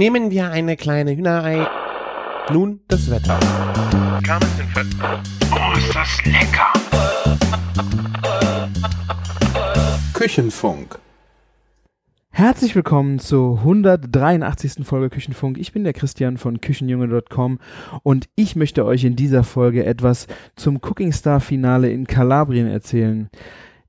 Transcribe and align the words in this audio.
Nehmen 0.00 0.30
wir 0.30 0.50
eine 0.50 0.78
kleine 0.78 1.14
Hühnerei. 1.14 1.68
Nun 2.50 2.80
das 2.88 3.10
Wetter. 3.10 3.38
Oh, 5.52 5.76
ist 5.76 5.94
das 5.94 6.24
lecker! 6.24 6.72
Küchenfunk. 10.14 10.98
Herzlich 12.30 12.74
willkommen 12.74 13.18
zur 13.18 13.58
183. 13.58 14.86
Folge 14.86 15.10
Küchenfunk. 15.10 15.58
Ich 15.58 15.72
bin 15.74 15.84
der 15.84 15.92
Christian 15.92 16.38
von 16.38 16.62
Küchenjunge.com 16.62 17.58
und 18.02 18.30
ich 18.36 18.56
möchte 18.56 18.86
euch 18.86 19.04
in 19.04 19.16
dieser 19.16 19.44
Folge 19.44 19.84
etwas 19.84 20.28
zum 20.56 20.76
Cooking 20.76 21.12
Star 21.12 21.40
Finale 21.40 21.92
in 21.92 22.06
Kalabrien 22.06 22.68
erzählen. 22.68 23.28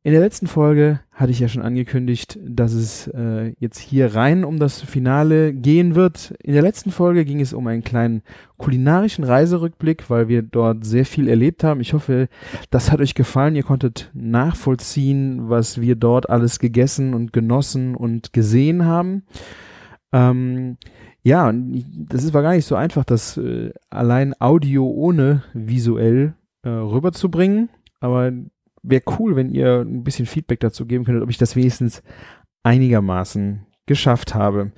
In 0.03 0.13
der 0.13 0.21
letzten 0.21 0.47
Folge 0.47 0.99
hatte 1.11 1.31
ich 1.31 1.39
ja 1.39 1.47
schon 1.47 1.61
angekündigt, 1.61 2.39
dass 2.43 2.73
es 2.73 3.05
äh, 3.09 3.53
jetzt 3.59 3.77
hier 3.77 4.15
rein 4.15 4.43
um 4.43 4.57
das 4.57 4.81
Finale 4.81 5.53
gehen 5.53 5.93
wird. 5.93 6.33
In 6.41 6.53
der 6.53 6.63
letzten 6.63 6.89
Folge 6.89 7.23
ging 7.23 7.39
es 7.39 7.53
um 7.53 7.67
einen 7.67 7.83
kleinen 7.83 8.23
kulinarischen 8.57 9.23
Reiserückblick, 9.23 10.09
weil 10.09 10.27
wir 10.27 10.41
dort 10.41 10.85
sehr 10.85 11.05
viel 11.05 11.27
erlebt 11.29 11.63
haben. 11.63 11.81
Ich 11.81 11.93
hoffe, 11.93 12.29
das 12.71 12.91
hat 12.91 12.99
euch 12.99 13.13
gefallen. 13.13 13.55
Ihr 13.55 13.61
konntet 13.61 14.09
nachvollziehen, 14.15 15.49
was 15.49 15.79
wir 15.79 15.95
dort 15.95 16.31
alles 16.31 16.57
gegessen 16.57 17.13
und 17.13 17.31
genossen 17.31 17.93
und 17.95 18.33
gesehen 18.33 18.85
haben. 18.85 19.21
Ähm, 20.11 20.77
ja, 21.21 21.53
das 21.53 22.33
war 22.33 22.41
gar 22.41 22.55
nicht 22.55 22.65
so 22.65 22.73
einfach, 22.73 23.05
das 23.05 23.37
äh, 23.37 23.71
allein 23.91 24.33
Audio 24.39 24.89
ohne 24.89 25.43
visuell 25.53 26.33
äh, 26.63 26.69
rüberzubringen. 26.69 27.69
Aber 27.99 28.31
wäre 28.83 29.03
cool, 29.19 29.35
wenn 29.35 29.49
ihr 29.49 29.81
ein 29.81 30.03
bisschen 30.03 30.25
Feedback 30.25 30.59
dazu 30.59 30.85
geben 30.85 31.05
könntet, 31.05 31.23
ob 31.23 31.29
ich 31.29 31.37
das 31.37 31.55
wenigstens 31.55 32.01
einigermaßen 32.63 33.65
geschafft 33.85 34.35
habe. 34.35 34.71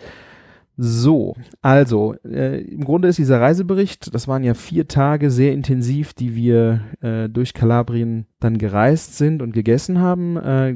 So, 0.75 1.35
also 1.61 2.15
äh, 2.25 2.61
im 2.61 2.83
Grunde 2.83 3.07
ist 3.07 3.19
dieser 3.19 3.39
Reisebericht, 3.39 4.13
das 4.13 4.27
waren 4.27 4.43
ja 4.43 4.55
vier 4.55 4.87
Tage 4.87 5.29
sehr 5.29 5.53
intensiv, 5.53 6.13
die 6.13 6.35
wir 6.35 6.81
äh, 7.01 7.29
durch 7.29 7.53
Kalabrien 7.53 8.25
dann 8.39 8.57
gereist 8.57 9.17
sind 9.17 9.43
und 9.43 9.53
gegessen 9.53 9.99
haben. 9.99 10.37
Äh, 10.37 10.75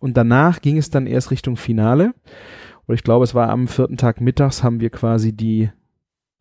und 0.00 0.16
danach 0.16 0.60
ging 0.60 0.78
es 0.78 0.90
dann 0.90 1.06
erst 1.06 1.30
Richtung 1.30 1.56
Finale. 1.56 2.12
Und 2.86 2.96
ich 2.96 3.04
glaube, 3.04 3.24
es 3.24 3.34
war 3.34 3.48
am 3.50 3.68
vierten 3.68 3.96
Tag 3.96 4.20
mittags 4.20 4.64
haben 4.64 4.80
wir 4.80 4.90
quasi 4.90 5.32
die, 5.32 5.70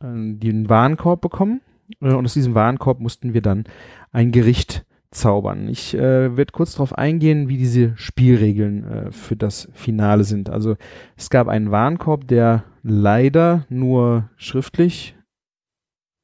äh, 0.02 0.08
den 0.08 0.68
Warenkorb 0.68 1.22
bekommen. 1.22 1.62
Äh, 2.02 2.14
und 2.14 2.26
aus 2.26 2.34
diesem 2.34 2.56
Warenkorb 2.56 3.00
mussten 3.00 3.36
wir 3.36 3.42
dann 3.44 3.66
ein 4.12 4.32
Gericht 4.32 4.84
zaubern. 5.16 5.68
Ich 5.68 5.96
äh, 5.96 6.38
werde 6.38 6.52
kurz 6.52 6.74
darauf 6.74 6.98
eingehen, 6.98 7.50
wie 7.50 7.58
diese 7.58 7.94
Spielregeln 7.96 8.84
äh, 8.84 9.12
für 9.12 9.36
das 9.36 9.70
Finale 9.74 10.24
sind. 10.24 10.50
Also 10.50 10.76
es 11.18 11.30
gab 11.30 11.48
einen 11.48 11.72
Warenkorb, 11.72 12.28
der 12.28 12.66
leider 12.84 13.66
nur 13.70 14.30
schriftlich 14.38 15.16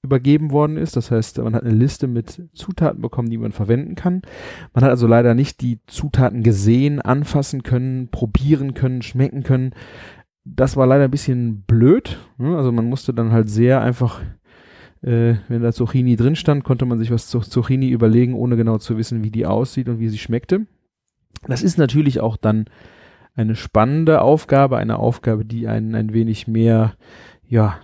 übergeben 0.03 0.52
worden 0.52 0.78
ist. 0.78 0.95
Das 0.95 1.12
heißt, 1.12 1.38
man 1.39 1.56
hat 1.56 1.64
eine 1.64 1.73
Liste 1.73 2.08
mit 2.08 2.44
Zutaten 2.53 3.02
bekommen, 3.02 3.30
die 3.30 3.38
man 3.38 3.52
verwenden 3.52 3.95
kann. 3.95 4.22
Man 4.73 4.84
hat 4.84 4.89
also 4.89 5.08
leider 5.08 5.34
nicht 5.36 5.62
die 5.62 5.80
Zutaten 5.88 6.44
gesehen, 6.44 7.02
anfassen 7.02 7.64
können, 7.64 8.09
probieren 8.09 8.73
können, 8.73 9.02
schmecken 9.02 9.44
können. 9.44 9.73
Das 10.44 10.75
war 10.75 10.88
leider 10.88 11.06
ein 11.06 11.12
bisschen 11.12 11.62
blöd. 11.62 12.19
Ne? 12.38 12.58
Also 12.58 12.72
man 12.72 12.86
musste 12.86 13.14
dann 13.14 13.31
halt 13.31 13.50
sehr 13.50 13.81
einfach 13.81 14.22
äh, 15.02 15.36
wenn 15.48 15.62
da 15.62 15.72
Zucchini 15.72 16.16
drin 16.16 16.36
stand, 16.36 16.64
konnte 16.64 16.86
man 16.86 17.00
sich 17.00 17.12
was 17.12 17.28
zu 17.28 17.40
Zucchini 17.40 17.90
überlegen, 17.90 18.34
ohne 18.34 18.56
genau 18.56 18.78
zu 18.78 18.98
wissen, 18.98 19.24
wie 19.24 19.32
die 19.32 19.46
aussieht 19.46 19.90
und 19.90 20.00
wie 20.00 20.10
sie 20.10 20.18
schmeckte. 20.18 20.66
Das 21.48 21.64
ist 21.64 21.78
natürlich 21.78 22.20
auch 22.20 22.38
dann 22.38 22.66
eine 23.36 23.56
spannende 23.56 24.22
Aufgabe, 24.22 24.78
eine 24.78 25.00
Aufgabe, 25.00 25.46
die 25.46 25.68
einen 25.68 25.96
ein 25.96 26.14
wenig 26.14 26.48
mehr, 26.48 26.94
ja, 27.48 27.80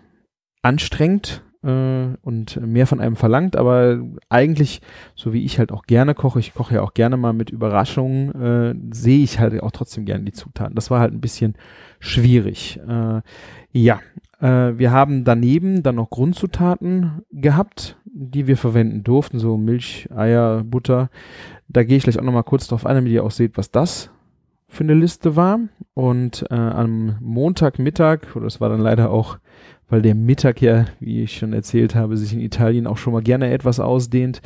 anstrengt 0.62 1.44
äh, 1.64 2.08
und 2.22 2.60
mehr 2.62 2.86
von 2.86 3.00
einem 3.00 3.16
verlangt, 3.16 3.56
aber 3.56 4.02
eigentlich, 4.30 4.82
so 5.16 5.34
wie 5.34 5.46
ich 5.46 5.58
halt 5.60 5.72
auch 5.72 5.84
gerne 5.84 6.14
koche, 6.14 6.40
ich 6.40 6.54
koche 6.54 6.76
ja 6.76 6.82
auch 6.82 6.94
gerne 6.94 7.18
mal 7.18 7.34
mit 7.34 7.50
Überraschungen, 7.50 8.32
äh, 8.42 8.76
sehe 8.94 9.24
ich 9.24 9.40
halt 9.40 9.62
auch 9.64 9.72
trotzdem 9.72 10.06
gerne 10.06 10.26
die 10.26 10.34
Zutaten. 10.34 10.76
Das 10.76 10.92
war 10.92 11.00
halt 11.00 11.14
ein 11.14 11.22
bisschen 11.22 11.56
schwierig. 12.00 12.80
Äh, 12.88 13.22
ja, 13.72 14.00
äh, 14.40 14.78
wir 14.78 14.92
haben 14.92 15.24
daneben 15.24 15.84
dann 15.84 15.96
noch 15.96 16.10
Grundzutaten 16.10 17.24
gehabt, 17.32 17.98
die 18.06 18.48
wir 18.48 18.58
verwenden 18.58 19.04
durften, 19.04 19.40
so 19.40 19.58
Milch, 19.58 20.08
Eier, 20.16 20.64
Butter. 20.64 21.10
Da 21.68 21.84
gehe 21.84 21.98
ich 21.98 22.04
gleich 22.04 22.20
auch 22.20 22.24
nochmal 22.24 22.44
kurz 22.44 22.68
drauf 22.68 22.86
ein, 22.86 22.96
damit 22.96 23.12
ihr 23.12 23.24
auch 23.24 23.32
seht, 23.32 23.58
was 23.58 23.72
das 23.72 24.10
für 24.68 24.84
eine 24.84 24.94
Liste 24.94 25.36
war. 25.36 25.60
Und 25.94 26.46
äh, 26.50 26.56
am 26.56 27.18
Montagmittag, 27.22 28.36
oder 28.36 28.46
das 28.46 28.62
war 28.62 28.70
dann 28.70 28.82
leider 28.82 29.10
auch, 29.12 29.38
weil 29.90 30.02
der 30.02 30.16
Mittag 30.16 30.62
ja, 30.62 30.86
wie 31.00 31.24
ich 31.24 31.38
schon 31.38 31.54
erzählt 31.54 31.96
habe, 31.96 32.18
sich 32.18 32.34
in 32.34 32.42
Italien 32.42 32.88
auch 32.88 32.98
schon 32.98 33.14
mal 33.14 33.22
gerne 33.22 33.52
etwas 33.52 33.80
ausdehnt, 33.80 34.42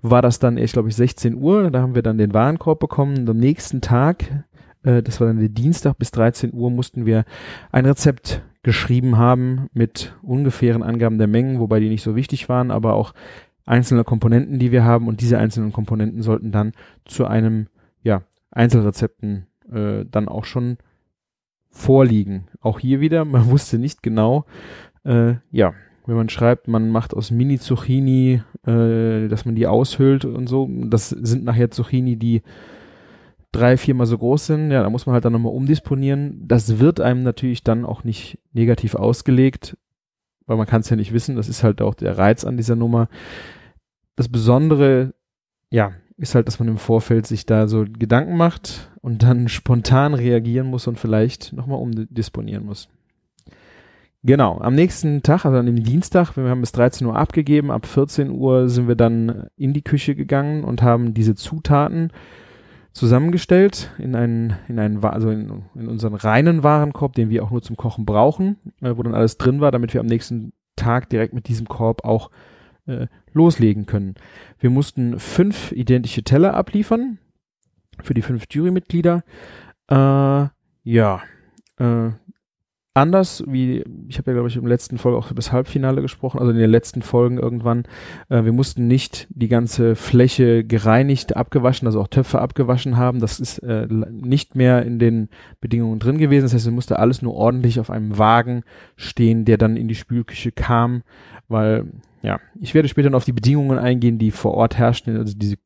war 0.00 0.22
das 0.22 0.38
dann 0.38 0.56
echt, 0.56 0.72
glaube 0.72 0.88
ich, 0.88 0.96
16 0.96 1.34
Uhr. 1.34 1.70
Da 1.70 1.82
haben 1.82 1.94
wir 1.94 2.02
dann 2.02 2.18
den 2.18 2.32
Warenkorb 2.32 2.80
bekommen. 2.80 3.18
Und 3.18 3.30
am 3.30 3.36
nächsten 3.36 3.80
Tag, 3.80 4.44
äh, 4.82 5.02
das 5.02 5.20
war 5.20 5.26
dann 5.28 5.38
der 5.38 5.48
Dienstag. 5.48 5.98
Bis 5.98 6.10
13 6.10 6.52
Uhr, 6.52 6.70
mussten 6.70 7.06
wir 7.06 7.24
ein 7.72 7.86
Rezept 7.86 8.42
geschrieben 8.62 9.16
haben 9.16 9.68
mit 9.72 10.16
ungefähren 10.22 10.82
Angaben 10.82 11.18
der 11.18 11.28
Mengen, 11.28 11.60
wobei 11.60 11.80
die 11.80 11.88
nicht 11.88 12.02
so 12.02 12.16
wichtig 12.16 12.48
waren, 12.48 12.70
aber 12.70 12.94
auch 12.94 13.14
einzelne 13.64 14.04
Komponenten, 14.04 14.58
die 14.58 14.72
wir 14.72 14.84
haben. 14.84 15.08
Und 15.08 15.20
diese 15.20 15.38
einzelnen 15.38 15.72
Komponenten 15.72 16.22
sollten 16.22 16.52
dann 16.52 16.72
zu 17.04 17.26
einem 17.26 17.68
ja 18.02 18.22
Einzelrezepten 18.50 19.46
äh, 19.70 20.04
dann 20.10 20.28
auch 20.28 20.44
schon 20.44 20.78
vorliegen. 21.70 22.46
Auch 22.60 22.80
hier 22.80 23.00
wieder, 23.00 23.24
man 23.24 23.46
wusste 23.50 23.78
nicht 23.78 24.02
genau, 24.02 24.46
äh, 25.04 25.34
ja, 25.50 25.74
wenn 26.06 26.16
man 26.16 26.28
schreibt, 26.28 26.68
man 26.68 26.90
macht 26.90 27.14
aus 27.14 27.30
Mini-Zucchini, 27.30 28.42
äh, 28.66 29.28
dass 29.28 29.44
man 29.44 29.56
die 29.56 29.66
aushöhlt 29.66 30.24
und 30.24 30.48
so, 30.48 30.68
das 30.84 31.10
sind 31.10 31.44
nachher 31.44 31.70
Zucchini, 31.70 32.16
die 32.16 32.42
drei, 33.56 33.76
viermal 33.76 34.06
so 34.06 34.18
groß 34.18 34.46
sind, 34.46 34.70
ja, 34.70 34.82
da 34.82 34.90
muss 34.90 35.06
man 35.06 35.14
halt 35.14 35.24
dann 35.24 35.32
nochmal 35.32 35.52
umdisponieren. 35.52 36.42
Das 36.46 36.78
wird 36.78 37.00
einem 37.00 37.22
natürlich 37.22 37.62
dann 37.62 37.84
auch 37.84 38.04
nicht 38.04 38.38
negativ 38.52 38.94
ausgelegt, 38.94 39.76
weil 40.46 40.56
man 40.56 40.66
kann 40.66 40.80
es 40.80 40.90
ja 40.90 40.96
nicht 40.96 41.12
wissen. 41.12 41.36
Das 41.36 41.48
ist 41.48 41.62
halt 41.62 41.82
auch 41.82 41.94
der 41.94 42.18
Reiz 42.18 42.44
an 42.44 42.56
dieser 42.56 42.76
Nummer. 42.76 43.08
Das 44.16 44.28
Besondere, 44.28 45.14
ja, 45.70 45.92
ist 46.16 46.34
halt, 46.34 46.46
dass 46.46 46.58
man 46.58 46.68
im 46.68 46.78
Vorfeld 46.78 47.26
sich 47.26 47.46
da 47.46 47.68
so 47.68 47.84
Gedanken 47.84 48.36
macht 48.36 48.90
und 49.00 49.22
dann 49.22 49.48
spontan 49.48 50.14
reagieren 50.14 50.68
muss 50.68 50.86
und 50.86 50.98
vielleicht 50.98 51.52
nochmal 51.52 51.78
umdisponieren 51.78 52.64
muss. 52.64 52.88
Genau, 54.22 54.58
am 54.58 54.74
nächsten 54.74 55.22
Tag, 55.22 55.44
also 55.44 55.58
an 55.58 55.66
dem 55.66 55.84
Dienstag, 55.84 56.36
wir 56.36 56.48
haben 56.48 56.60
bis 56.60 56.72
13 56.72 57.06
Uhr 57.06 57.14
abgegeben, 57.14 57.70
ab 57.70 57.86
14 57.86 58.30
Uhr 58.30 58.68
sind 58.68 58.88
wir 58.88 58.96
dann 58.96 59.46
in 59.56 59.72
die 59.72 59.82
Küche 59.82 60.16
gegangen 60.16 60.64
und 60.64 60.82
haben 60.82 61.14
diese 61.14 61.36
Zutaten 61.36 62.10
zusammengestellt 62.96 63.90
in 63.98 64.16
einen, 64.16 64.56
in 64.68 64.78
einen, 64.78 65.04
also 65.04 65.30
in, 65.30 65.64
in 65.74 65.86
unseren 65.86 66.14
reinen 66.14 66.62
Warenkorb, 66.62 67.14
den 67.14 67.28
wir 67.28 67.44
auch 67.44 67.50
nur 67.50 67.62
zum 67.62 67.76
Kochen 67.76 68.06
brauchen, 68.06 68.56
äh, 68.80 68.96
wo 68.96 69.02
dann 69.02 69.14
alles 69.14 69.36
drin 69.36 69.60
war, 69.60 69.70
damit 69.70 69.92
wir 69.92 70.00
am 70.00 70.06
nächsten 70.06 70.52
Tag 70.76 71.10
direkt 71.10 71.34
mit 71.34 71.48
diesem 71.48 71.68
Korb 71.68 72.04
auch 72.04 72.30
äh, 72.86 73.06
loslegen 73.32 73.84
können. 73.84 74.14
Wir 74.58 74.70
mussten 74.70 75.18
fünf 75.18 75.72
identische 75.72 76.22
Teller 76.22 76.54
abliefern 76.54 77.18
für 78.02 78.14
die 78.14 78.22
fünf 78.22 78.44
Jurymitglieder. 78.50 79.24
Äh, 79.88 80.46
ja, 80.84 81.22
äh, 81.78 82.10
anders, 82.96 83.44
wie 83.46 83.84
ich 84.08 84.18
habe 84.18 84.30
ja, 84.30 84.34
glaube 84.34 84.48
ich, 84.48 84.56
im 84.56 84.66
letzten 84.66 84.98
Folge 84.98 85.18
auch 85.18 85.26
über 85.26 85.36
das 85.36 85.52
Halbfinale 85.52 86.00
gesprochen, 86.02 86.38
also 86.38 86.50
in 86.50 86.58
den 86.58 86.70
letzten 86.70 87.02
Folgen 87.02 87.38
irgendwann. 87.38 87.84
Äh, 88.28 88.44
wir 88.44 88.52
mussten 88.52 88.86
nicht 88.86 89.26
die 89.30 89.48
ganze 89.48 89.94
Fläche 89.94 90.64
gereinigt, 90.64 91.36
abgewaschen, 91.36 91.86
also 91.86 92.00
auch 92.00 92.08
Töpfe 92.08 92.40
abgewaschen 92.40 92.96
haben. 92.96 93.20
Das 93.20 93.38
ist 93.38 93.58
äh, 93.58 93.86
nicht 93.88 94.54
mehr 94.54 94.82
in 94.82 94.98
den 94.98 95.28
Bedingungen 95.60 95.98
drin 95.98 96.18
gewesen. 96.18 96.44
Das 96.44 96.54
heißt, 96.54 96.66
es 96.66 96.72
musste 96.72 96.98
alles 96.98 97.22
nur 97.22 97.34
ordentlich 97.34 97.78
auf 97.80 97.90
einem 97.90 98.18
Wagen 98.18 98.62
stehen, 98.96 99.44
der 99.44 99.58
dann 99.58 99.76
in 99.76 99.88
die 99.88 99.94
Spülküche 99.94 100.52
kam, 100.52 101.02
weil, 101.48 101.86
ja, 102.22 102.40
ich 102.60 102.74
werde 102.74 102.88
später 102.88 103.10
noch 103.10 103.18
auf 103.18 103.24
die 103.24 103.32
Bedingungen 103.32 103.78
eingehen, 103.78 104.18
die 104.18 104.30
vor 104.30 104.54
Ort 104.54 104.78
herrschten, 104.78 105.16
also 105.16 105.34
diese 105.36 105.56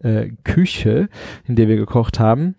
äh, 0.00 0.30
Küche, 0.44 1.08
in 1.46 1.56
der 1.56 1.68
wir 1.68 1.76
gekocht 1.76 2.20
haben. 2.20 2.56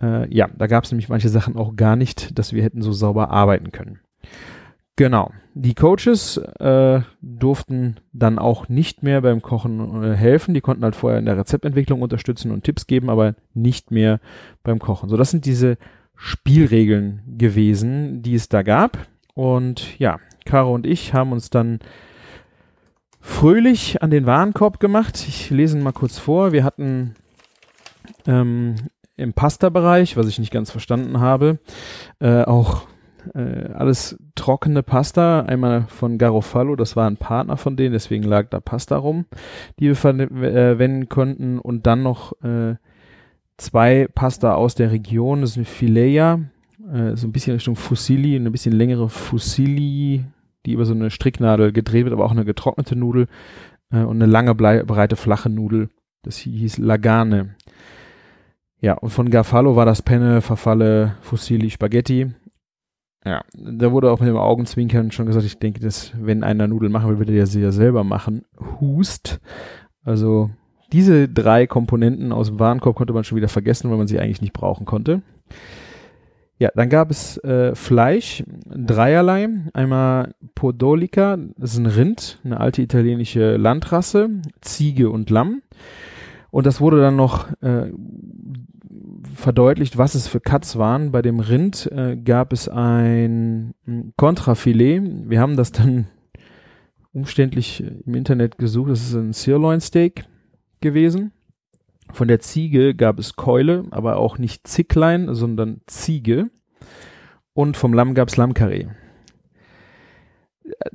Äh, 0.00 0.32
ja, 0.34 0.48
da 0.56 0.66
gab 0.66 0.84
es 0.84 0.92
nämlich 0.92 1.08
manche 1.08 1.28
Sachen 1.28 1.56
auch 1.56 1.76
gar 1.76 1.96
nicht, 1.96 2.38
dass 2.38 2.52
wir 2.52 2.62
hätten 2.62 2.82
so 2.82 2.92
sauber 2.92 3.30
arbeiten 3.30 3.72
können. 3.72 4.00
Genau. 4.96 5.32
Die 5.54 5.74
Coaches 5.74 6.36
äh, 6.36 7.00
durften 7.22 7.96
dann 8.12 8.38
auch 8.38 8.68
nicht 8.68 9.02
mehr 9.02 9.22
beim 9.22 9.40
Kochen 9.42 10.02
äh, 10.02 10.14
helfen. 10.14 10.54
Die 10.54 10.60
konnten 10.60 10.84
halt 10.84 10.94
vorher 10.94 11.18
in 11.18 11.24
der 11.24 11.38
Rezeptentwicklung 11.38 12.02
unterstützen 12.02 12.52
und 12.52 12.64
Tipps 12.64 12.86
geben, 12.86 13.08
aber 13.08 13.34
nicht 13.54 13.90
mehr 13.90 14.20
beim 14.62 14.78
Kochen. 14.78 15.08
So, 15.08 15.16
das 15.16 15.30
sind 15.30 15.46
diese 15.46 15.78
Spielregeln 16.16 17.22
gewesen, 17.38 18.22
die 18.22 18.34
es 18.34 18.48
da 18.48 18.62
gab. 18.62 18.98
Und 19.34 19.98
ja, 19.98 20.20
Caro 20.44 20.74
und 20.74 20.86
ich 20.86 21.14
haben 21.14 21.32
uns 21.32 21.48
dann 21.48 21.78
fröhlich 23.20 24.02
an 24.02 24.10
den 24.10 24.26
Warenkorb 24.26 24.80
gemacht. 24.80 25.24
Ich 25.26 25.50
lese 25.50 25.78
ihn 25.78 25.82
mal 25.82 25.92
kurz 25.92 26.18
vor. 26.18 26.52
Wir 26.52 26.62
hatten 26.62 27.14
ähm, 28.26 28.74
im 29.20 29.32
Pasta-Bereich, 29.32 30.16
was 30.16 30.26
ich 30.26 30.38
nicht 30.38 30.52
ganz 30.52 30.70
verstanden 30.70 31.20
habe. 31.20 31.58
Äh, 32.18 32.42
auch 32.44 32.82
äh, 33.34 33.72
alles 33.74 34.18
trockene 34.34 34.82
Pasta, 34.82 35.40
einmal 35.42 35.84
von 35.88 36.18
Garofalo, 36.18 36.76
das 36.76 36.96
war 36.96 37.06
ein 37.06 37.16
Partner 37.16 37.56
von 37.56 37.76
denen, 37.76 37.92
deswegen 37.92 38.24
lag 38.24 38.48
da 38.48 38.60
Pasta 38.60 38.96
rum, 38.96 39.26
die 39.78 39.88
wir 39.88 39.96
verwenden 39.96 41.08
konnten 41.08 41.58
und 41.58 41.86
dann 41.86 42.02
noch 42.02 42.32
äh, 42.42 42.76
zwei 43.56 44.08
Pasta 44.14 44.54
aus 44.54 44.74
der 44.74 44.90
Region, 44.90 45.42
das 45.42 45.56
eine 45.56 45.66
Fileia, 45.66 46.40
äh, 46.92 47.16
so 47.16 47.26
ein 47.26 47.32
bisschen 47.32 47.54
Richtung 47.54 47.76
Fusilli, 47.76 48.36
eine 48.36 48.50
bisschen 48.50 48.72
längere 48.72 49.08
Fusilli, 49.08 50.24
die 50.66 50.72
über 50.72 50.84
so 50.84 50.94
eine 50.94 51.10
Stricknadel 51.10 51.72
gedreht 51.72 52.04
wird, 52.04 52.14
aber 52.14 52.24
auch 52.24 52.32
eine 52.32 52.44
getrocknete 52.44 52.96
Nudel 52.96 53.28
äh, 53.90 54.02
und 54.02 54.22
eine 54.22 54.30
lange, 54.30 54.54
breite, 54.54 55.16
flache 55.16 55.50
Nudel, 55.50 55.90
das 56.22 56.38
hieß 56.38 56.78
Lagane. 56.78 57.54
Ja, 58.80 58.94
und 58.94 59.10
von 59.10 59.30
Garfalo 59.30 59.76
war 59.76 59.84
das 59.84 60.02
Penne, 60.02 60.40
Verfalle, 60.40 61.16
Fusilli, 61.20 61.70
Spaghetti. 61.70 62.32
Ja, 63.24 63.42
da 63.52 63.92
wurde 63.92 64.10
auch 64.10 64.20
mit 64.20 64.28
dem 64.28 64.38
Augenzwinkern 64.38 65.10
schon 65.10 65.26
gesagt, 65.26 65.44
ich 65.44 65.58
denke, 65.58 65.80
dass 65.80 66.12
wenn 66.18 66.42
einer 66.42 66.66
Nudeln 66.66 66.90
machen 66.90 67.10
will, 67.10 67.18
wird 67.18 67.30
er 67.30 67.46
sie 67.46 67.60
ja 67.60 67.70
selber 67.70 68.02
machen. 68.02 68.46
Hust. 68.80 69.40
Also 70.02 70.50
diese 70.92 71.28
drei 71.28 71.66
Komponenten 71.66 72.32
aus 72.32 72.48
dem 72.48 72.58
Warenkorb 72.58 72.96
konnte 72.96 73.12
man 73.12 73.24
schon 73.24 73.36
wieder 73.36 73.48
vergessen, 73.48 73.90
weil 73.90 73.98
man 73.98 74.06
sie 74.06 74.18
eigentlich 74.18 74.40
nicht 74.40 74.54
brauchen 74.54 74.86
konnte. 74.86 75.20
Ja, 76.58 76.70
dann 76.74 76.88
gab 76.88 77.10
es 77.10 77.38
äh, 77.38 77.74
Fleisch, 77.74 78.42
dreierlei. 78.66 79.48
Einmal 79.72 80.34
Podolica, 80.54 81.38
das 81.56 81.72
ist 81.72 81.78
ein 81.78 81.86
Rind, 81.86 82.38
eine 82.44 82.60
alte 82.60 82.82
italienische 82.82 83.56
Landrasse, 83.56 84.30
Ziege 84.60 85.10
und 85.10 85.30
Lamm. 85.30 85.62
Und 86.50 86.66
das 86.66 86.80
wurde 86.80 87.00
dann 87.00 87.16
noch 87.16 87.48
äh, 87.62 87.92
verdeutlicht, 89.34 89.98
was 89.98 90.14
es 90.14 90.28
für 90.28 90.40
Cuts 90.40 90.76
waren. 90.76 91.12
Bei 91.12 91.22
dem 91.22 91.40
Rind 91.40 91.90
äh, 91.92 92.16
gab 92.16 92.52
es 92.52 92.68
ein 92.68 93.74
Kontrafilet. 94.16 95.02
Wir 95.28 95.40
haben 95.40 95.56
das 95.56 95.72
dann 95.72 96.08
umständlich 97.12 97.84
im 98.06 98.14
Internet 98.14 98.58
gesucht. 98.58 98.90
Das 98.90 99.00
ist 99.00 99.14
ein 99.14 99.32
Sirloin 99.32 99.80
Steak 99.80 100.24
gewesen. 100.80 101.32
Von 102.12 102.28
der 102.28 102.40
Ziege 102.40 102.94
gab 102.94 103.18
es 103.18 103.36
Keule, 103.36 103.84
aber 103.90 104.16
auch 104.16 104.38
nicht 104.38 104.66
Zicklein, 104.66 105.34
sondern 105.34 105.80
Ziege. 105.86 106.50
Und 107.52 107.76
vom 107.76 107.92
Lamm 107.92 108.14
gab 108.14 108.28
es 108.28 108.36
Lammkarree. 108.36 108.86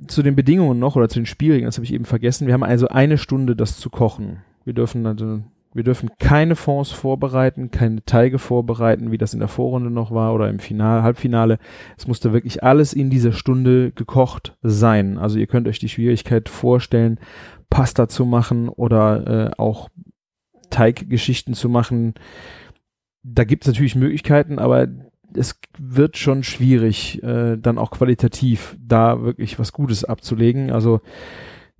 Zu 0.07 0.23
den 0.23 0.35
Bedingungen 0.35 0.79
noch 0.79 0.95
oder 0.95 1.09
zu 1.09 1.19
den 1.19 1.25
Spielregeln, 1.25 1.65
das 1.65 1.77
habe 1.77 1.85
ich 1.85 1.93
eben 1.93 2.05
vergessen. 2.05 2.47
Wir 2.47 2.53
haben 2.53 2.63
also 2.63 2.87
eine 2.87 3.17
Stunde, 3.17 3.55
das 3.55 3.77
zu 3.77 3.89
kochen. 3.89 4.41
Wir 4.65 4.73
dürfen 4.73 5.05
also 5.05 5.41
wir 5.75 5.83
dürfen 5.83 6.09
keine 6.19 6.55
Fonds 6.55 6.91
vorbereiten, 6.91 7.69
keine 7.69 8.03
Teige 8.05 8.39
vorbereiten, 8.39 9.11
wie 9.11 9.17
das 9.17 9.33
in 9.33 9.39
der 9.39 9.49
Vorrunde 9.49 9.91
noch 9.91 10.09
war 10.09 10.33
oder 10.33 10.49
im 10.49 10.59
Finale, 10.59 11.03
Halbfinale. 11.03 11.59
Es 11.97 12.07
musste 12.07 12.31
wirklich 12.31 12.63
alles 12.63 12.93
in 12.93 13.09
dieser 13.09 13.33
Stunde 13.33 13.91
gekocht 13.91 14.55
sein. 14.61 15.17
Also 15.17 15.37
ihr 15.37 15.47
könnt 15.47 15.67
euch 15.67 15.79
die 15.79 15.89
Schwierigkeit 15.89 16.47
vorstellen, 16.47 17.19
Pasta 17.69 18.07
zu 18.07 18.23
machen 18.23 18.69
oder 18.69 19.49
äh, 19.49 19.51
auch 19.57 19.89
Teiggeschichten 20.69 21.53
zu 21.55 21.67
machen. 21.67 22.13
Da 23.23 23.43
gibt 23.43 23.65
es 23.65 23.67
natürlich 23.67 23.95
Möglichkeiten, 23.97 24.59
aber 24.59 24.87
es 25.33 25.59
wird 25.77 26.15
schon 26.15 26.43
schwierig, 26.43 27.21
äh, 27.21 27.57
dann 27.57 27.77
auch 27.77 27.91
qualitativ 27.91 28.77
da 28.79 29.23
wirklich 29.23 29.59
was 29.59 29.73
Gutes 29.73 30.05
abzulegen. 30.05 30.71
Also 30.71 31.01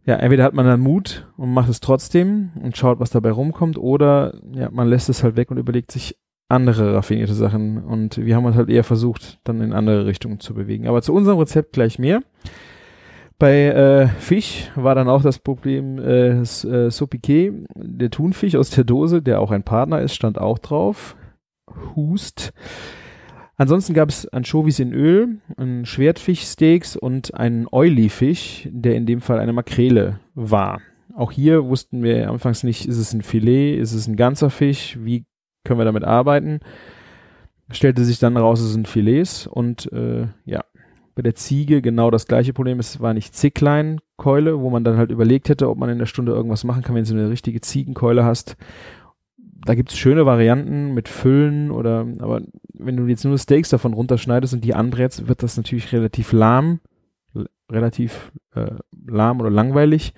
ja, 0.05 0.15
entweder 0.17 0.43
hat 0.43 0.53
man 0.53 0.65
dann 0.65 0.79
Mut 0.79 1.27
und 1.35 1.51
macht 1.53 1.69
es 1.69 1.79
trotzdem 1.79 2.51
und 2.61 2.77
schaut, 2.77 2.99
was 2.99 3.09
dabei 3.09 3.31
rumkommt, 3.31 3.77
oder 3.77 4.35
ja, 4.53 4.69
man 4.69 4.87
lässt 4.87 5.09
es 5.09 5.23
halt 5.23 5.35
weg 5.35 5.51
und 5.51 5.57
überlegt 5.57 5.91
sich 5.91 6.15
andere 6.47 6.93
raffinierte 6.93 7.33
Sachen. 7.33 7.83
Und 7.83 8.17
wir 8.17 8.35
haben 8.35 8.45
uns 8.45 8.55
halt 8.55 8.69
eher 8.69 8.83
versucht, 8.83 9.39
dann 9.43 9.61
in 9.61 9.73
andere 9.73 10.05
Richtungen 10.05 10.39
zu 10.39 10.53
bewegen. 10.53 10.87
Aber 10.87 11.01
zu 11.01 11.13
unserem 11.13 11.39
Rezept 11.39 11.73
gleich 11.73 11.97
mehr. 11.97 12.21
Bei 13.37 13.65
äh, 13.65 14.07
Fisch 14.07 14.71
war 14.75 14.95
dann 14.95 15.09
auch 15.09 15.21
das 15.21 15.39
Problem 15.39 15.99
äh, 15.99 16.41
äh, 16.41 17.51
der 17.75 18.09
Thunfisch 18.09 18.55
aus 18.55 18.69
der 18.69 18.83
Dose, 18.85 19.21
der 19.21 19.41
auch 19.41 19.51
ein 19.51 19.63
Partner 19.63 20.01
ist, 20.01 20.15
stand 20.15 20.39
auch 20.39 20.57
drauf. 20.59 21.17
Hust. 21.95 22.53
Ansonsten 23.57 23.93
gab 23.93 24.09
es 24.09 24.27
Anchovies 24.27 24.79
in 24.79 24.93
Öl, 24.93 25.39
ein 25.57 25.85
Schwertfischsteaks 25.85 26.97
und 26.97 27.33
einen 27.33 27.67
Oily-Fisch, 27.71 28.67
der 28.71 28.95
in 28.95 29.05
dem 29.05 29.21
Fall 29.21 29.39
eine 29.39 29.53
Makrele 29.53 30.19
war. 30.33 30.81
Auch 31.15 31.31
hier 31.31 31.65
wussten 31.65 32.03
wir 32.03 32.29
anfangs 32.29 32.63
nicht, 32.63 32.85
ist 32.85 32.97
es 32.97 33.13
ein 33.13 33.21
Filet, 33.21 33.77
ist 33.77 33.93
es 33.93 34.07
ein 34.07 34.17
ganzer 34.17 34.49
Fisch, 34.49 34.97
wie 35.01 35.25
können 35.63 35.79
wir 35.79 35.85
damit 35.85 36.03
arbeiten. 36.03 36.59
Stellte 37.71 38.03
sich 38.03 38.19
dann 38.19 38.35
raus, 38.35 38.59
es 38.59 38.73
sind 38.73 38.89
Filets 38.89 39.47
und 39.47 39.91
äh, 39.93 40.27
ja, 40.43 40.65
bei 41.15 41.21
der 41.21 41.33
Ziege 41.33 41.81
genau 41.81 42.11
das 42.11 42.27
gleiche 42.27 42.51
Problem. 42.51 42.79
Es 42.79 42.99
war 42.99 43.13
nicht 43.13 43.33
Zicklein-Keule, 43.33 44.59
wo 44.59 44.69
man 44.69 44.83
dann 44.83 44.97
halt 44.97 45.11
überlegt 45.11 45.47
hätte, 45.47 45.69
ob 45.69 45.77
man 45.77 45.89
in 45.89 45.97
der 45.97 46.05
Stunde 46.05 46.33
irgendwas 46.33 46.65
machen 46.65 46.83
kann, 46.83 46.93
wenn 46.93 47.05
du 47.05 47.13
eine 47.13 47.29
richtige 47.29 47.61
Ziegenkeule 47.61 48.25
hast 48.25 48.57
da 49.65 49.73
gibt's 49.73 49.97
schöne 49.97 50.25
Varianten 50.25 50.93
mit 50.93 51.09
Füllen 51.09 51.71
oder, 51.71 52.05
aber 52.19 52.41
wenn 52.73 52.95
du 52.95 53.07
jetzt 53.07 53.25
nur 53.25 53.37
Steaks 53.37 53.69
davon 53.69 53.93
runterschneidest 53.93 54.53
und 54.53 54.63
die 54.63 54.75
anbrätst, 54.75 55.27
wird 55.27 55.41
das 55.41 55.57
natürlich 55.57 55.91
relativ 55.91 56.31
lahm, 56.31 56.79
relativ 57.69 58.31
äh, 58.53 58.75
lahm 59.07 59.41
oder 59.41 59.49
langweilig. 59.49 60.13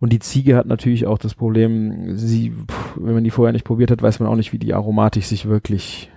Und 0.00 0.12
die 0.12 0.18
Ziege 0.18 0.56
hat 0.56 0.66
natürlich 0.66 1.06
auch 1.06 1.16
das 1.16 1.34
Problem, 1.34 2.16
sie, 2.16 2.52
wenn 2.96 3.14
man 3.14 3.24
die 3.24 3.30
vorher 3.30 3.52
nicht 3.52 3.64
probiert 3.64 3.90
hat, 3.90 4.02
weiß 4.02 4.20
man 4.20 4.28
auch 4.28 4.36
nicht, 4.36 4.52
wie 4.52 4.58
die 4.58 4.74
Aromatik 4.74 5.24
sich 5.24 5.46
wirklich 5.46 6.12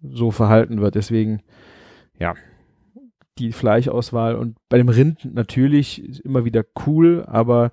so 0.00 0.30
verhalten 0.30 0.80
wird. 0.80 0.94
Deswegen, 0.94 1.42
ja, 2.20 2.34
die 3.38 3.50
Fleischauswahl 3.50 4.36
und 4.36 4.56
bei 4.68 4.78
dem 4.78 4.88
Rind 4.88 5.34
natürlich 5.34 6.24
immer 6.24 6.44
wieder 6.44 6.64
cool, 6.86 7.24
aber 7.26 7.72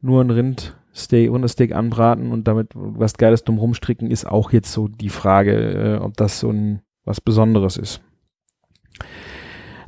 nur 0.00 0.22
ein 0.22 0.30
Rind 0.30 0.77
Steak, 0.98 1.30
Steak 1.48 1.74
anbraten 1.74 2.32
und 2.32 2.48
damit 2.48 2.72
was 2.74 3.14
Geiles 3.14 3.44
drumherum 3.44 3.74
stricken, 3.74 4.10
ist 4.10 4.26
auch 4.26 4.52
jetzt 4.52 4.72
so 4.72 4.88
die 4.88 5.08
Frage, 5.08 5.52
äh, 5.54 5.96
ob 5.98 6.16
das 6.16 6.40
so 6.40 6.50
ein 6.50 6.80
was 7.04 7.20
Besonderes 7.20 7.76
ist. 7.76 8.02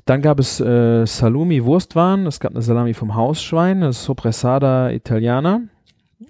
Dann 0.06 0.22
gab 0.22 0.40
es 0.40 0.60
äh, 0.60 1.06
Salumi 1.06 1.64
Wurstwaren, 1.64 2.26
es 2.26 2.40
gab 2.40 2.52
eine 2.52 2.62
Salami 2.62 2.94
vom 2.94 3.14
Hausschwein, 3.14 3.82
das 3.82 4.04
Sopressada 4.04 4.90
Italiana. 4.90 5.62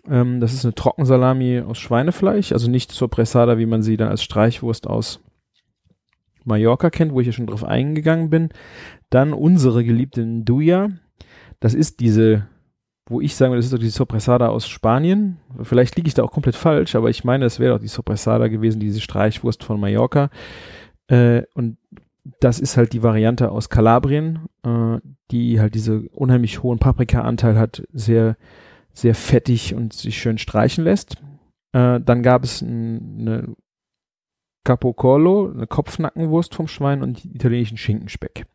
Ähm, 0.09 0.41
das 0.41 0.53
ist 0.53 0.65
eine 0.65 0.75
Trockensalami 0.75 1.61
aus 1.61 1.79
Schweinefleisch, 1.79 2.53
also 2.53 2.71
nicht 2.71 2.93
Sopressada, 2.93 3.59
wie 3.59 3.67
man 3.67 3.83
sie 3.83 3.97
dann 3.97 4.09
als 4.09 4.23
Streichwurst 4.23 4.87
aus 4.87 5.21
Mallorca 6.45 6.91
kennt, 6.91 7.13
wo 7.13 7.21
ich 7.21 7.27
ja 7.27 7.33
schon 7.33 7.47
drauf 7.47 7.65
eingegangen 7.65 8.31
bin. 8.31 8.51
Dann 9.09 9.33
unsere 9.33 9.85
geliebte 9.85 10.25
Nduja. 10.25 10.91
Das 11.61 11.75
ist 11.75 12.01
diese 12.01 12.47
wo 13.11 13.21
ich 13.21 13.35
sagen 13.35 13.51
würde, 13.51 13.59
das 13.59 13.67
ist 13.67 13.73
doch 13.73 13.79
die 13.79 13.91
Sopressada 13.91 14.49
aus 14.49 14.69
Spanien. 14.69 15.39
Vielleicht 15.63 15.97
liege 15.97 16.07
ich 16.07 16.15
da 16.15 16.23
auch 16.23 16.31
komplett 16.31 16.55
falsch, 16.55 16.95
aber 16.95 17.11
ich 17.11 17.25
meine, 17.25 17.45
es 17.45 17.59
wäre 17.59 17.75
doch 17.75 17.81
die 17.81 17.89
Sopressada 17.89 18.47
gewesen, 18.47 18.79
diese 18.79 19.01
Streichwurst 19.01 19.65
von 19.65 19.81
Mallorca. 19.81 20.31
Äh, 21.09 21.43
und 21.55 21.77
das 22.39 22.61
ist 22.61 22.77
halt 22.77 22.93
die 22.93 23.03
Variante 23.03 23.51
aus 23.51 23.69
Kalabrien, 23.69 24.47
äh, 24.63 24.99
die 25.33 25.59
halt 25.59 25.75
diese 25.75 26.03
unheimlich 26.11 26.63
hohen 26.63 26.79
Paprika-Anteil 26.79 27.59
hat, 27.59 27.83
sehr, 27.93 28.37
sehr 28.93 29.17
fettig 29.17 29.75
und 29.75 29.93
sich 29.93 30.17
schön 30.17 30.39
streichen 30.39 30.85
lässt. 30.85 31.17
Äh, 31.73 32.01
dann 32.01 32.23
gab 32.23 32.45
es 32.45 32.63
eine 32.63 33.57
Capocollo, 34.63 35.51
eine 35.53 35.67
Kopfnackenwurst 35.67 36.55
vom 36.55 36.69
Schwein 36.69 37.03
und 37.03 37.25
italienischen 37.25 37.77
Schinkenspeck. 37.77 38.47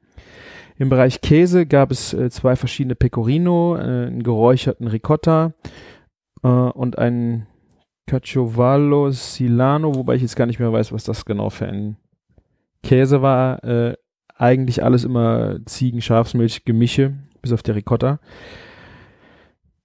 Im 0.77 0.89
Bereich 0.89 1.21
Käse 1.21 1.65
gab 1.65 1.91
es 1.91 2.13
äh, 2.13 2.29
zwei 2.29 2.55
verschiedene 2.55 2.95
Pecorino, 2.95 3.75
äh, 3.77 4.07
einen 4.07 4.23
geräucherten 4.23 4.87
Ricotta 4.87 5.53
äh, 6.43 6.47
und 6.47 6.97
einen 6.99 7.47
Caciovallo 8.07 9.09
Silano, 9.11 9.95
wobei 9.95 10.15
ich 10.15 10.21
jetzt 10.21 10.35
gar 10.35 10.45
nicht 10.45 10.59
mehr 10.59 10.71
weiß, 10.71 10.91
was 10.91 11.05
das 11.05 11.25
genau 11.25 11.49
für 11.49 11.67
ein 11.67 11.97
Käse 12.83 13.21
war. 13.21 13.63
Äh, 13.63 13.95
eigentlich 14.37 14.83
alles 14.83 15.05
immer 15.05 15.59
Ziegen, 15.65 16.01
Schafsmilch, 16.01 16.65
Gemische, 16.65 17.13
bis 17.41 17.53
auf 17.53 17.63
der 17.63 17.75
Ricotta. 17.75 18.19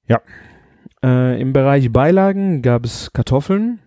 Ja. 0.06 0.20
Äh, 1.02 1.40
Im 1.40 1.52
Bereich 1.52 1.92
Beilagen 1.92 2.62
gab 2.62 2.84
es 2.84 3.12
Kartoffeln, 3.12 3.78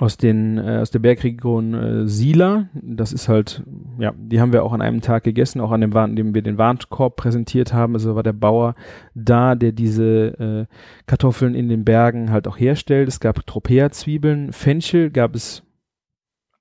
aus 0.00 0.16
den 0.16 0.58
äh, 0.58 0.78
aus 0.80 0.90
der 0.90 1.00
Bergregion 1.00 1.74
äh, 1.74 2.08
Sila. 2.08 2.68
Das 2.74 3.12
ist 3.12 3.28
halt, 3.28 3.62
ja, 3.98 4.12
die 4.16 4.40
haben 4.40 4.52
wir 4.52 4.64
auch 4.64 4.72
an 4.72 4.82
einem 4.82 5.00
Tag 5.00 5.24
gegessen, 5.24 5.60
auch 5.60 5.72
an 5.72 5.80
dem 5.80 5.94
Waren, 5.94 6.16
dem 6.16 6.34
wir 6.34 6.42
den 6.42 6.58
Warenkorb 6.58 7.16
präsentiert 7.16 7.72
haben. 7.72 7.94
Also 7.94 8.14
war 8.14 8.22
der 8.22 8.32
Bauer 8.32 8.74
da, 9.14 9.54
der 9.54 9.72
diese 9.72 10.68
äh, 10.68 10.74
Kartoffeln 11.06 11.54
in 11.54 11.68
den 11.68 11.84
Bergen 11.84 12.30
halt 12.30 12.46
auch 12.46 12.58
herstellt. 12.58 13.08
Es 13.08 13.20
gab 13.20 13.46
Tropea-Zwiebeln, 13.46 14.52
Fenchel 14.52 15.10
gab 15.10 15.34
es 15.34 15.62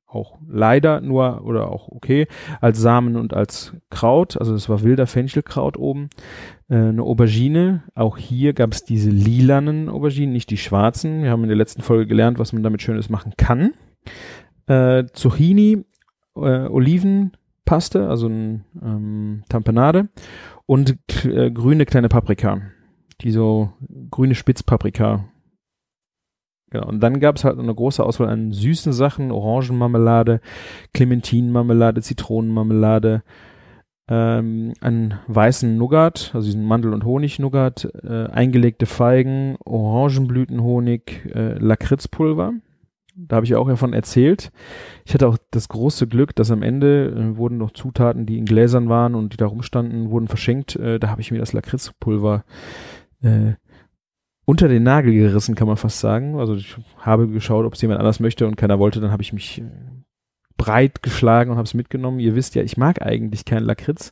auch 0.08 0.38
leider 0.48 1.01
nur 1.01 1.44
oder 1.44 1.70
auch 1.70 1.89
okay 1.89 2.27
als 2.62 2.79
Samen 2.79 3.17
und 3.17 3.34
als 3.34 3.74
Kraut. 3.89 4.38
Also 4.38 4.56
es 4.56 4.70
war 4.70 4.82
wilder 4.82 5.06
Fenchelkraut 5.06 5.77
oben 5.77 6.10
äh, 6.70 6.76
eine 6.76 7.04
Aubergine. 7.04 7.84
Auch 7.96 8.18
hier 8.18 8.54
gab 8.54 8.74
es 8.74 8.84
diese 8.84 9.10
lilanen 9.10 9.90
Auberginen, 9.90 10.34
nicht 10.34 10.50
die 10.50 10.58
schwarzen. 10.58 11.24
Wir 11.24 11.32
haben 11.32 11.44
in 11.44 11.50
der 11.50 11.58
letzten 11.58 11.82
Folge 11.82 12.08
gelernt, 12.08 12.40
was 12.40 12.54
man 12.54 12.64
damit 12.64 12.82
Schönes 12.82 13.10
machen 13.10 13.34
kann. 13.38 13.74
Äh, 14.68 15.06
Zucchini, 15.14 15.86
äh, 16.36 16.68
Oliven, 16.68 17.32
Paste, 17.66 18.08
also 18.08 18.28
ein 18.28 18.64
ähm, 18.82 19.44
Tamponade 19.50 20.10
und 20.66 20.98
äh, 21.26 21.52
grüne 21.52 21.86
kleine 21.86 22.10
Paprika, 22.10 22.62
die 23.22 23.32
so 23.32 23.74
grüne 24.10 24.36
Spitzpaprika. 24.36 25.26
Genau. 26.70 26.88
Und 26.88 27.00
dann 27.02 27.20
gab 27.20 27.38
es 27.38 27.44
halt 27.44 27.60
eine 27.60 27.74
große 27.74 28.04
Auswahl 28.04 28.30
an 28.30 28.52
süßen 28.52 28.92
Sachen, 28.92 29.32
Orangenmarmelade, 29.32 30.42
Clementinenmarmelade, 30.94 32.02
Zitronenmarmelade, 32.02 33.24
ähm, 34.10 34.74
einen 34.80 35.20
weißen 35.28 35.78
Nougat, 35.78 36.32
also 36.34 36.46
diesen 36.46 36.64
Mandel- 36.64 36.94
und 36.94 37.04
Honig-Nougat, 37.04 37.90
äh, 38.04 38.28
eingelegte 38.28 38.86
Feigen, 38.86 39.58
Orangenblütenhonig, 39.66 41.30
äh, 41.34 41.58
Lakritzpulver. 41.58 42.54
Da 43.16 43.38
habe 43.38 43.46
ich 43.46 43.56
auch 43.56 43.68
davon 43.68 43.94
erzählt. 43.94 44.52
Ich 45.04 45.14
hatte 45.14 45.28
auch 45.28 45.38
das 45.52 45.70
große 45.70 46.08
Glück, 46.08 46.36
dass 46.36 46.52
am 46.52 46.62
Ende 46.62 47.08
äh, 47.08 47.38
wurden 47.38 47.58
noch 47.58 47.72
Zutaten, 47.72 48.26
die 48.26 48.38
in 48.38 48.46
Gläsern 48.46 48.90
waren 48.90 49.16
und 49.16 49.34
die 49.34 49.38
da 49.38 49.48
rumstanden, 49.48 50.12
wurden 50.12 50.28
verschenkt. 50.28 50.76
Äh, 50.76 51.00
da 51.00 51.10
habe 51.10 51.22
ich 51.22 51.32
mir 51.32 51.40
das 51.40 51.54
Lakritzpulver 51.54 52.46
äh, 53.24 53.54
unter 54.46 54.70
den 54.70 54.84
Nagel 54.84 55.14
gerissen, 55.14 55.56
kann 55.56 55.68
man 55.68 55.78
fast 55.78 56.00
sagen. 56.00 56.40
Also 56.40 56.56
ich 56.56 56.78
habe 57.00 57.28
geschaut, 57.28 57.66
ob 57.66 57.74
es 57.74 57.82
jemand 57.82 58.00
anders 58.00 58.20
möchte 58.20 58.48
und 58.48 58.56
keiner 58.56 58.80
wollte. 58.80 59.02
Dann 59.02 59.12
habe 59.12 59.24
ich 59.24 59.34
mich 59.34 59.62
äh, 59.62 59.66
breit 60.58 61.04
geschlagen 61.04 61.52
und 61.52 61.58
habe 61.58 61.66
es 61.66 61.74
mitgenommen. 61.74 62.20
Ihr 62.20 62.36
wisst 62.36 62.56
ja, 62.56 62.64
ich 62.64 62.78
mag 62.78 63.02
eigentlich 63.02 63.46
keinen 63.46 63.66
Lakritz. 63.66 64.12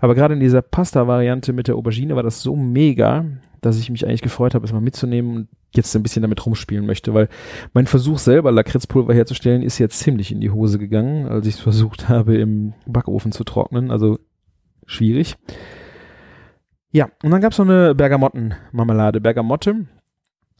Aber 0.00 0.14
gerade 0.14 0.34
in 0.34 0.40
dieser 0.40 0.62
Pasta-Variante 0.62 1.52
mit 1.52 1.68
der 1.68 1.76
Aubergine 1.76 2.16
war 2.16 2.22
das 2.22 2.42
so 2.42 2.56
mega, 2.56 3.24
dass 3.60 3.78
ich 3.78 3.90
mich 3.90 4.06
eigentlich 4.06 4.22
gefreut 4.22 4.54
habe, 4.54 4.64
es 4.64 4.72
mal 4.72 4.80
mitzunehmen 4.80 5.36
und 5.36 5.48
jetzt 5.74 5.94
ein 5.94 6.02
bisschen 6.02 6.22
damit 6.22 6.44
rumspielen 6.44 6.86
möchte, 6.86 7.14
weil 7.14 7.28
mein 7.72 7.86
Versuch 7.86 8.18
selber 8.18 8.50
Lakritzpulver 8.50 9.14
herzustellen 9.14 9.62
ist 9.62 9.78
jetzt 9.78 9.98
ziemlich 9.98 10.32
in 10.32 10.40
die 10.40 10.50
Hose 10.50 10.78
gegangen, 10.78 11.26
als 11.26 11.46
ich 11.46 11.54
es 11.54 11.60
versucht 11.60 12.08
habe 12.08 12.36
im 12.36 12.74
Backofen 12.86 13.32
zu 13.32 13.44
trocknen. 13.44 13.90
Also 13.90 14.18
schwierig. 14.86 15.36
Ja, 16.90 17.10
und 17.22 17.30
dann 17.30 17.40
gab 17.40 17.52
es 17.52 17.58
noch 17.58 17.66
eine 17.66 17.94
Bergamottenmarmelade. 17.94 19.20
Bergamotte 19.20 19.86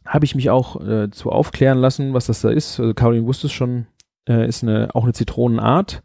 habe 0.04 0.25
ich 0.25 0.35
mich 0.35 0.50
auch 0.50 0.80
äh, 0.87 1.11
zu 1.11 1.30
aufklären 1.30 1.78
lassen, 1.78 2.14
was 2.14 2.26
das 2.26 2.42
da 2.42 2.50
ist. 2.50 2.78
Also 2.78 2.95
Caroline 2.95 3.26
wusste 3.26 3.47
es 3.47 3.52
schon, 3.52 3.87
äh, 4.28 4.47
ist 4.47 4.62
eine, 4.62 4.95
auch 4.95 5.04
eine 5.04 5.12
Zitronenart. 5.12 6.02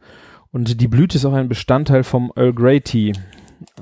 Und 0.52 0.82
die 0.82 0.88
Blüte 0.88 1.18
ist 1.18 1.26
auch 1.26 1.34
ein 1.34 1.50
Bestandteil 1.50 2.04
vom 2.04 2.32
Earl 2.36 2.54
Grey 2.54 2.82
Tea. 2.82 3.14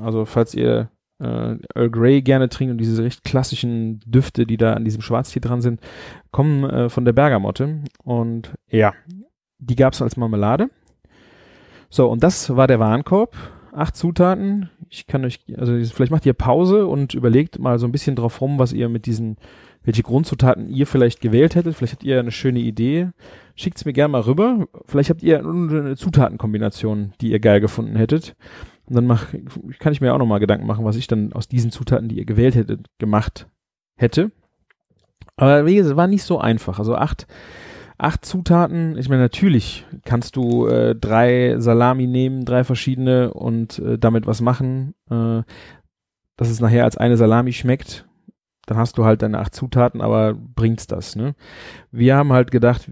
Also 0.01 0.25
falls 0.25 0.53
ihr 0.53 0.89
äh, 1.19 1.55
Earl 1.75 1.89
Grey 1.89 2.22
gerne 2.22 2.50
trinkt 2.50 2.72
und 2.72 2.77
diese 2.77 3.03
recht 3.03 3.24
klassischen 3.24 4.00
Düfte, 4.05 4.46
die 4.46 4.58
da 4.58 4.74
an 4.74 4.86
diesem 4.86 5.01
Schwarztee 5.01 5.39
dran 5.39 5.62
sind, 5.62 5.81
kommen 6.31 6.63
äh, 6.69 6.89
von 6.89 7.05
der 7.05 7.13
Bergamotte. 7.13 7.84
Und 8.03 8.53
ja, 8.69 8.93
die 9.58 9.75
gab 9.75 9.93
es 9.93 10.01
als 10.01 10.17
Marmelade. 10.17 10.69
So, 11.89 12.08
und 12.10 12.24
das 12.24 12.55
war 12.55 12.67
der 12.67 12.79
Warenkorb. 12.79 13.36
Acht 13.74 13.96
Zutaten. 13.96 14.69
Ich 14.89 15.08
kann 15.08 15.25
euch, 15.25 15.39
also 15.58 15.74
vielleicht 15.93 16.12
macht 16.12 16.25
ihr 16.25 16.34
Pause 16.34 16.88
und 16.88 17.13
überlegt 17.13 17.60
mal 17.60 17.77
so 17.77 17.88
ein 17.88 17.91
bisschen 17.91 18.15
drauf 18.15 18.41
rum, 18.41 18.58
was 18.58 18.74
ihr 18.74 18.89
mit 18.89 19.05
diesen, 19.05 19.38
welche 19.83 20.03
Grundzutaten 20.03 20.69
ihr 20.69 20.88
vielleicht 20.88 21.21
gewählt 21.21 21.55
hättet. 21.55 21.75
Vielleicht 21.75 21.93
habt 21.93 22.03
ihr 22.03 22.19
eine 22.19 22.31
schöne 22.31 22.59
Idee. 22.59 23.09
Schickt's 23.55 23.86
mir 23.86 23.93
gerne 23.93 24.12
mal 24.12 24.21
rüber. 24.21 24.67
Vielleicht 24.86 25.09
habt 25.09 25.24
ihr 25.24 25.39
eine 25.39 25.95
Zutatenkombination, 25.95 27.13
die 27.21 27.31
ihr 27.31 27.39
geil 27.39 27.62
gefunden 27.62 27.95
hättet. 27.95 28.36
Und 28.86 28.95
dann 28.95 29.05
mach, 29.05 29.27
kann 29.79 29.93
ich 29.93 30.01
mir 30.01 30.13
auch 30.13 30.17
nochmal 30.17 30.39
Gedanken 30.39 30.65
machen, 30.65 30.86
was 30.86 30.95
ich 30.95 31.07
dann 31.07 31.31
aus 31.33 31.48
diesen 31.48 31.71
Zutaten, 31.71 32.09
die 32.09 32.17
ihr 32.17 32.25
gewählt 32.25 32.55
hättet, 32.55 32.88
gemacht 32.98 33.48
hätte. 33.95 34.31
Aber 35.38 35.65
wie 35.65 35.75
gesagt, 35.75 35.95
war 35.95 36.07
nicht 36.07 36.24
so 36.24 36.39
einfach. 36.39 36.79
Also 36.79 36.95
acht, 36.95 37.27
acht 37.98 38.25
Zutaten. 38.25 38.98
Ich 38.98 39.07
meine, 39.07 39.21
natürlich 39.21 39.86
kannst 40.03 40.36
du 40.36 40.67
äh, 40.67 40.95
drei 40.95 41.55
Salami 41.59 42.07
nehmen, 42.07 42.45
drei 42.45 42.63
verschiedene 42.63 43.33
und 43.33 43.79
äh, 43.79 43.98
damit 43.98 44.27
was 44.27 44.41
machen, 44.41 44.95
äh, 45.09 45.43
dass 46.36 46.50
es 46.50 46.59
nachher 46.59 46.83
als 46.83 46.98
eine 46.98 47.15
Salami 47.15 47.53
schmeckt. 47.53 48.09
Dann 48.69 48.77
hast 48.77 48.99
du 48.99 49.03
halt 49.03 49.23
deine 49.23 49.39
acht 49.39 49.55
Zutaten, 49.55 49.99
aber 49.99 50.35
bringt's 50.35 50.85
das, 50.85 51.15
ne? 51.15 51.33
Wir 51.91 52.15
haben 52.15 52.31
halt 52.31 52.51
gedacht, 52.51 52.88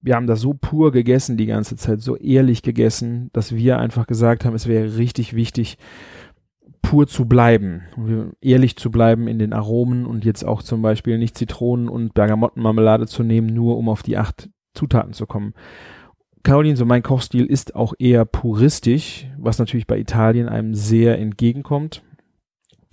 wir 0.00 0.16
haben 0.16 0.26
das 0.26 0.40
so 0.40 0.54
pur 0.54 0.92
gegessen 0.92 1.36
die 1.36 1.44
ganze 1.44 1.76
Zeit, 1.76 2.00
so 2.00 2.16
ehrlich 2.16 2.62
gegessen, 2.62 3.28
dass 3.34 3.54
wir 3.54 3.78
einfach 3.78 4.06
gesagt 4.06 4.46
haben, 4.46 4.54
es 4.54 4.66
wäre 4.66 4.96
richtig 4.96 5.36
wichtig, 5.36 5.76
pur 6.80 7.06
zu 7.06 7.26
bleiben, 7.26 7.82
ehrlich 8.40 8.76
zu 8.76 8.90
bleiben 8.90 9.28
in 9.28 9.38
den 9.38 9.52
Aromen 9.52 10.06
und 10.06 10.24
jetzt 10.24 10.42
auch 10.42 10.62
zum 10.62 10.80
Beispiel 10.80 11.18
nicht 11.18 11.36
Zitronen 11.36 11.90
und 11.90 12.14
Bergamottenmarmelade 12.14 13.06
zu 13.06 13.22
nehmen, 13.22 13.48
nur 13.48 13.76
um 13.76 13.90
auf 13.90 14.02
die 14.02 14.16
acht 14.16 14.48
Zutaten 14.72 15.12
zu 15.12 15.26
kommen. 15.26 15.52
Caroline, 16.44 16.78
so 16.78 16.86
mein 16.86 17.02
Kochstil 17.02 17.44
ist 17.44 17.74
auch 17.74 17.92
eher 17.98 18.24
puristisch, 18.24 19.26
was 19.36 19.58
natürlich 19.58 19.86
bei 19.86 19.98
Italien 19.98 20.48
einem 20.48 20.74
sehr 20.74 21.18
entgegenkommt, 21.18 22.02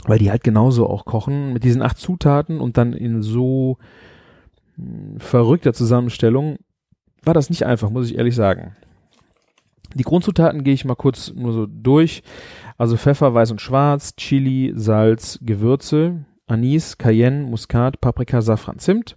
weil 0.05 0.19
die 0.19 0.31
halt 0.31 0.43
genauso 0.43 0.87
auch 0.87 1.05
kochen 1.05 1.53
mit 1.53 1.63
diesen 1.63 1.81
acht 1.81 1.97
Zutaten 1.97 2.59
und 2.59 2.77
dann 2.77 2.93
in 2.93 3.21
so 3.21 3.77
hm, 4.75 5.19
verrückter 5.19 5.73
Zusammenstellung 5.73 6.57
war 7.23 7.33
das 7.33 7.49
nicht 7.49 7.65
einfach, 7.65 7.89
muss 7.89 8.09
ich 8.09 8.17
ehrlich 8.17 8.35
sagen. 8.35 8.75
Die 9.95 10.03
Grundzutaten 10.03 10.63
gehe 10.63 10.73
ich 10.73 10.85
mal 10.85 10.95
kurz 10.95 11.33
nur 11.33 11.53
so 11.53 11.65
durch. 11.65 12.21
Also 12.77 12.97
Pfeffer, 12.97 13.33
weiß 13.33 13.51
und 13.51 13.61
schwarz, 13.61 14.15
Chili, 14.15 14.73
Salz, 14.75 15.39
Gewürze, 15.41 16.25
Anis, 16.47 16.97
Cayenne, 16.97 17.45
Muskat, 17.45 18.01
Paprika, 18.01 18.41
Safran, 18.41 18.79
Zimt, 18.79 19.15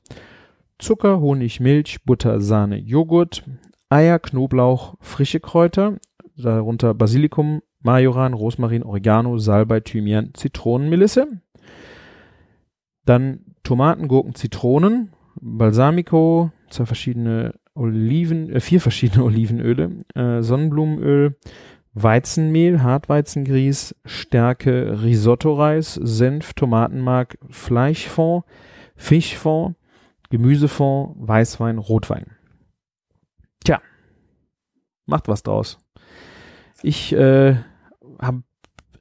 Zucker, 0.79 1.21
Honig, 1.21 1.61
Milch, 1.61 2.05
Butter, 2.05 2.41
Sahne, 2.41 2.79
Joghurt, 2.79 3.43
Eier, 3.89 4.19
Knoblauch, 4.21 4.95
frische 5.01 5.41
Kräuter, 5.41 5.97
darunter 6.37 6.95
Basilikum, 6.95 7.61
Majoran, 7.81 8.35
Rosmarin, 8.35 8.83
Oregano, 8.83 9.39
Salbei, 9.39 9.81
Thymian, 9.81 10.35
Zitronenmelisse. 10.35 11.41
Dann 13.05 13.55
Tomaten, 13.63 14.09
Gurken, 14.09 14.35
Zitronen, 14.35 15.13
Balsamico, 15.41 16.51
zwei 16.71 16.87
verschiedene 16.87 17.55
Oliven, 17.75 18.51
äh, 18.51 18.61
vier 18.61 18.81
verschiedene 18.81 19.25
Olivenöle, 19.25 20.05
äh, 20.15 20.43
Sonnenblumenöl, 20.43 21.37
Weizenmehl, 21.95 22.83
Hartweizengrieß, 22.83 23.95
Stärke, 24.05 25.03
Risotto-Reis, 25.03 25.95
Senf, 25.95 26.55
Tomatenmark, 26.55 27.39
Fleischfond, 27.49 28.45
Fischfond, 28.97 29.77
Gemüsefond, 30.31 31.17
Weißwein, 31.19 31.79
Rotwein. 31.79 32.37
Tja, 33.65 33.81
macht 35.07 35.29
was 35.29 35.43
draus. 35.43 35.79
Ich 36.83 37.13
äh, 37.13 37.57
habe 38.21 38.43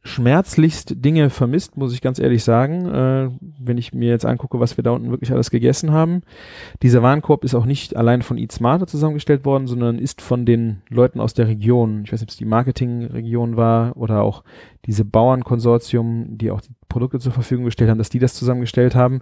schmerzlichst 0.08 1.04
Dinge 1.04 1.30
vermisst, 1.30 1.78
muss 1.78 1.94
ich 1.94 2.02
ganz 2.02 2.18
ehrlich 2.18 2.44
sagen, 2.44 2.86
äh, 2.86 3.30
wenn 3.60 3.78
ich 3.78 3.94
mir 3.94 4.10
jetzt 4.10 4.26
angucke, 4.26 4.60
was 4.60 4.78
wir 4.78 4.84
da 4.84 4.92
unten 4.92 5.12
wirklich 5.12 5.32
alles 5.32 5.52
gegessen 5.52 5.92
haben. 5.92 6.22
Dieser 6.82 7.04
Warenkorb 7.04 7.44
ist 7.44 7.54
auch 7.54 7.66
nicht 7.66 7.96
allein 7.96 8.22
von 8.22 8.38
Eat 8.38 8.52
Smarter 8.52 8.88
zusammengestellt 8.88 9.46
worden, 9.46 9.68
sondern 9.68 10.00
ist 10.00 10.22
von 10.22 10.46
den 10.46 10.82
Leuten 10.90 11.20
aus 11.20 11.34
der 11.34 11.48
Region, 11.48 12.04
ich 12.06 12.14
weiß 12.14 12.22
nicht, 12.22 12.30
ob 12.30 12.32
es 12.32 12.38
die 12.38 12.46
Marketingregion 12.46 13.58
war 13.58 13.98
oder 13.98 14.22
auch 14.22 14.44
diese 14.88 15.06
Bauernkonsortium, 15.06 16.38
die 16.38 16.50
auch 16.50 16.62
die 16.62 16.74
Produkte 16.88 17.20
zur 17.20 17.34
Verfügung 17.34 17.66
gestellt 17.66 17.90
haben, 17.90 17.98
dass 17.98 18.10
die 18.10 18.20
das 18.20 18.34
zusammengestellt 18.34 18.96
haben. 18.96 19.22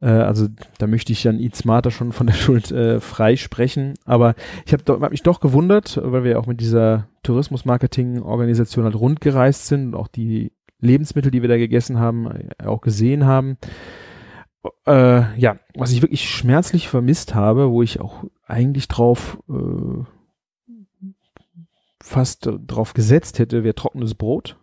Äh, 0.00 0.08
also 0.08 0.48
da 0.78 0.86
möchte 0.86 1.12
ich 1.12 1.22
dann 1.22 1.38
Eat 1.38 1.56
Smarter 1.56 1.90
schon 1.90 2.12
von 2.12 2.26
der 2.26 2.34
Schuld 2.34 2.70
äh, 2.72 3.00
freisprechen. 3.00 3.94
Aber 4.04 4.34
ich 4.66 4.72
habe 4.72 5.00
hab 5.00 5.10
mich 5.10 5.22
doch 5.22 5.40
gewundert, 5.40 5.98
weil 6.02 6.24
wir 6.24 6.38
auch 6.38 6.46
mit 6.46 6.60
dieser 6.60 7.08
Tourismus-Marketing-Organisation 7.22 8.84
halt 8.84 8.96
rundgereist 8.96 9.68
sind 9.68 9.86
und 9.86 9.94
auch 9.94 10.08
die 10.08 10.52
Lebensmittel, 10.80 11.30
die 11.30 11.42
wir 11.42 11.48
da 11.48 11.56
gegessen 11.56 11.98
haben, 11.98 12.26
äh, 12.26 12.66
auch 12.66 12.80
gesehen 12.80 13.24
haben. 13.24 13.56
Äh, 14.86 15.38
ja, 15.38 15.58
was 15.74 15.92
ich 15.92 16.02
wirklich 16.02 16.28
schmerzlich 16.28 16.88
vermisst 16.88 17.34
habe, 17.34 17.70
wo 17.70 17.82
ich 17.82 18.00
auch 18.00 18.24
eigentlich 18.46 18.88
drauf 18.88 19.38
äh, 19.48 20.04
fast 22.00 22.48
drauf 22.66 22.94
gesetzt 22.94 23.38
hätte, 23.38 23.64
wäre 23.64 23.74
trockenes 23.74 24.14
Brot, 24.14 24.57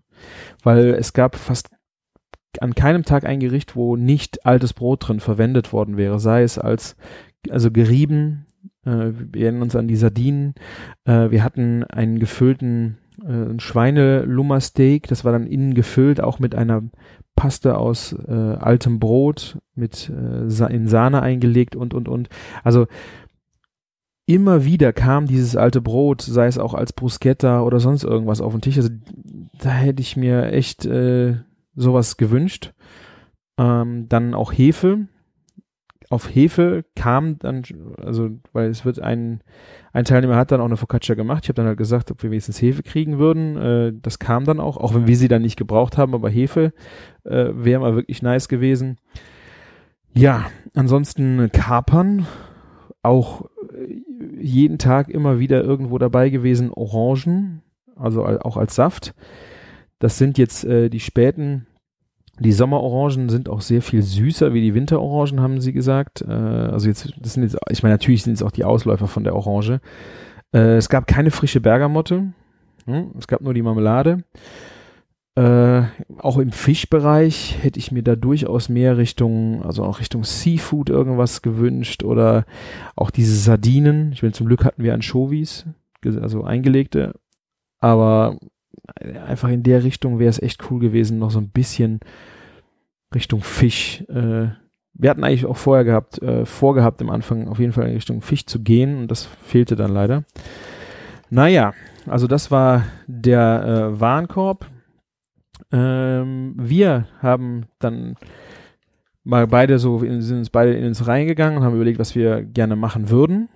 weil 0.63 0.93
es 0.93 1.13
gab 1.13 1.35
fast 1.35 1.69
an 2.61 2.73
keinem 2.73 3.03
Tag 3.03 3.25
ein 3.25 3.39
Gericht, 3.39 3.75
wo 3.75 3.95
nicht 3.97 4.45
altes 4.45 4.73
Brot 4.73 5.07
drin 5.07 5.19
verwendet 5.19 5.73
worden 5.73 5.97
wäre, 5.97 6.19
sei 6.19 6.43
es 6.43 6.57
als 6.57 6.95
also 7.49 7.71
gerieben, 7.71 8.45
äh, 8.85 9.11
wir 9.31 9.43
erinnern 9.43 9.63
uns 9.63 9.75
an 9.75 9.87
die 9.87 9.95
Sardinen, 9.95 10.55
äh, 11.05 11.29
wir 11.31 11.43
hatten 11.43 11.83
einen 11.83 12.19
gefüllten 12.19 12.97
äh, 13.23 13.59
Schweinelummersteak, 13.59 15.07
das 15.07 15.25
war 15.25 15.31
dann 15.31 15.47
innen 15.47 15.73
gefüllt, 15.73 16.21
auch 16.21 16.39
mit 16.39 16.55
einer 16.55 16.83
Paste 17.35 17.77
aus 17.77 18.13
äh, 18.13 18.31
altem 18.31 18.99
Brot, 18.99 19.57
mit 19.75 20.09
äh, 20.09 20.73
in 20.73 20.87
Sahne 20.87 21.21
eingelegt 21.21 21.75
und 21.75 21.93
und 21.93 22.07
und. 22.07 22.29
Also 22.63 22.87
immer 24.25 24.65
wieder 24.65 24.91
kam 24.93 25.27
dieses 25.27 25.55
alte 25.55 25.81
Brot, 25.81 26.21
sei 26.21 26.47
es 26.47 26.57
auch 26.57 26.73
als 26.73 26.93
Bruschetta 26.93 27.61
oder 27.61 27.79
sonst 27.79 28.03
irgendwas 28.03 28.41
auf 28.41 28.53
den 28.53 28.61
Tisch. 28.61 28.77
Also 28.77 28.89
da 29.59 29.69
hätte 29.69 30.01
ich 30.01 30.17
mir 30.17 30.51
echt 30.51 30.85
äh, 30.85 31.35
sowas 31.75 32.17
gewünscht. 32.17 32.73
Ähm, 33.57 34.09
dann 34.09 34.33
auch 34.33 34.51
Hefe. 34.51 35.07
auf 36.09 36.33
Hefe 36.33 36.85
kam 36.95 37.37
dann, 37.39 37.63
also 37.97 38.29
weil 38.51 38.69
es 38.69 38.83
wird 38.83 38.99
ein, 38.99 39.41
ein 39.93 40.05
Teilnehmer 40.05 40.35
hat 40.35 40.51
dann 40.51 40.59
auch 40.59 40.65
eine 40.65 40.77
Focaccia 40.77 41.15
gemacht. 41.15 41.43
Ich 41.43 41.49
habe 41.49 41.55
dann 41.55 41.67
halt 41.67 41.77
gesagt, 41.77 42.11
ob 42.11 42.21
wir 42.23 42.31
wenigstens 42.31 42.61
Hefe 42.61 42.83
kriegen 42.83 43.17
würden. 43.19 43.57
Äh, 43.57 43.93
das 44.01 44.19
kam 44.19 44.45
dann 44.45 44.59
auch, 44.59 44.77
auch 44.77 44.93
wenn 44.93 45.07
wir 45.07 45.17
sie 45.17 45.27
dann 45.27 45.43
nicht 45.43 45.57
gebraucht 45.57 45.97
haben, 45.97 46.13
aber 46.13 46.29
Hefe 46.29 46.73
äh, 47.23 47.49
wäre 47.53 47.81
mal 47.81 47.95
wirklich 47.95 48.21
nice 48.21 48.49
gewesen. 48.49 48.97
Ja, 50.13 50.45
ansonsten 50.73 51.49
Kapern, 51.51 52.25
auch 53.01 53.45
jeden 54.45 54.77
Tag 54.77 55.09
immer 55.09 55.39
wieder 55.39 55.63
irgendwo 55.63 55.97
dabei 55.97 56.29
gewesen. 56.29 56.71
Orangen, 56.71 57.61
also 57.95 58.25
auch 58.25 58.57
als 58.57 58.75
Saft. 58.75 59.13
Das 59.99 60.17
sind 60.17 60.37
jetzt 60.37 60.65
äh, 60.65 60.89
die 60.89 60.99
späten 60.99 61.67
die 62.39 62.51
Sommerorangen 62.51 63.29
sind 63.29 63.47
auch 63.47 63.61
sehr 63.61 63.81
viel 63.81 64.01
süßer 64.01 64.53
wie 64.53 64.61
die 64.61 64.73
Winterorangen, 64.73 65.39
haben 65.39 65.61
sie 65.61 65.71
gesagt. 65.71 66.21
Äh, 66.21 66.31
also 66.31 66.87
jetzt, 66.89 67.13
das 67.19 67.33
sind 67.33 67.43
jetzt, 67.43 67.57
ich 67.69 67.81
meine, 67.81 67.93
natürlich 67.93 68.23
sind 68.23 68.33
es 68.33 68.43
auch 68.43 68.51
die 68.51 68.65
Ausläufer 68.65 69.07
von 69.07 69.23
der 69.23 69.35
Orange. 69.35 69.79
Äh, 70.53 70.75
es 70.75 70.89
gab 70.89 71.07
keine 71.07 71.31
frische 71.31 71.61
Bergamotte. 71.61 72.33
Hm? 72.85 73.11
Es 73.17 73.27
gab 73.27 73.41
nur 73.41 73.53
die 73.53 73.61
Marmelade. 73.61 74.23
Äh, 75.35 75.83
auch 76.17 76.37
im 76.37 76.51
Fischbereich 76.51 77.57
hätte 77.61 77.77
ich 77.77 77.91
mir 77.91 78.03
da 78.03 78.15
durchaus 78.15 78.69
mehr 78.69 78.97
Richtung, 78.97 79.63
also 79.63 79.83
auch 79.83 79.99
Richtung 79.99 80.23
Seafood 80.23 80.89
irgendwas 80.89 81.41
gewünscht 81.41 82.03
oder 82.03 82.45
auch 82.95 83.11
diese 83.11 83.35
Sardinen. 83.35 84.13
Ich 84.13 84.21
meine, 84.21 84.31
zum 84.31 84.47
Glück 84.47 84.63
hatten 84.63 84.83
wir 84.83 84.93
Anchovies, 84.93 85.65
also 86.03 86.43
eingelegte. 86.43 87.15
Aber 87.79 88.37
einfach 89.27 89.49
in 89.49 89.63
der 89.63 89.83
Richtung 89.83 90.19
wäre 90.19 90.29
es 90.29 90.41
echt 90.41 90.71
cool 90.71 90.79
gewesen, 90.79 91.19
noch 91.19 91.31
so 91.31 91.39
ein 91.39 91.49
bisschen 91.49 91.99
Richtung 93.13 93.41
Fisch. 93.41 94.03
Äh, 94.07 94.49
wir 94.93 95.09
hatten 95.09 95.23
eigentlich 95.23 95.45
auch 95.45 95.57
vorher 95.57 95.83
gehabt, 95.83 96.21
äh, 96.21 96.45
vorgehabt 96.45 97.01
im 97.01 97.09
Anfang 97.09 97.49
auf 97.49 97.59
jeden 97.59 97.73
Fall 97.73 97.87
in 97.87 97.95
Richtung 97.95 98.21
Fisch 98.21 98.45
zu 98.45 98.61
gehen 98.63 98.97
und 98.99 99.11
das 99.11 99.25
fehlte 99.25 99.75
dann 99.75 99.91
leider. 99.91 100.23
Naja, 101.29 101.73
also 102.05 102.27
das 102.27 102.51
war 102.51 102.83
der 103.07 103.91
äh, 103.95 103.99
Warenkorb. 103.99 104.67
Ähm, 105.71 106.53
wir 106.57 107.07
haben 107.21 107.65
dann 107.79 108.15
mal 109.23 109.47
beide 109.47 109.79
so, 109.79 109.99
in, 109.99 110.21
sind 110.21 110.39
uns 110.39 110.49
beide 110.49 110.73
in 110.73 110.85
uns 110.85 111.07
reingegangen 111.07 111.57
und 111.57 111.63
haben 111.63 111.75
überlegt, 111.75 111.99
was 111.99 112.15
wir 112.15 112.43
gerne 112.43 112.75
machen 112.75 113.09
würden. 113.09 113.49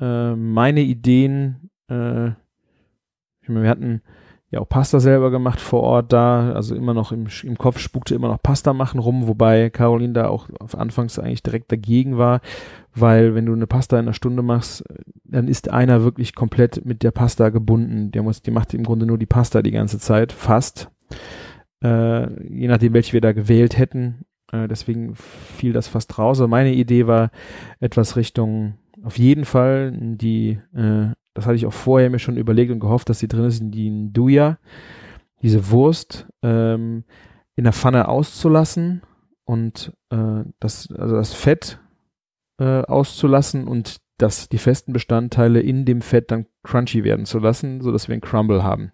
Äh, 0.00 0.34
meine 0.34 0.80
Ideen, 0.80 1.70
äh, 1.88 2.28
ich 3.42 3.48
meine, 3.48 3.62
wir 3.62 3.70
hatten 3.70 4.02
ja 4.50 4.60
auch 4.60 4.68
Pasta 4.68 5.00
selber 5.00 5.30
gemacht 5.30 5.60
vor 5.60 5.82
Ort 5.82 6.12
da, 6.12 6.52
also 6.52 6.74
immer 6.74 6.92
noch 6.92 7.10
im, 7.10 7.26
im 7.42 7.56
Kopf 7.56 7.78
spukte 7.78 8.14
immer 8.14 8.28
noch 8.28 8.42
Pasta 8.42 8.74
machen 8.74 9.00
rum, 9.00 9.26
wobei 9.26 9.70
Caroline 9.70 10.12
da 10.12 10.28
auch 10.28 10.48
Anfangs 10.76 11.18
eigentlich 11.18 11.42
direkt 11.42 11.72
dagegen 11.72 12.18
war, 12.18 12.40
weil 12.94 13.34
wenn 13.34 13.46
du 13.46 13.54
eine 13.54 13.66
Pasta 13.66 13.98
in 13.98 14.04
einer 14.04 14.12
Stunde 14.12 14.42
machst, 14.42 14.84
dann 15.24 15.48
ist 15.48 15.70
einer 15.70 16.04
wirklich 16.04 16.34
komplett 16.34 16.84
mit 16.84 17.02
der 17.02 17.10
Pasta 17.10 17.48
gebunden. 17.48 18.12
Der 18.12 18.22
muss, 18.22 18.42
die 18.42 18.50
macht 18.50 18.74
im 18.74 18.84
Grunde 18.84 19.06
nur 19.06 19.16
die 19.16 19.26
Pasta 19.26 19.62
die 19.62 19.70
ganze 19.70 19.98
Zeit, 19.98 20.32
fast. 20.32 20.90
Äh, 21.82 22.48
je 22.48 22.68
nachdem, 22.68 22.94
welche 22.94 23.12
wir 23.12 23.20
da 23.20 23.32
gewählt 23.32 23.76
hätten. 23.78 24.24
Äh, 24.52 24.68
deswegen 24.68 25.14
fiel 25.14 25.72
das 25.72 25.88
fast 25.88 26.18
raus. 26.18 26.40
Aber 26.40 26.48
meine 26.48 26.72
Idee 26.72 27.06
war 27.06 27.30
etwas 27.80 28.16
Richtung 28.16 28.74
auf 29.02 29.18
jeden 29.18 29.44
Fall 29.44 29.92
die 30.16 30.60
äh, 30.74 31.08
das 31.34 31.46
hatte 31.46 31.56
ich 31.56 31.66
auch 31.66 31.72
vorher 31.72 32.10
mir 32.10 32.18
schon 32.18 32.36
überlegt 32.36 32.70
und 32.70 32.80
gehofft, 32.80 33.08
dass 33.08 33.18
sie 33.18 33.28
drin 33.28 33.44
ist, 33.44 33.62
die 33.62 33.90
Nduja, 33.90 34.58
diese 35.42 35.70
Wurst, 35.70 36.26
ähm, 36.42 37.04
in 37.56 37.64
der 37.64 37.72
Pfanne 37.72 38.08
auszulassen 38.08 39.02
und 39.44 39.92
äh, 40.10 40.44
das, 40.60 40.90
also 40.92 41.16
das 41.16 41.32
Fett 41.32 41.80
äh, 42.58 42.82
auszulassen 42.82 43.66
und 43.66 44.00
das, 44.18 44.48
die 44.48 44.58
festen 44.58 44.92
Bestandteile 44.92 45.60
in 45.60 45.84
dem 45.84 46.00
Fett 46.02 46.30
dann 46.30 46.46
crunchy 46.62 47.02
werden 47.02 47.26
zu 47.26 47.38
lassen, 47.38 47.80
so 47.80 47.92
dass 47.92 48.08
wir 48.08 48.14
ein 48.14 48.20
Crumble 48.20 48.62
haben. 48.62 48.92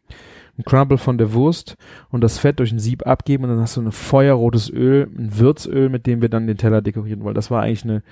Ein 0.59 0.65
Crumble 0.65 0.99
von 0.99 1.19
der 1.19 1.33
Wurst 1.33 1.77
und 2.11 2.23
das 2.23 2.39
Fett 2.39 2.59
durch 2.59 2.73
ein 2.73 2.81
Sieb 2.81 3.07
abgeben 3.07 3.45
und 3.45 3.51
dann 3.51 3.61
hast 3.61 3.77
du 3.77 3.81
ein 3.81 3.93
feuerrotes 3.93 4.69
Öl, 4.71 5.09
ein 5.17 5.39
Würzöl, 5.39 5.89
mit 5.89 6.07
dem 6.07 6.21
wir 6.21 6.29
dann 6.29 6.49
den 6.49 6.59
Teller 6.59 6.83
dekorieren 6.83 7.23
wollen. 7.23 7.37
Das 7.37 7.51
war 7.51 7.63
eigentlich 7.63 7.85
eine 7.85 8.03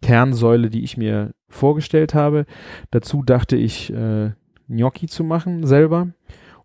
Kernsäule, 0.00 0.70
die 0.70 0.82
ich 0.82 0.96
mir 0.96 1.34
vorgestellt 1.48 2.14
habe. 2.14 2.46
Dazu 2.90 3.22
dachte 3.22 3.56
ich, 3.56 3.92
äh, 3.92 4.32
Gnocchi 4.68 5.06
zu 5.06 5.22
machen 5.22 5.66
selber 5.66 6.08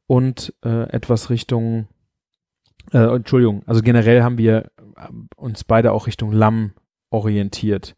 und 0.07 0.53
äh, 0.63 0.89
etwas 0.89 1.29
Richtung, 1.29 1.87
äh, 2.91 3.15
Entschuldigung, 3.15 3.63
also 3.65 3.81
generell 3.81 4.23
haben 4.23 4.37
wir 4.37 4.71
äh, 4.95 5.07
uns 5.35 5.63
beide 5.63 5.91
auch 5.91 6.07
Richtung 6.07 6.31
Lamm 6.31 6.71
orientiert, 7.09 7.95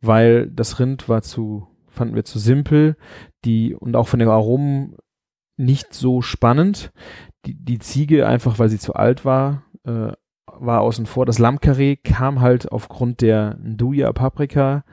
weil 0.00 0.48
das 0.48 0.78
Rind 0.78 1.08
war 1.08 1.22
zu, 1.22 1.68
fanden 1.88 2.14
wir 2.14 2.24
zu 2.24 2.38
simpel, 2.38 2.96
die 3.44 3.74
und 3.74 3.96
auch 3.96 4.08
von 4.08 4.18
den 4.18 4.28
Aromen 4.28 4.96
nicht 5.56 5.94
so 5.94 6.22
spannend. 6.22 6.92
Die, 7.44 7.54
die 7.54 7.78
Ziege 7.78 8.26
einfach, 8.26 8.58
weil 8.58 8.68
sie 8.68 8.78
zu 8.78 8.94
alt 8.94 9.24
war, 9.24 9.62
äh, 9.84 10.12
war 10.46 10.80
außen 10.80 11.06
vor. 11.06 11.26
Das 11.26 11.38
Lammkarree 11.38 11.96
kam 11.96 12.40
halt 12.40 12.70
aufgrund 12.72 13.20
der 13.20 13.56
Nduja 13.62 14.12
Paprika, 14.12 14.84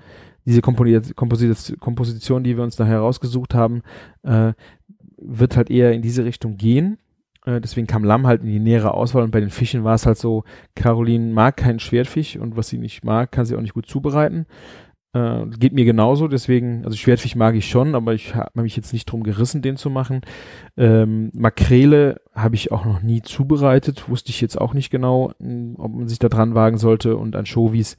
diese 0.46 0.62
Kompos 0.62 1.74
Komposition, 1.80 2.44
die 2.44 2.58
wir 2.58 2.64
uns 2.64 2.78
nachher 2.78 3.00
rausgesucht 3.00 3.54
haben, 3.54 3.82
äh, 4.24 4.54
wird 5.18 5.56
halt 5.56 5.70
eher 5.70 5.94
in 5.94 6.02
diese 6.02 6.26
Richtung 6.26 6.58
gehen. 6.58 6.98
Äh, 7.46 7.62
deswegen 7.62 7.88
kam 7.88 8.04
Lamm 8.04 8.28
halt 8.28 8.42
in 8.42 8.48
die 8.48 8.60
nähere 8.60 8.94
Auswahl 8.94 9.24
und 9.24 9.32
bei 9.32 9.40
den 9.40 9.50
Fischen 9.50 9.84
war 9.84 9.96
es 9.96 10.06
halt 10.06 10.18
so, 10.18 10.44
Caroline 10.76 11.34
mag 11.34 11.58
keinen 11.58 11.80
Schwertfisch 11.80 12.38
und 12.38 12.58
was 12.58 12.70
sie 12.70 12.78
nicht 12.78 13.04
mag, 13.04 13.32
kann 13.32 13.46
sie 13.46 13.56
auch 13.56 13.62
nicht 13.62 13.74
gut 13.74 13.88
zubereiten. 13.88 14.46
Äh, 15.14 15.46
geht 15.60 15.74
mir 15.74 15.86
genauso, 15.86 16.28
deswegen, 16.28 16.84
also 16.86 16.98
Schwertfisch 16.98 17.36
mag 17.36 17.54
ich 17.54 17.70
schon, 17.70 17.94
aber 17.94 18.16
ich 18.16 18.34
habe 18.34 18.64
mich 18.64 18.76
jetzt 18.76 18.94
nicht 18.94 19.06
drum 19.06 19.22
gerissen, 19.24 19.62
den 19.62 19.78
zu 19.78 19.92
machen. 19.92 20.22
Ähm, 20.76 21.30
Makrele 21.36 22.20
habe 22.34 22.56
ich 22.56 22.72
auch 22.72 22.84
noch 22.84 23.04
nie 23.04 23.22
zubereitet, 23.22 24.10
wusste 24.10 24.32
ich 24.32 24.42
jetzt 24.42 24.60
auch 24.60 24.74
nicht 24.74 24.90
genau, 24.90 25.32
ob 25.78 25.94
man 25.94 26.08
sich 26.08 26.18
da 26.18 26.30
dran 26.30 26.56
wagen 26.56 26.80
sollte. 26.80 27.16
Und 27.16 27.36
Anchovies 27.36 27.96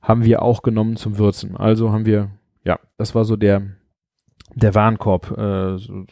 haben 0.00 0.24
wir 0.24 0.40
auch 0.40 0.62
genommen 0.62 0.96
zum 0.96 1.18
Würzen. 1.18 1.54
Also 1.54 1.92
haben 1.92 2.06
wir, 2.06 2.30
ja, 2.64 2.78
das 2.96 3.14
war 3.14 3.26
so 3.26 3.36
der, 3.36 3.62
der 4.54 4.74
Warenkorb, 4.74 5.36
äh, 5.36 5.76
so, 5.76 6.06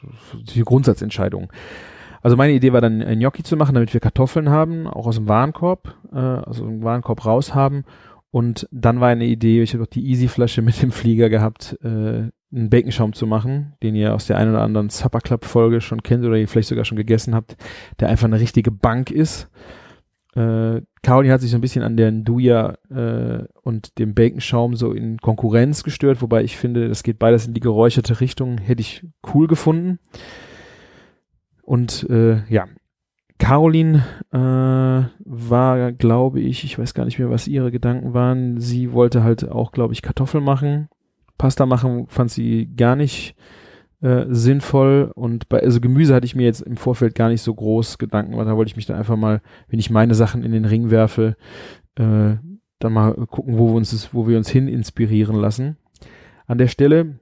die 0.55 0.65
Grundsatzentscheidung. 0.65 1.51
Also 2.21 2.37
meine 2.37 2.53
Idee 2.53 2.75
war 2.75 2.83
dann 2.83 3.01
ein 3.01 3.19
Gnocchi 3.19 3.43
zu 3.43 3.57
machen, 3.57 3.75
damit 3.75 3.95
wir 3.95 4.01
Kartoffeln 4.01 4.51
haben, 4.51 4.87
auch 4.87 5.07
aus 5.07 5.17
dem 5.17 5.29
Warenkorb, 5.29 5.95
äh, 6.13 6.19
also 6.19 6.67
im 6.67 6.83
Warenkorb 6.83 7.25
raus 7.25 7.55
haben 7.55 7.85
und 8.33 8.67
dann 8.73 8.99
war 8.99 9.11
eine 9.11 9.27
Idee, 9.27 9.63
ich 9.63 9.75
habe 9.75 9.85
auch 9.85 9.89
die 9.89 10.07
Easy-Flasche 10.07 10.63
mit 10.63 10.81
dem 10.81 10.91
Flieger 10.91 11.29
gehabt, 11.29 11.79
äh, 11.85 12.31
einen 12.55 12.71
Baconschaum 12.71 13.13
zu 13.13 13.27
machen, 13.27 13.75
den 13.83 13.95
ihr 13.95 14.15
aus 14.15 14.27
der 14.27 14.39
einen 14.39 14.53
oder 14.53 14.63
anderen 14.63 14.89
Supper 14.89 15.21
Club 15.21 15.45
Folge 15.45 15.83
schon 15.83 16.03
kennt 16.03 16.25
oder 16.25 16.37
ihr 16.37 16.49
vielleicht 16.49 16.69
sogar 16.69 16.87
schon 16.87 16.97
gegessen 16.97 17.35
habt, 17.35 17.57
der 18.01 18.09
einfach 18.09 18.25
eine 18.25 18.41
richtige 18.41 18.71
Bank 18.71 19.11
ist. 19.11 19.51
Äh, 20.35 20.81
Caroline 21.03 21.35
hat 21.35 21.43
sich 21.43 21.51
so 21.51 21.59
ein 21.59 21.61
bisschen 21.61 21.83
an 21.83 21.99
der 21.99 22.11
Nduja 22.11 22.79
äh, 22.91 23.45
und 23.63 23.99
dem 23.99 24.15
Baconschaum 24.15 24.77
so 24.77 24.93
in 24.93 25.19
Konkurrenz 25.19 25.85
gestört, 25.85 26.23
wobei 26.23 26.43
ich 26.43 26.57
finde, 26.57 26.89
das 26.89 27.03
geht 27.03 27.19
beides 27.19 27.47
in 27.47 27.53
die 27.53 27.61
geräucherte 27.61 28.19
Richtung, 28.21 28.57
hätte 28.57 28.81
ich 28.81 29.07
cool 29.35 29.47
gefunden. 29.47 29.99
Und 31.63 32.09
äh, 32.09 32.45
ja, 32.49 32.67
Caroline 33.43 34.05
äh, 34.31 34.37
war, 34.37 35.91
glaube 35.91 36.39
ich, 36.39 36.63
ich 36.63 36.79
weiß 36.79 36.95
gar 36.95 37.05
nicht 37.05 37.19
mehr, 37.19 37.29
was 37.29 37.49
ihre 37.49 37.73
Gedanken 37.73 38.15
waren. 38.15 38.61
Sie 38.61 38.93
wollte 38.93 39.25
halt 39.25 39.51
auch, 39.51 39.73
glaube 39.73 39.95
ich, 39.95 40.01
Kartoffeln 40.01 40.45
machen. 40.45 40.89
Pasta 41.39 41.67
machen 41.67 42.07
fand 42.07 42.31
sie 42.31 42.71
gar 42.77 42.95
nicht 42.95 43.35
äh, 44.01 44.27
sinnvoll. 44.29 45.11
Und 45.17 45.49
bei, 45.49 45.61
also 45.61 45.81
Gemüse 45.81 46.15
hatte 46.15 46.25
ich 46.25 46.37
mir 46.37 46.45
jetzt 46.45 46.61
im 46.61 46.77
Vorfeld 46.77 47.17
gar 47.17 47.31
nicht 47.31 47.43
so 47.43 47.53
groß 47.53 47.99
Gedanken, 47.99 48.37
weil 48.37 48.45
da 48.45 48.57
wollte 48.57 48.69
ich 48.69 48.77
mich 48.77 48.87
dann 48.87 48.97
einfach 48.97 49.17
mal, 49.17 49.41
wenn 49.69 49.81
ich 49.81 49.91
meine 49.91 50.15
Sachen 50.15 50.45
in 50.45 50.53
den 50.53 50.65
Ring 50.65 50.93
werfe, 50.93 51.35
äh, 51.97 52.37
dann 52.79 52.93
mal 52.93 53.13
gucken, 53.27 53.59
wo 53.59 53.71
wir 53.71 53.75
uns, 53.75 54.15
wo 54.15 54.29
wir 54.29 54.39
uns 54.39 54.51
hin 54.51 54.69
inspirieren 54.69 55.35
lassen. 55.35 55.79
An 56.47 56.59
der 56.59 56.69
Stelle 56.69 57.19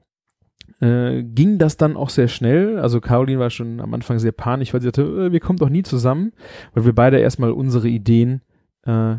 äh, 0.81 1.23
ging 1.23 1.59
das 1.59 1.77
dann 1.77 1.97
auch 1.97 2.11
sehr 2.11 2.29
schnell. 2.29 2.79
Also 2.79 3.01
Caroline 3.01 3.39
war 3.39 3.51
schon 3.51 3.81
am 3.81 3.95
Anfang 3.95 4.19
sehr 4.19 4.33
panisch, 4.33 4.73
weil 4.73 4.81
sie 4.81 4.87
sagte, 4.87 5.03
äh, 5.03 5.33
wir 5.33 5.41
kommen 5.41 5.59
doch 5.59 5.69
nie 5.69 5.83
zusammen, 5.83 6.33
weil 6.75 6.85
wir 6.85 6.95
beide 6.95 7.19
erstmal 7.19 7.53
unsere 7.53 7.89
Ideen 7.89 8.41
äh, 8.85 9.17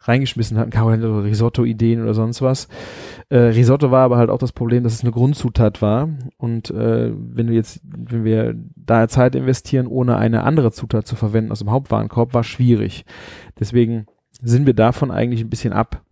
reingeschmissen 0.00 0.58
hatten. 0.58 0.70
Caroline 0.70 1.24
Risotto-Ideen 1.24 2.02
oder 2.02 2.14
sonst 2.14 2.42
was. 2.42 2.68
Äh, 3.28 3.38
Risotto 3.38 3.90
war 3.90 4.04
aber 4.04 4.16
halt 4.16 4.30
auch 4.30 4.38
das 4.38 4.52
Problem, 4.52 4.84
dass 4.84 4.94
es 4.94 5.02
eine 5.02 5.12
Grundzutat 5.12 5.82
war. 5.82 6.08
Und 6.38 6.70
äh, 6.70 7.12
wenn 7.14 7.48
wir 7.48 7.54
jetzt, 7.54 7.82
wenn 7.84 8.24
wir 8.24 8.54
da 8.74 9.06
Zeit 9.08 9.34
investieren, 9.34 9.86
ohne 9.86 10.16
eine 10.16 10.44
andere 10.44 10.72
Zutat 10.72 11.06
zu 11.06 11.14
verwenden 11.14 11.52
aus 11.52 11.60
dem 11.60 11.70
Hauptwarenkorb, 11.70 12.34
war 12.34 12.44
schwierig. 12.44 13.04
Deswegen 13.60 14.06
sind 14.40 14.66
wir 14.66 14.74
davon 14.74 15.10
eigentlich 15.10 15.42
ein 15.42 15.50
bisschen 15.50 15.72
ab 15.72 16.02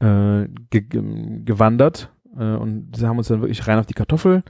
äh, 0.00 0.48
ge 0.70 0.84
gewandert 1.44 2.12
äh, 2.38 2.56
und 2.56 2.96
sie 2.96 3.06
haben 3.06 3.18
uns 3.18 3.28
dann 3.28 3.40
wirklich 3.40 3.66
rein 3.66 3.78
auf 3.78 3.86
die 3.86 3.94
Kartoffel 3.94 4.42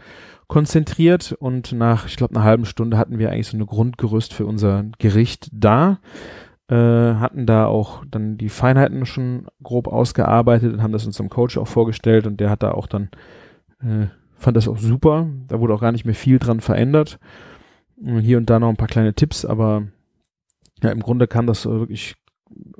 konzentriert 0.48 1.32
und 1.38 1.72
nach, 1.72 2.06
ich 2.06 2.16
glaube, 2.16 2.34
einer 2.34 2.44
halben 2.44 2.66
Stunde 2.66 2.98
hatten 2.98 3.18
wir 3.18 3.30
eigentlich 3.30 3.46
so 3.46 3.56
eine 3.56 3.66
Grundgerüst 3.66 4.34
für 4.34 4.44
unser 4.46 4.84
Gericht 4.98 5.48
da. 5.52 5.98
äh, 6.68 6.74
hatten 7.16 7.44
da 7.46 7.66
auch 7.66 8.02
dann 8.10 8.38
die 8.38 8.48
Feinheiten 8.48 9.04
schon 9.04 9.46
grob 9.62 9.88
ausgearbeitet 9.88 10.72
und 10.72 10.82
haben 10.82 10.92
das 10.92 11.06
unserem 11.06 11.28
Coach 11.28 11.58
auch 11.58 11.68
vorgestellt 11.68 12.26
und 12.26 12.40
der 12.40 12.50
hat 12.50 12.62
da 12.62 12.72
auch 12.72 12.86
dann, 12.86 13.10
äh, 13.80 14.06
fand 14.36 14.56
das 14.56 14.68
auch 14.68 14.78
super. 14.78 15.28
Da 15.48 15.60
wurde 15.60 15.74
auch 15.74 15.80
gar 15.80 15.92
nicht 15.92 16.04
mehr 16.04 16.14
viel 16.14 16.38
dran 16.38 16.60
verändert. 16.60 17.18
Hier 18.04 18.38
und 18.38 18.48
da 18.48 18.58
noch 18.58 18.68
ein 18.68 18.76
paar 18.76 18.88
kleine 18.88 19.14
Tipps, 19.14 19.44
aber 19.44 19.84
ja, 20.82 20.90
im 20.90 21.00
Grunde 21.00 21.28
kam 21.28 21.46
das 21.46 21.66
wirklich 21.66 22.16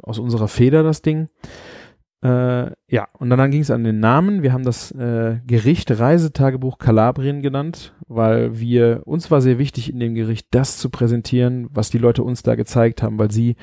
aus 0.03 0.19
unserer 0.19 0.49
Feder, 0.49 0.83
das 0.83 1.03
Ding. 1.03 1.29
Äh, 2.23 2.71
ja, 2.87 3.09
und 3.19 3.31
dann, 3.31 3.39
dann 3.39 3.51
ging 3.51 3.63
es 3.63 3.71
an 3.73 3.83
den 3.83 3.99
Namen. 3.99 4.45
Wir 4.45 4.53
haben 4.53 4.63
das 4.63 4.93
äh, 4.93 5.41
Gericht 5.45 5.91
Reisetagebuch 5.91 6.79
Kalabrien 6.79 7.43
genannt, 7.43 7.95
weil 8.07 8.61
wir, 8.61 9.03
uns 9.07 9.33
war 9.33 9.41
sehr 9.41 9.59
wichtig 9.59 9.93
in 9.93 9.99
dem 9.99 10.15
Gericht 10.15 10.47
das 10.53 10.79
zu 10.79 10.89
präsentieren, 10.89 11.67
was 11.73 11.91
die 11.91 11.99
Leute 11.99 12.23
uns 12.23 12.45
da 12.45 12.55
gezeigt 12.55 13.03
haben, 13.03 13.19
weil 13.19 13.33
sie 13.33 13.57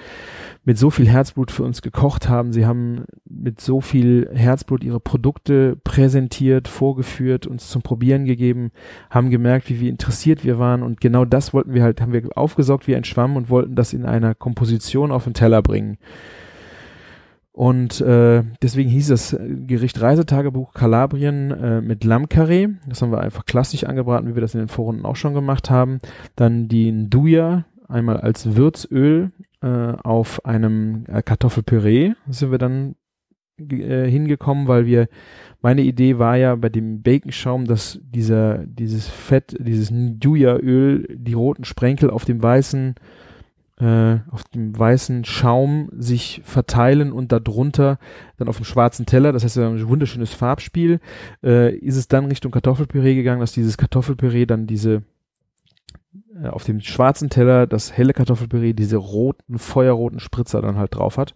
mit 0.65 0.77
so 0.77 0.89
viel 0.89 1.07
Herzblut 1.07 1.51
für 1.51 1.63
uns 1.63 1.81
gekocht 1.81 2.27
haben. 2.27 2.51
Sie 2.51 2.65
haben 2.65 3.05
mit 3.29 3.61
so 3.61 3.79
viel 3.79 4.29
Herzblut 4.33 4.83
ihre 4.83 4.99
Produkte 4.99 5.77
präsentiert, 5.85 6.67
vorgeführt, 6.67 7.47
uns 7.47 7.69
zum 7.69 7.81
Probieren 7.81 8.25
gegeben, 8.25 8.71
haben 9.09 9.29
gemerkt, 9.29 9.69
wie, 9.69 9.79
wie 9.79 9.87
interessiert 9.87 10.43
wir 10.43 10.59
waren 10.59 10.83
und 10.83 10.99
genau 10.99 11.23
das 11.23 11.53
wollten 11.53 11.73
wir 11.73 11.83
halt, 11.83 12.01
haben 12.01 12.11
wir 12.11 12.23
aufgesaugt 12.35 12.87
wie 12.87 12.95
ein 12.95 13.05
Schwamm 13.05 13.37
und 13.37 13.49
wollten 13.49 13.75
das 13.75 13.93
in 13.93 14.05
einer 14.05 14.35
Komposition 14.35 15.13
auf 15.13 15.23
den 15.23 15.33
Teller 15.33 15.61
bringen. 15.61 15.97
Und 17.59 17.99
äh, 17.99 18.43
deswegen 18.61 18.89
hieß 18.89 19.09
das 19.09 19.37
Gericht 19.67 19.99
Reisetagebuch 19.99 20.73
Kalabrien 20.73 21.51
äh, 21.51 21.81
mit 21.81 22.05
Lammkarree. 22.05 22.69
Das 22.87 23.01
haben 23.01 23.11
wir 23.11 23.19
einfach 23.19 23.45
klassisch 23.45 23.83
angebraten, 23.83 24.29
wie 24.29 24.35
wir 24.35 24.41
das 24.41 24.53
in 24.53 24.61
den 24.61 24.69
Vorrunden 24.69 25.05
auch 25.05 25.17
schon 25.17 25.33
gemacht 25.33 25.69
haben. 25.69 25.99
Dann 26.37 26.69
die 26.69 26.89
Nduja, 26.89 27.65
einmal 27.89 28.15
als 28.15 28.55
Würzöl 28.55 29.33
äh, 29.61 29.67
auf 29.67 30.45
einem 30.45 31.03
äh, 31.09 31.21
Kartoffelpüree 31.21 32.13
sind 32.29 32.51
wir 32.51 32.59
dann 32.59 32.95
äh, 33.57 34.09
hingekommen, 34.09 34.69
weil 34.69 34.85
wir, 34.85 35.09
meine 35.61 35.81
Idee 35.81 36.17
war 36.17 36.37
ja 36.37 36.55
bei 36.55 36.69
dem 36.69 37.01
Baconschaum, 37.01 37.65
dass 37.65 37.99
dieser, 38.01 38.59
dieses 38.59 39.09
Fett, 39.09 39.57
dieses 39.59 39.91
Nduja-Öl, 39.91 41.07
die 41.13 41.33
roten 41.33 41.65
Sprenkel 41.65 42.09
auf 42.09 42.23
dem 42.23 42.41
weißen 42.41 42.95
äh, 43.79 44.19
auf 44.29 44.43
dem 44.43 44.77
weißen 44.77 45.23
Schaum 45.25 45.89
sich 45.97 46.41
verteilen 46.43 47.11
und 47.11 47.31
darunter 47.31 47.97
dann 48.37 48.49
auf 48.49 48.57
dem 48.57 48.65
schwarzen 48.65 49.05
Teller, 49.05 49.31
das 49.31 49.43
heißt 49.43 49.57
ein 49.57 49.87
wunderschönes 49.87 50.33
Farbspiel, 50.33 50.99
äh, 51.43 51.75
ist 51.75 51.95
es 51.95 52.07
dann 52.07 52.25
Richtung 52.25 52.51
Kartoffelpüree 52.51 53.15
gegangen, 53.15 53.39
dass 53.39 53.53
dieses 53.53 53.77
Kartoffelpüree 53.77 54.45
dann 54.45 54.67
diese 54.67 55.03
äh, 56.41 56.47
auf 56.47 56.65
dem 56.65 56.81
schwarzen 56.81 57.29
Teller 57.29 57.67
das 57.67 57.95
helle 57.95 58.13
Kartoffelpüree 58.13 58.73
diese 58.73 58.97
roten, 58.97 59.57
feuerroten 59.57 60.19
Spritzer 60.19 60.61
dann 60.61 60.77
halt 60.77 60.95
drauf 60.95 61.17
hat. 61.17 61.33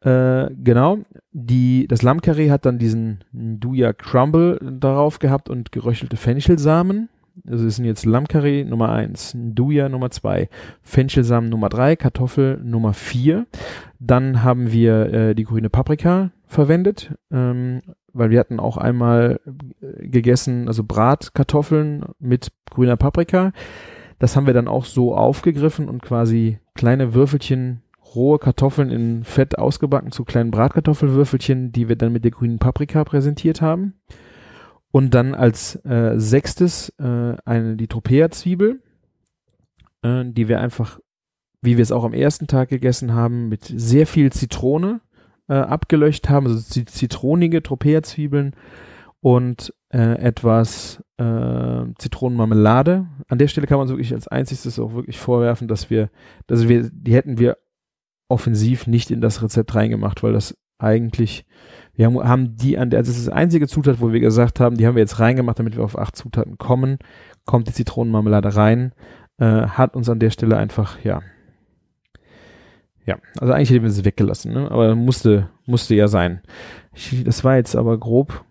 Äh, 0.00 0.50
genau, 0.62 0.98
die, 1.32 1.88
das 1.88 2.02
Lammkarree 2.02 2.50
hat 2.50 2.66
dann 2.66 2.78
diesen 2.78 3.24
Duya 3.32 3.92
Crumble 3.92 4.58
darauf 4.62 5.18
gehabt 5.18 5.48
und 5.48 5.72
geröchelte 5.72 6.16
Fenchelsamen 6.16 7.08
also 7.46 7.66
es 7.66 7.76
sind 7.76 7.84
jetzt 7.84 8.06
Lammkarree 8.06 8.64
Nummer 8.64 8.90
1, 8.90 9.36
Duja 9.36 9.88
Nummer 9.88 10.10
2, 10.10 10.48
Fenchelsamen 10.82 11.50
Nummer 11.50 11.68
3, 11.68 11.96
Kartoffel 11.96 12.60
Nummer 12.62 12.92
4. 12.94 13.46
Dann 13.98 14.42
haben 14.42 14.72
wir 14.72 15.12
äh, 15.12 15.34
die 15.34 15.44
grüne 15.44 15.70
Paprika 15.70 16.30
verwendet, 16.46 17.14
ähm, 17.30 17.82
weil 18.12 18.30
wir 18.30 18.40
hatten 18.40 18.60
auch 18.60 18.76
einmal 18.76 19.40
äh, 19.80 20.08
gegessen, 20.08 20.68
also 20.68 20.84
Bratkartoffeln 20.84 22.04
mit 22.18 22.52
grüner 22.70 22.96
Paprika. 22.96 23.52
Das 24.18 24.34
haben 24.34 24.46
wir 24.46 24.54
dann 24.54 24.68
auch 24.68 24.84
so 24.84 25.14
aufgegriffen 25.14 25.88
und 25.88 26.02
quasi 26.02 26.58
kleine 26.74 27.14
Würfelchen 27.14 27.82
rohe 28.14 28.38
Kartoffeln 28.38 28.90
in 28.90 29.24
Fett 29.24 29.58
ausgebacken 29.58 30.12
zu 30.12 30.24
kleinen 30.24 30.50
Bratkartoffelwürfelchen, 30.50 31.72
die 31.72 31.88
wir 31.88 31.96
dann 31.96 32.12
mit 32.12 32.24
der 32.24 32.30
grünen 32.30 32.58
Paprika 32.58 33.04
präsentiert 33.04 33.60
haben. 33.60 33.94
Und 34.90 35.14
dann 35.14 35.34
als 35.34 35.76
äh, 35.84 36.18
sechstes 36.18 36.90
äh, 36.98 37.36
eine 37.44 37.76
die 37.76 37.88
Tropea-Zwiebel, 37.88 38.82
äh, 40.02 40.24
die 40.24 40.48
wir 40.48 40.60
einfach, 40.60 40.98
wie 41.60 41.76
wir 41.76 41.82
es 41.82 41.92
auch 41.92 42.04
am 42.04 42.14
ersten 42.14 42.46
Tag 42.46 42.70
gegessen 42.70 43.12
haben, 43.12 43.48
mit 43.48 43.64
sehr 43.64 44.06
viel 44.06 44.32
Zitrone 44.32 45.00
äh, 45.48 45.54
abgelöscht 45.54 46.28
haben, 46.28 46.46
also 46.46 46.58
zitronige 46.60 47.62
Tropea-Zwiebeln 47.62 48.54
und 49.20 49.74
äh, 49.90 50.18
etwas 50.18 51.02
äh, 51.18 51.84
Zitronenmarmelade. 51.98 53.06
An 53.28 53.38
der 53.38 53.48
Stelle 53.48 53.66
kann 53.66 53.78
man 53.78 53.88
wirklich 53.88 54.14
als 54.14 54.28
einziges 54.28 54.78
auch 54.78 54.94
wirklich 54.94 55.18
vorwerfen, 55.18 55.68
dass 55.68 55.90
wir, 55.90 56.10
dass 56.46 56.68
wir, 56.68 56.88
die 56.92 57.14
hätten 57.14 57.38
wir 57.38 57.58
offensiv 58.28 58.86
nicht 58.86 59.10
in 59.10 59.20
das 59.20 59.42
Rezept 59.42 59.74
reingemacht, 59.74 60.22
weil 60.22 60.32
das 60.32 60.56
eigentlich 60.78 61.46
wir 61.98 62.06
haben, 62.06 62.28
haben 62.28 62.56
die 62.56 62.78
an 62.78 62.90
der, 62.90 63.00
also 63.00 63.10
das 63.10 63.18
ist 63.18 63.26
das 63.26 63.34
einzige 63.34 63.66
Zutat, 63.66 64.00
wo 64.00 64.12
wir 64.12 64.20
gesagt 64.20 64.60
haben, 64.60 64.76
die 64.76 64.86
haben 64.86 64.94
wir 64.94 65.02
jetzt 65.02 65.18
reingemacht, 65.18 65.58
damit 65.58 65.76
wir 65.76 65.82
auf 65.82 65.98
acht 65.98 66.14
Zutaten 66.14 66.56
kommen. 66.56 66.98
Kommt 67.44 67.66
die 67.66 67.72
Zitronenmarmelade 67.72 68.54
rein, 68.54 68.92
äh, 69.38 69.66
hat 69.66 69.96
uns 69.96 70.08
an 70.08 70.20
der 70.20 70.30
Stelle 70.30 70.56
einfach, 70.56 71.02
ja, 71.02 71.22
ja, 73.04 73.18
also 73.40 73.52
eigentlich 73.52 73.70
hätten 73.70 73.82
wir 73.82 73.90
sie 73.90 74.04
weggelassen, 74.04 74.52
ne? 74.52 74.70
aber 74.70 74.94
musste, 74.94 75.48
musste 75.66 75.96
ja 75.96 76.06
sein. 76.06 76.40
Ich, 76.94 77.24
das 77.24 77.42
war 77.42 77.56
jetzt 77.56 77.74
aber 77.74 77.98
grob, 77.98 78.44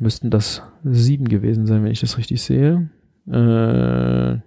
müssten 0.00 0.30
das 0.30 0.62
sieben 0.82 1.28
gewesen 1.28 1.66
sein, 1.66 1.84
wenn 1.84 1.92
ich 1.92 2.00
das 2.00 2.18
richtig 2.18 2.42
sehe. 2.42 2.90
Äh, 3.30 4.38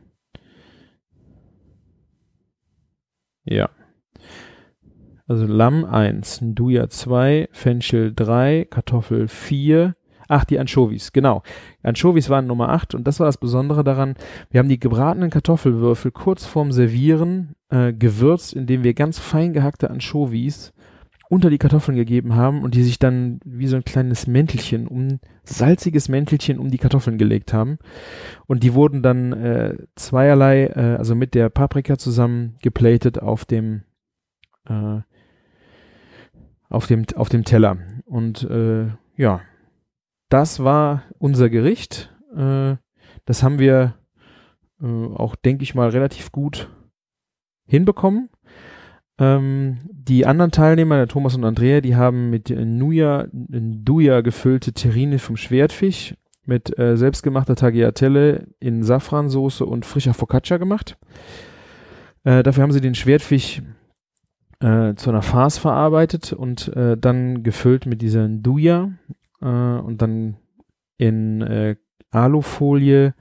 ja. 3.46 3.70
Also 5.28 5.46
Lamm 5.46 5.84
1, 5.84 6.42
Nduja 6.42 6.90
2, 6.90 7.50
Fenchel 7.52 8.14
3, 8.16 8.68
Kartoffel 8.70 9.28
4. 9.28 9.96
Ach, 10.30 10.46
die 10.46 10.60
Anchovies, 10.60 11.12
genau. 11.14 11.44
Anchovies 11.84 12.30
waren 12.30 12.48
Nummer 12.48 12.70
8 12.70 12.96
und 12.96 13.08
das 13.08 13.20
war 13.20 13.28
das 13.28 13.38
Besondere 13.38 13.84
daran. 13.84 14.16
Wir 14.50 14.60
haben 14.60 14.70
die 14.70 14.80
gebratenen 14.80 15.30
Kartoffelwürfel 15.30 16.12
kurz 16.12 16.46
vorm 16.46 16.72
Servieren 16.72 17.56
äh, 17.70 17.94
gewürzt, 17.94 18.54
indem 18.54 18.84
wir 18.84 18.94
ganz 18.94 19.20
fein 19.20 19.54
gehackte 19.54 19.90
Anchovies 19.90 20.74
unter 21.30 21.50
die 21.50 21.58
Kartoffeln 21.58 21.98
gegeben 21.98 22.36
haben 22.36 22.64
und 22.64 22.74
die 22.74 22.84
sich 22.84 23.00
dann 23.00 23.40
wie 23.44 23.68
so 23.68 23.76
ein 23.76 23.84
kleines 23.84 24.28
Mäntelchen 24.28 24.88
um 24.88 25.20
salziges 25.44 26.08
Mäntelchen 26.08 26.58
um 26.58 26.72
die 26.72 26.78
Kartoffeln 26.78 27.18
gelegt 27.18 27.52
haben 27.52 27.80
und 28.46 28.64
die 28.64 28.74
wurden 28.74 29.04
dann 29.04 29.34
äh, 29.34 29.76
zweierlei 29.96 30.68
äh, 30.68 30.96
also 30.98 31.16
mit 31.16 31.36
der 31.36 31.50
Paprika 31.50 31.98
zusammen 31.98 32.56
geplatet 32.62 33.22
auf 33.22 33.44
dem 33.44 33.84
äh, 34.70 35.02
auf 36.70 36.88
dem, 36.88 37.06
auf 37.16 37.30
dem 37.30 37.44
Teller. 37.44 37.78
Und 38.06 38.44
äh, 38.50 38.88
ja, 39.16 39.42
das 40.30 40.64
war 40.64 41.04
unser 41.18 41.50
Gericht. 41.50 42.14
Äh, 42.36 42.76
das 43.26 43.44
haben 43.44 43.60
wir 43.60 43.96
äh, 44.82 44.86
auch, 44.86 45.36
denke 45.36 45.64
ich 45.64 45.76
mal, 45.76 45.90
relativ 45.90 46.32
gut 46.32 46.70
hinbekommen. 47.66 48.30
Ähm, 49.20 49.80
die 49.92 50.26
anderen 50.26 50.52
Teilnehmer, 50.52 50.98
der 50.98 51.08
Thomas 51.08 51.36
und 51.36 51.44
Andrea, 51.44 51.82
die 51.82 51.96
haben 51.96 52.30
mit 52.30 52.50
Nuja, 52.50 53.28
Duja 53.32 54.22
gefüllte 54.22 54.74
Terrine 54.74 55.20
vom 55.20 55.38
Schwertfisch 55.38 56.16
mit 56.46 56.78
äh, 56.80 56.96
selbstgemachter 56.96 57.56
Tagliatelle 57.56 58.48
in 58.60 58.84
Safransoße 58.84 59.66
und 59.66 59.86
frischer 59.86 60.14
Focaccia 60.14 60.58
gemacht. 60.58 60.98
Äh, 62.24 62.44
dafür 62.44 62.64
haben 62.64 62.72
sie 62.72 62.82
den 62.82 62.96
Schwertfisch 62.96 63.62
äh, 64.60 64.96
zu 64.96 65.10
einer 65.10 65.22
Farce 65.22 65.58
verarbeitet 65.58 66.34
und 66.34 66.76
äh, 66.76 66.98
dann 66.98 67.44
gefüllt 67.44 67.86
mit 67.86 68.02
dieser 68.02 68.28
Nduja 68.28 68.92
äh, 69.42 69.46
und 69.46 70.02
dann 70.02 70.38
in 70.98 71.42
äh, 71.42 71.76
Alufolie 72.12 73.14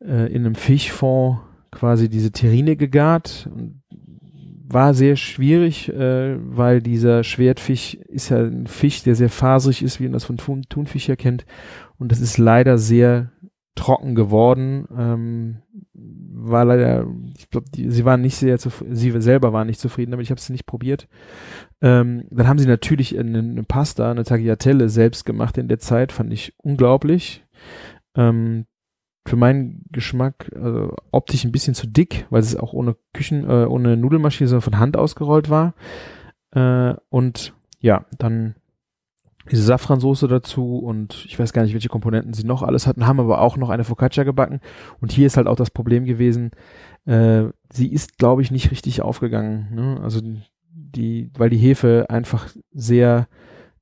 äh, 0.00 0.32
in 0.32 0.44
einem 0.44 0.54
Fischfond 0.54 1.40
quasi 1.70 2.08
diese 2.08 2.32
Terrine 2.32 2.76
gegart. 2.76 3.48
War 4.70 4.92
sehr 4.92 5.16
schwierig, 5.16 5.88
äh, 5.88 6.36
weil 6.38 6.82
dieser 6.82 7.24
Schwertfisch 7.24 7.94
ist 7.94 8.28
ja 8.28 8.38
ein 8.38 8.66
Fisch, 8.66 9.02
der 9.02 9.14
sehr 9.14 9.30
faserig 9.30 9.82
ist, 9.82 9.98
wie 9.98 10.04
man 10.04 10.12
das 10.12 10.24
von 10.24 10.36
Thun 10.36 10.62
Thunfisch 10.68 11.10
kennt. 11.16 11.46
Und 11.98 12.12
das 12.12 12.20
ist 12.20 12.36
leider 12.36 12.76
sehr 12.76 13.32
trocken 13.78 14.14
geworden. 14.14 14.86
Ähm, 14.96 15.62
war 15.94 16.64
leider, 16.64 17.06
ich 17.36 17.48
glaube, 17.48 17.66
sie 17.72 18.04
waren 18.04 18.20
nicht 18.20 18.36
sehr 18.36 18.58
zufrieden, 18.58 18.96
sie 18.96 19.20
selber 19.20 19.52
waren 19.52 19.66
nicht 19.68 19.80
zufrieden 19.80 20.10
damit, 20.10 20.24
ich 20.24 20.30
habe 20.30 20.40
es 20.40 20.50
nicht 20.50 20.66
probiert. 20.66 21.08
Ähm, 21.80 22.24
dann 22.30 22.48
haben 22.48 22.58
sie 22.58 22.66
natürlich 22.66 23.18
eine, 23.18 23.38
eine, 23.38 23.62
Pasta, 23.62 24.10
eine 24.10 24.24
Tagliatelle 24.24 24.88
selbst 24.88 25.24
gemacht 25.24 25.58
in 25.58 25.68
der 25.68 25.78
Zeit, 25.78 26.12
fand 26.12 26.32
ich 26.32 26.54
unglaublich. 26.58 27.44
Ähm, 28.16 28.66
für 29.26 29.36
meinen 29.36 29.84
Geschmack 29.92 30.50
also 30.56 30.94
optisch 31.12 31.44
ein 31.44 31.52
bisschen 31.52 31.74
zu 31.74 31.86
dick, 31.86 32.26
weil 32.30 32.40
es 32.40 32.56
auch 32.56 32.72
ohne 32.72 32.96
Küchen, 33.12 33.44
äh, 33.44 33.66
ohne 33.66 33.96
Nudelmaschine, 33.96 34.48
sondern 34.48 34.62
von 34.62 34.78
Hand 34.78 34.96
ausgerollt 34.96 35.50
war. 35.50 35.74
Äh, 36.50 36.94
und 37.10 37.54
ja, 37.80 38.06
dann 38.18 38.56
diese 39.50 39.62
Safransoße 39.62 40.28
dazu 40.28 40.78
und 40.78 41.24
ich 41.24 41.38
weiß 41.38 41.52
gar 41.52 41.62
nicht, 41.62 41.72
welche 41.72 41.88
Komponenten 41.88 42.32
sie 42.32 42.44
noch 42.44 42.62
alles 42.62 42.86
hatten, 42.86 43.06
haben 43.06 43.20
aber 43.20 43.40
auch 43.40 43.56
noch 43.56 43.70
eine 43.70 43.84
Focaccia 43.84 44.24
gebacken. 44.24 44.60
Und 45.00 45.12
hier 45.12 45.26
ist 45.26 45.36
halt 45.36 45.46
auch 45.46 45.56
das 45.56 45.70
Problem 45.70 46.04
gewesen, 46.04 46.50
äh, 47.06 47.44
sie 47.72 47.92
ist, 47.92 48.18
glaube 48.18 48.42
ich, 48.42 48.50
nicht 48.50 48.70
richtig 48.70 49.02
aufgegangen. 49.02 49.68
Ne? 49.74 50.00
Also 50.02 50.20
die, 50.70 51.30
weil 51.36 51.50
die 51.50 51.58
Hefe 51.58 52.06
einfach 52.08 52.48
sehr 52.72 53.28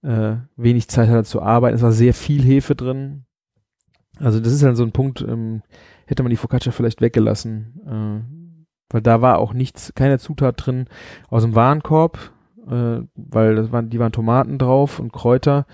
äh, 0.02 0.37
wenig 0.57 0.88
Zeit 0.88 1.09
hatte 1.09 1.24
zu 1.24 1.42
arbeiten. 1.42 1.76
Es 1.76 1.83
war 1.83 1.92
sehr 1.92 2.14
viel 2.14 2.42
Hefe 2.42 2.74
drin. 2.74 3.24
Also 4.18 4.40
das 4.40 4.52
ist 4.52 4.62
halt 4.62 4.76
so 4.76 4.85
ein 4.85 4.92
Punkt, 4.92 5.20
ähm, 5.20 5.62
hätte 6.07 6.22
man 6.22 6.31
die 6.31 6.37
Focaccia 6.37 6.72
vielleicht 6.72 7.00
weggelassen. 7.00 7.81
Äh, 7.87 8.46
weil 8.88 9.02
da 9.02 9.20
war 9.20 9.38
auch 9.38 9.52
nichts, 9.52 9.92
keine 9.94 10.18
Zutat 10.18 10.64
drin 10.64 10.87
aus 11.29 11.42
dem 11.42 11.55
Warenkorb 11.55 12.33
äh, 12.70 13.00
weil 13.14 13.57
das 13.57 13.72
waren, 13.72 13.90
die 13.90 13.98
waren 13.98 14.12
Tomaten 14.12 14.59
drauf 14.59 14.98
und 14.98 15.12
Kräuter, 15.12 15.66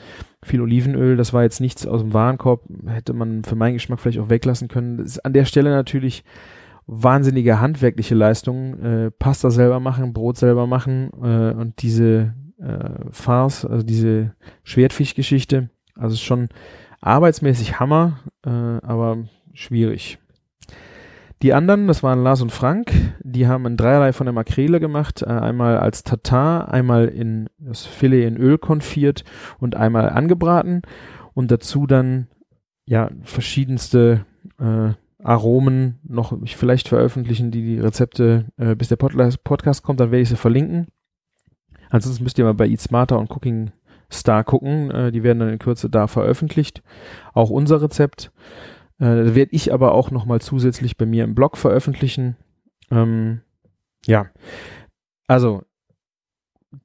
viel 0.42 0.60
Olivenöl, 0.60 1.16
das 1.16 1.32
war 1.32 1.42
jetzt 1.42 1.60
nichts 1.60 1.86
aus 1.86 2.00
dem 2.00 2.12
Warenkorb, 2.12 2.62
hätte 2.86 3.12
man 3.12 3.44
für 3.44 3.54
meinen 3.54 3.74
Geschmack 3.74 4.00
vielleicht 4.00 4.18
auch 4.18 4.30
weglassen 4.30 4.68
können. 4.68 4.98
Das 4.98 5.06
ist 5.06 5.24
an 5.24 5.32
der 5.32 5.44
Stelle 5.44 5.70
natürlich 5.70 6.24
wahnsinnige 6.86 7.60
handwerkliche 7.60 8.14
Leistung, 8.14 8.78
äh, 8.80 9.10
Pasta 9.10 9.50
selber 9.50 9.80
machen, 9.80 10.12
Brot 10.12 10.36
selber 10.36 10.66
machen 10.66 11.10
äh, 11.22 11.52
und 11.52 11.80
diese 11.82 12.34
äh, 12.58 13.10
Farce, 13.10 13.64
also 13.64 13.84
diese 13.84 14.34
Schwertfischgeschichte, 14.64 15.70
also 15.94 16.16
schon 16.16 16.48
arbeitsmäßig 17.00 17.78
Hammer, 17.78 18.18
äh, 18.44 18.50
aber 18.50 19.24
schwierig. 19.52 20.18
Die 21.42 21.52
anderen, 21.52 21.88
das 21.88 22.04
waren 22.04 22.22
Lars 22.22 22.40
und 22.40 22.52
Frank, 22.52 22.92
die 23.20 23.48
haben 23.48 23.66
ein 23.66 23.76
Dreierlei 23.76 24.12
von 24.12 24.26
der 24.26 24.32
Makrele 24.32 24.78
gemacht, 24.78 25.22
äh, 25.22 25.26
einmal 25.26 25.76
als 25.78 26.04
Tatar, 26.04 26.72
einmal 26.72 27.08
in 27.08 27.48
das 27.58 27.84
Filet 27.84 28.26
in 28.26 28.36
Öl 28.36 28.58
konfiert 28.58 29.24
und 29.58 29.74
einmal 29.74 30.08
angebraten 30.08 30.82
und 31.34 31.50
dazu 31.50 31.88
dann 31.88 32.28
ja 32.84 33.10
verschiedenste 33.22 34.24
äh, 34.60 34.90
Aromen 35.24 35.98
noch 36.04 36.40
ich 36.42 36.56
vielleicht 36.56 36.88
veröffentlichen, 36.88 37.50
die 37.50 37.62
die 37.62 37.80
Rezepte 37.80 38.46
äh, 38.56 38.76
bis 38.76 38.88
der 38.88 38.96
Podcast 38.96 39.82
kommt, 39.82 39.98
dann 39.98 40.12
werde 40.12 40.22
ich 40.22 40.28
sie 40.28 40.36
verlinken. 40.36 40.88
Ansonsten 41.90 42.22
müsst 42.22 42.38
ihr 42.38 42.44
mal 42.44 42.54
bei 42.54 42.68
Eat 42.68 42.80
Smarter 42.80 43.18
und 43.18 43.30
Cooking 43.30 43.72
Star 44.12 44.44
gucken, 44.44 44.90
äh, 44.90 45.10
die 45.10 45.22
werden 45.24 45.40
dann 45.40 45.48
in 45.48 45.58
Kürze 45.58 45.90
da 45.90 46.06
veröffentlicht. 46.06 46.82
Auch 47.34 47.50
unser 47.50 47.82
Rezept. 47.82 48.30
Äh, 49.02 49.34
werde 49.34 49.50
ich 49.50 49.72
aber 49.72 49.94
auch 49.94 50.12
nochmal 50.12 50.40
zusätzlich 50.40 50.96
bei 50.96 51.06
mir 51.06 51.24
im 51.24 51.34
Blog 51.34 51.56
veröffentlichen. 51.56 52.36
Ähm, 52.88 53.40
ja, 54.06 54.26
also 55.26 55.64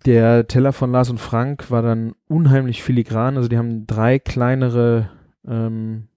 der 0.03 0.47
Teller 0.47 0.73
von 0.73 0.91
Lars 0.91 1.11
und 1.11 1.19
Frank 1.19 1.69
war 1.69 1.83
dann 1.83 2.15
unheimlich 2.27 2.81
filigran. 2.81 3.37
Also 3.37 3.47
die 3.47 3.57
haben 3.59 3.85
drei 3.85 4.17
kleinere 4.17 5.11
ähm, 5.47 6.07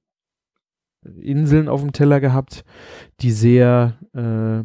Inseln 1.02 1.68
auf 1.68 1.82
dem 1.82 1.92
Teller 1.92 2.20
gehabt, 2.20 2.64
die 3.20 3.30
sehr 3.30 3.98
äh, 4.14 4.64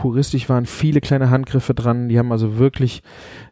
puristisch 0.00 0.48
waren, 0.48 0.64
viele 0.64 1.02
kleine 1.02 1.28
Handgriffe 1.28 1.74
dran. 1.74 2.08
Die 2.08 2.18
haben 2.18 2.32
also 2.32 2.56
wirklich 2.56 3.02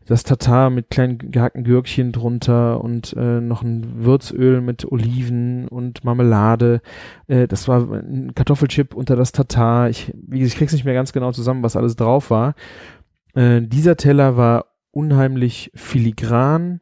das 0.07 0.23
Tatar 0.23 0.71
mit 0.71 0.89
kleinen 0.89 1.19
gehackten 1.19 1.63
Gürkchen 1.63 2.11
drunter 2.11 2.83
und 2.83 3.13
äh, 3.19 3.43
noch 3.43 3.63
ein 3.63 4.03
Würzöl 4.03 4.63
mit 4.63 4.91
Oliven 4.91 5.69
und 5.69 6.05
Marmelade. 6.05 6.81
Äh, 7.27 7.49
das 7.49 7.69
war 7.69 7.83
ein 7.93 8.33
Kartoffelchip 8.35 8.95
unter 8.95 9.15
das 9.15 9.33
Tatar. 9.33 9.91
Ich, 9.91 10.11
wie, 10.15 10.43
ich 10.43 10.57
krieg's 10.57 10.73
nicht 10.73 10.87
mehr 10.87 10.95
ganz 10.95 11.13
genau 11.13 11.33
zusammen, 11.33 11.63
was 11.63 11.77
alles 11.77 11.97
drauf 11.97 12.31
war. 12.31 12.55
Äh, 13.35 13.61
dieser 13.61 13.97
Teller 13.97 14.39
war 14.39 14.65
unheimlich 14.91 15.71
filigran, 15.75 16.81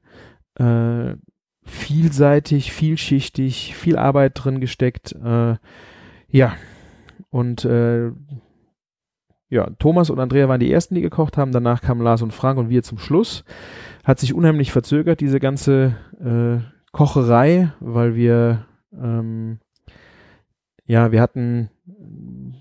äh, 0.61 1.17
vielseitig, 1.65 2.71
vielschichtig, 2.71 3.75
viel 3.75 3.97
Arbeit 3.97 4.33
drin 4.37 4.61
gesteckt. 4.61 5.13
Äh, 5.13 5.57
ja, 6.29 6.55
und 7.31 7.65
äh, 7.65 8.13
ja, 9.49 9.71
Thomas 9.79 10.11
und 10.11 10.19
Andrea 10.19 10.49
waren 10.49 10.61
die 10.61 10.73
ersten, 10.73 10.95
die 10.95 11.03
gekocht 11.03 11.37
haben. 11.37 11.53
Danach 11.53 11.81
kamen 11.81 12.03
Lars 12.03 12.23
und 12.23 12.33
Frank 12.33 12.59
und 12.59 12.69
wir 12.69 12.83
zum 12.83 12.99
Schluss. 12.99 13.45
Hat 14.05 14.19
sich 14.19 14.35
unheimlich 14.35 14.73
verzögert, 14.73 15.21
diese 15.21 15.41
ganze 15.41 15.97
äh, 16.21 16.59
Kocherei, 16.93 17.73
weil 17.81 18.15
wir, 18.15 18.67
ähm, 18.93 19.59
ja, 20.85 21.13
wir 21.13 21.21
hatten, 21.21 21.71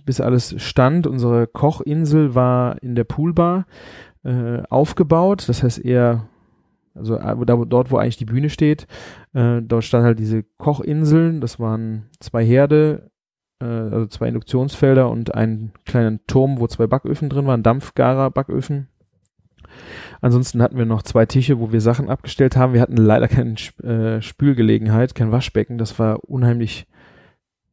bis 0.06 0.22
alles 0.22 0.62
stand, 0.62 1.08
unsere 1.08 1.48
Kochinsel 1.48 2.36
war 2.36 2.82
in 2.84 2.96
der 2.96 3.04
Poolbar 3.04 3.66
äh, 4.24 4.62
aufgebaut. 4.70 5.48
Das 5.48 5.64
heißt 5.64 5.84
eher, 5.84 6.28
also 6.94 7.18
äh, 7.18 7.46
da, 7.46 7.56
dort, 7.56 7.92
wo 7.92 7.98
eigentlich 7.98 8.18
die 8.18 8.26
Bühne 8.26 8.50
steht, 8.50 8.88
äh, 9.34 9.62
dort 9.62 9.84
stand 9.84 10.06
halt 10.06 10.20
diese 10.20 10.44
Kochinseln. 10.58 11.42
Das 11.42 11.60
waren 11.60 12.10
zwei 12.20 12.46
Herde 12.46 13.10
äh, 13.60 13.66
also 13.66 14.06
zwei 14.08 14.28
Induktionsfelder 14.28 15.10
und 15.10 15.34
einen 15.34 15.72
kleinen 15.86 16.20
Turm, 16.28 16.60
wo 16.60 16.68
zwei 16.68 16.88
Backöfen 16.88 17.30
drin 17.30 17.48
waren, 17.48 17.64
Dampfgarer 17.64 18.32
Backöfen. 18.32 18.88
Ansonsten 20.22 20.62
hatten 20.62 20.78
wir 20.78 20.86
noch 20.86 21.04
zwei 21.04 21.26
Tische, 21.26 21.60
wo 21.60 21.72
wir 21.72 21.82
Sachen 21.82 22.10
abgestellt 22.10 22.56
haben. 22.56 22.74
Wir 22.74 22.82
hatten 22.82 22.98
leider 22.98 23.28
keine 23.28 23.56
äh, 23.84 24.22
Spülgelegenheit, 24.22 25.16
kein 25.16 25.32
Waschbecken. 25.32 25.78
Das 25.78 26.00
war 26.00 26.24
unheimlich 26.24 26.88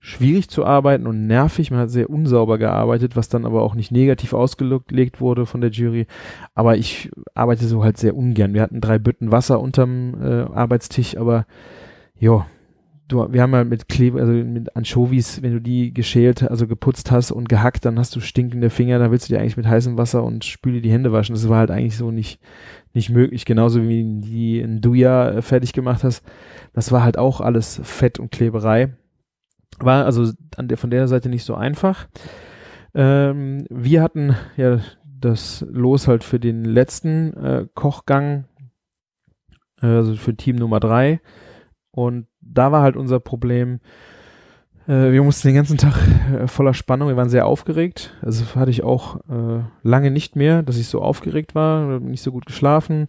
schwierig 0.01 0.51
zu 0.51 0.65
arbeiten 0.65 1.07
und 1.07 1.29
nervig. 1.29 1.71
Man 1.71 1.81
hat 1.81 1.91
sehr 1.91 2.11
unsauber 2.11 2.59
gearbeitet, 2.59 3.15
was 3.15 3.29
dann 3.29 3.47
aber 3.47 3.63
auch 3.63 3.75
nicht 3.75 3.93
negativ 3.93 4.33
ausgelegt 4.35 5.21
wurde 5.21 5.47
von 5.47 5.61
der 5.61 5.71
Jury. 5.71 6.07
Aber 6.55 6.77
ich 6.77 7.11
arbeite 7.35 7.67
so 7.67 7.85
halt 7.85 7.99
sehr 7.99 8.17
ungern. 8.17 8.53
Wir 8.53 8.63
hatten 8.63 8.81
drei 8.81 8.99
Bütten 8.99 9.31
Wasser 9.31 9.61
unterm 9.61 10.21
äh, 10.21 10.43
Arbeitstisch, 10.53 11.17
aber 11.17 11.47
ja, 12.19 12.47
du, 13.13 13.33
wir 13.33 13.43
haben 13.43 13.53
ja 13.53 13.65
mit 13.65 13.89
Klebe, 13.89 14.21
also 14.21 14.33
mit 14.33 14.75
Anchovies, 14.77 15.43
wenn 15.43 15.53
du 15.53 15.61
die 15.61 15.93
geschält, 15.93 16.43
also 16.43 16.67
geputzt 16.67 17.11
hast 17.11 17.31
und 17.31 17.49
gehackt, 17.49 17.85
dann 17.85 17.99
hast 17.99 18.17
du 18.17 18.21
stinkende 18.21 18.71
Finger, 18.71 18.99
dann 18.99 19.11
willst 19.11 19.29
du 19.29 19.35
dir 19.35 19.41
eigentlich 19.41 19.57
mit 19.57 19.67
heißem 19.67 19.99
Wasser 19.99 20.25
und 20.25 20.45
spüle 20.45 20.81
die 20.81 20.91
Hände 20.91 21.13
waschen. 21.13 21.35
Das 21.35 21.49
war 21.49 21.59
halt 21.59 21.71
eigentlich 21.71 21.97
so 21.97 22.11
nicht, 22.11 22.41
nicht 22.95 23.11
möglich. 23.11 23.45
Genauso 23.45 23.83
wie 23.83 24.21
die 24.21 24.61
in 24.61 24.81
Duja 24.81 25.31
äh, 25.31 25.43
fertig 25.43 25.73
gemacht 25.73 26.05
hast. 26.05 26.25
Das 26.73 26.93
war 26.93 27.03
halt 27.03 27.19
auch 27.19 27.41
alles 27.41 27.81
Fett 27.85 28.19
und 28.19 28.31
Kleberei. 28.31 28.95
War 29.79 30.05
also 30.05 30.33
an 30.57 30.69
der, 30.69 30.79
von 30.79 30.91
der 30.91 31.09
Seite 31.09 31.29
nicht 31.29 31.45
so 31.45 31.55
einfach. 31.55 32.09
Ähm, 32.95 33.65
wir 33.71 34.03
hatten 34.03 34.37
ja 34.57 34.81
das 35.05 35.65
Los 35.71 36.09
halt 36.09 36.25
für 36.25 36.41
den 36.41 36.65
letzten 36.65 37.33
äh, 37.37 37.67
Kochgang, 37.75 38.45
äh, 39.81 39.87
also 39.87 40.15
für 40.15 40.37
Team 40.37 40.57
Nummer 40.57 40.81
drei. 40.81 41.21
Und 41.93 42.27
da 42.41 42.73
war 42.73 42.83
halt 42.83 42.97
unser 42.97 43.21
Problem, 43.21 43.81
äh, 44.89 45.13
wir 45.13 45.23
mussten 45.23 45.49
den 45.49 45.55
ganzen 45.55 45.79
Tag 45.79 45.95
äh, 46.33 46.47
voller 46.49 46.75
Spannung, 46.75 47.09
wir 47.09 47.17
waren 47.17 47.29
sehr 47.29 47.47
aufgeregt. 47.47 48.15
Also 48.23 48.45
hatte 48.57 48.71
ich 48.71 48.83
auch 48.83 49.21
äh, 49.29 49.63
lange 49.83 50.11
nicht 50.11 50.35
mehr, 50.35 50.63
dass 50.63 50.79
ich 50.79 50.89
so 50.89 51.01
aufgeregt 51.01 51.55
war, 51.55 52.01
nicht 52.01 52.23
so 52.23 52.33
gut 52.33 52.47
geschlafen. 52.47 53.07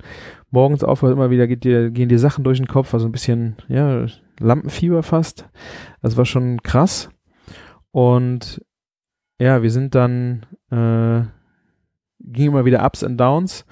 Morgens 0.51 0.83
auf, 0.83 1.01
immer 1.03 1.29
wieder 1.29 1.47
geht 1.47 1.63
dir, 1.63 1.89
gehen 1.89 2.09
dir 2.09 2.19
Sachen 2.19 2.43
durch 2.43 2.59
den 2.59 2.67
Kopf, 2.67 2.93
also 2.93 3.07
ein 3.07 3.11
bisschen, 3.11 3.55
ja, 3.67 4.05
Lampenfieber 4.39 5.03
fast. 5.03 5.45
Das 6.01 6.17
war 6.17 6.25
schon 6.25 6.61
krass. 6.61 7.09
Und 7.91 8.61
ja, 9.39 9.63
wir 9.63 9.71
sind 9.71 9.95
dann, 9.95 10.45
äh, 10.71 11.25
ging 12.19 12.47
immer 12.47 12.65
wieder 12.65 12.85
Ups 12.85 13.03
und 13.03 13.17
Downs. 13.17 13.65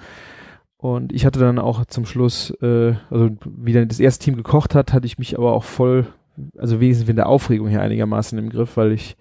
Und 0.82 1.12
ich 1.12 1.24
hatte 1.24 1.38
dann 1.38 1.60
auch 1.60 1.86
zum 1.86 2.04
Schluss, 2.04 2.52
äh, 2.60 2.94
also 3.08 3.30
wie 3.44 3.72
dann 3.72 3.86
das 3.86 4.00
erste 4.00 4.24
Team 4.24 4.34
gekocht 4.34 4.74
hat, 4.74 4.92
hatte 4.92 5.06
ich 5.06 5.16
mich 5.16 5.38
aber 5.38 5.52
auch 5.52 5.62
voll, 5.62 6.08
also 6.58 6.80
wenigstens 6.80 7.08
in 7.08 7.14
der 7.14 7.28
Aufregung 7.28 7.68
hier 7.68 7.80
einigermaßen 7.80 8.36
im 8.36 8.50
Griff, 8.50 8.76
weil 8.76 8.90
ich 8.90 9.16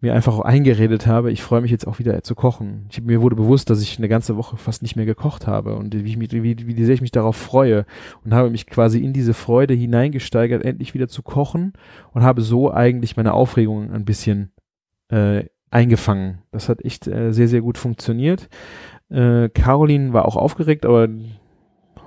mir 0.00 0.14
einfach 0.14 0.38
auch 0.38 0.42
eingeredet 0.42 1.08
habe, 1.08 1.32
ich 1.32 1.42
freue 1.42 1.60
mich 1.60 1.72
jetzt 1.72 1.88
auch 1.88 1.98
wieder 1.98 2.22
zu 2.22 2.36
kochen. 2.36 2.86
Ich, 2.92 3.02
mir 3.02 3.20
wurde 3.20 3.34
bewusst, 3.34 3.68
dass 3.68 3.82
ich 3.82 3.98
eine 3.98 4.06
ganze 4.06 4.36
Woche 4.36 4.58
fast 4.58 4.82
nicht 4.82 4.94
mehr 4.94 5.06
gekocht 5.06 5.48
habe 5.48 5.74
und 5.74 5.92
wie, 5.92 6.08
ich 6.08 6.16
mich, 6.16 6.30
wie, 6.30 6.44
wie 6.64 6.84
sehr 6.84 6.94
ich 6.94 7.00
mich 7.00 7.10
darauf 7.10 7.34
freue 7.34 7.84
und 8.24 8.32
habe 8.32 8.50
mich 8.50 8.68
quasi 8.68 9.00
in 9.00 9.12
diese 9.12 9.34
Freude 9.34 9.74
hineingesteigert, 9.74 10.64
endlich 10.64 10.94
wieder 10.94 11.08
zu 11.08 11.22
kochen 11.22 11.72
und 12.12 12.22
habe 12.22 12.42
so 12.42 12.72
eigentlich 12.72 13.16
meine 13.16 13.34
Aufregung 13.34 13.90
ein 13.90 14.04
bisschen 14.04 14.52
äh, 15.08 15.46
eingefangen. 15.70 16.42
Das 16.52 16.68
hat 16.68 16.84
echt 16.84 17.08
äh, 17.08 17.32
sehr, 17.32 17.48
sehr 17.48 17.60
gut 17.60 17.76
funktioniert. 17.76 18.48
Äh, 19.10 19.48
Caroline 19.50 20.12
war 20.12 20.26
auch 20.26 20.36
aufgeregt, 20.36 20.84
aber 20.84 21.08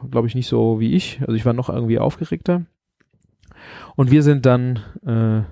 glaube 0.09 0.27
ich 0.27 0.35
nicht 0.35 0.47
so 0.47 0.79
wie 0.79 0.93
ich. 0.93 1.19
Also 1.21 1.33
ich 1.33 1.45
war 1.45 1.53
noch 1.53 1.69
irgendwie 1.69 1.99
aufgeregter. 1.99 2.65
Und 3.95 4.11
wir 4.11 4.23
sind 4.23 4.45
dann 4.45 4.79
äh, 5.05 5.43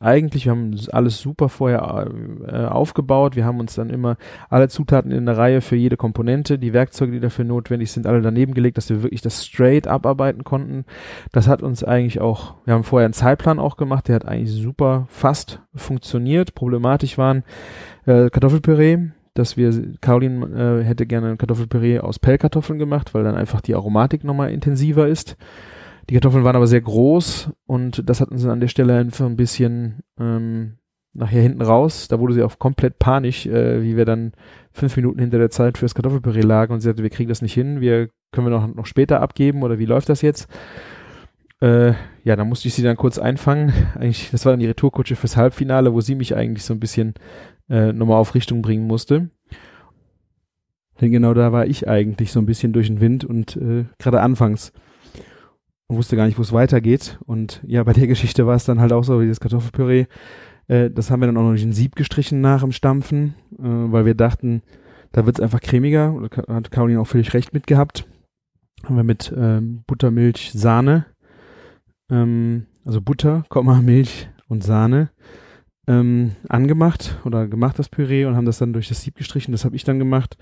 eigentlich, 0.00 0.46
wir 0.46 0.52
haben 0.52 0.74
alles 0.92 1.20
super 1.20 1.48
vorher 1.48 2.08
äh, 2.46 2.64
aufgebaut. 2.66 3.36
Wir 3.36 3.44
haben 3.44 3.60
uns 3.60 3.74
dann 3.74 3.90
immer 3.90 4.16
alle 4.48 4.68
Zutaten 4.68 5.12
in 5.12 5.26
der 5.26 5.36
Reihe 5.36 5.60
für 5.60 5.76
jede 5.76 5.96
Komponente, 5.96 6.58
die 6.58 6.72
Werkzeuge, 6.72 7.12
die 7.12 7.20
dafür 7.20 7.44
notwendig 7.44 7.92
sind, 7.92 8.06
alle 8.06 8.22
daneben 8.22 8.54
gelegt, 8.54 8.76
dass 8.76 8.88
wir 8.90 9.02
wirklich 9.02 9.20
das 9.20 9.44
straight 9.44 9.86
abarbeiten 9.86 10.42
konnten. 10.42 10.84
Das 11.32 11.46
hat 11.46 11.62
uns 11.62 11.84
eigentlich 11.84 12.20
auch, 12.20 12.54
wir 12.64 12.74
haben 12.74 12.84
vorher 12.84 13.04
einen 13.04 13.14
Zeitplan 13.14 13.58
auch 13.58 13.76
gemacht, 13.76 14.08
der 14.08 14.16
hat 14.16 14.26
eigentlich 14.26 14.52
super 14.52 15.06
fast 15.08 15.60
funktioniert. 15.74 16.54
Problematisch 16.54 17.18
waren 17.18 17.44
äh, 18.06 18.30
Kartoffelpüree, 18.30 19.10
dass 19.34 19.56
wir, 19.56 19.72
Caroline 20.00 20.80
äh, 20.80 20.84
hätte 20.84 21.06
gerne 21.06 21.30
ein 21.30 21.38
Kartoffelpüree 21.38 21.98
aus 21.98 22.18
Pellkartoffeln 22.18 22.78
gemacht, 22.78 23.14
weil 23.14 23.24
dann 23.24 23.34
einfach 23.34 23.60
die 23.60 23.74
Aromatik 23.74 24.24
nochmal 24.24 24.50
intensiver 24.50 25.08
ist. 25.08 25.36
Die 26.08 26.14
Kartoffeln 26.14 26.44
waren 26.44 26.56
aber 26.56 26.66
sehr 26.66 26.80
groß 26.80 27.50
und 27.66 28.08
das 28.08 28.20
hat 28.20 28.30
uns 28.30 28.44
an 28.46 28.60
der 28.60 28.68
Stelle 28.68 28.96
einfach 28.96 29.26
ein 29.26 29.36
bisschen 29.36 30.02
ähm, 30.20 30.74
nachher 31.14 31.42
hinten 31.42 31.62
raus. 31.62 32.08
Da 32.08 32.20
wurde 32.20 32.34
sie 32.34 32.42
auch 32.42 32.58
komplett 32.58 32.98
panisch, 32.98 33.46
äh, 33.46 33.82
wie 33.82 33.96
wir 33.96 34.04
dann 34.04 34.32
fünf 34.72 34.96
Minuten 34.96 35.20
hinter 35.20 35.38
der 35.38 35.50
Zeit 35.50 35.78
fürs 35.78 35.94
Kartoffelpüree 35.94 36.42
lagen 36.42 36.72
und 36.72 36.80
sie 36.80 36.86
sagte, 36.86 37.02
wir 37.02 37.10
kriegen 37.10 37.28
das 37.28 37.42
nicht 37.42 37.54
hin, 37.54 37.80
wir 37.80 38.10
können 38.32 38.46
wir 38.46 38.50
noch, 38.50 38.66
noch 38.74 38.86
später 38.86 39.20
abgeben 39.20 39.62
oder 39.62 39.78
wie 39.78 39.86
läuft 39.86 40.08
das 40.08 40.22
jetzt? 40.22 40.48
Äh, 41.60 41.94
ja, 42.24 42.36
da 42.36 42.44
musste 42.44 42.68
ich 42.68 42.74
sie 42.74 42.82
dann 42.82 42.96
kurz 42.96 43.18
einfangen. 43.18 43.72
Eigentlich, 43.94 44.30
das 44.30 44.44
war 44.44 44.52
dann 44.52 44.60
die 44.60 44.66
Retourkutsche 44.66 45.16
fürs 45.16 45.36
Halbfinale, 45.36 45.94
wo 45.94 46.00
sie 46.00 46.14
mich 46.14 46.36
eigentlich 46.36 46.64
so 46.64 46.74
ein 46.74 46.80
bisschen 46.80 47.14
äh, 47.68 47.92
nochmal 47.92 48.18
auf 48.18 48.34
Richtung 48.34 48.62
bringen 48.62 48.86
musste. 48.86 49.30
Denn 51.00 51.10
genau 51.10 51.34
da 51.34 51.52
war 51.52 51.66
ich 51.66 51.88
eigentlich 51.88 52.30
so 52.30 52.38
ein 52.38 52.46
bisschen 52.46 52.72
durch 52.72 52.86
den 52.86 53.00
Wind 53.00 53.24
und 53.24 53.56
äh, 53.56 53.86
gerade 53.98 54.20
anfangs 54.20 54.72
und 55.88 55.96
wusste 55.96 56.16
gar 56.16 56.26
nicht, 56.26 56.38
wo 56.38 56.42
es 56.42 56.52
weitergeht. 56.52 57.18
Und 57.26 57.62
ja, 57.66 57.82
bei 57.82 57.92
der 57.92 58.06
Geschichte 58.06 58.46
war 58.46 58.56
es 58.56 58.64
dann 58.64 58.80
halt 58.80 58.92
auch 58.92 59.04
so, 59.04 59.20
wie 59.20 59.28
das 59.28 59.40
Kartoffelpüree. 59.40 60.06
Äh, 60.68 60.90
das 60.90 61.10
haben 61.10 61.20
wir 61.20 61.26
dann 61.26 61.36
auch 61.36 61.42
noch 61.42 61.50
durch 61.50 61.64
ein 61.64 61.72
Sieb 61.72 61.96
gestrichen 61.96 62.40
nach 62.40 62.60
dem 62.60 62.72
Stampfen, 62.72 63.34
äh, 63.58 63.62
weil 63.62 64.06
wir 64.06 64.14
dachten, 64.14 64.62
da 65.12 65.26
wird 65.26 65.38
es 65.38 65.42
einfach 65.42 65.60
cremiger. 65.60 66.14
Da 66.30 66.54
hat 66.54 66.70
Caroline 66.70 67.00
auch 67.00 67.06
völlig 67.06 67.34
recht 67.34 67.52
mit 67.52 67.66
gehabt. 67.66 68.06
Haben 68.84 68.96
wir 68.96 69.04
mit 69.04 69.32
ähm, 69.36 69.82
Buttermilch, 69.86 70.52
Sahne, 70.52 71.06
ähm, 72.10 72.66
also 72.84 73.00
Butter, 73.00 73.44
Komma, 73.48 73.80
Milch 73.80 74.28
und 74.48 74.62
Sahne 74.62 75.10
ähm, 75.86 76.32
angemacht 76.48 77.18
oder 77.24 77.46
gemacht 77.46 77.78
das 77.78 77.88
Püree 77.88 78.24
und 78.24 78.36
haben 78.36 78.46
das 78.46 78.58
dann 78.58 78.72
durch 78.72 78.88
das 78.88 79.02
Sieb 79.02 79.16
gestrichen. 79.16 79.52
Das 79.52 79.64
habe 79.64 79.76
ich 79.76 79.84
dann 79.84 79.98
gemacht. 79.98 80.36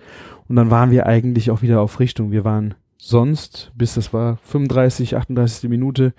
Und 0.49 0.57
dann 0.57 0.71
waren 0.71 0.91
wir 0.91 1.07
eigentlich 1.07 1.51
auch 1.51 1.63
wieder 1.63 1.81
auf 1.81 2.01
Richtung. 2.01 2.31
Wir 2.31 2.45
waren 2.45 2.75
sonst, 2.99 3.73
bis 3.75 3.95
das 3.95 4.13
war 4.13 4.37
35, 4.45 5.17
38. 5.17 5.69
Minute, 5.69 6.15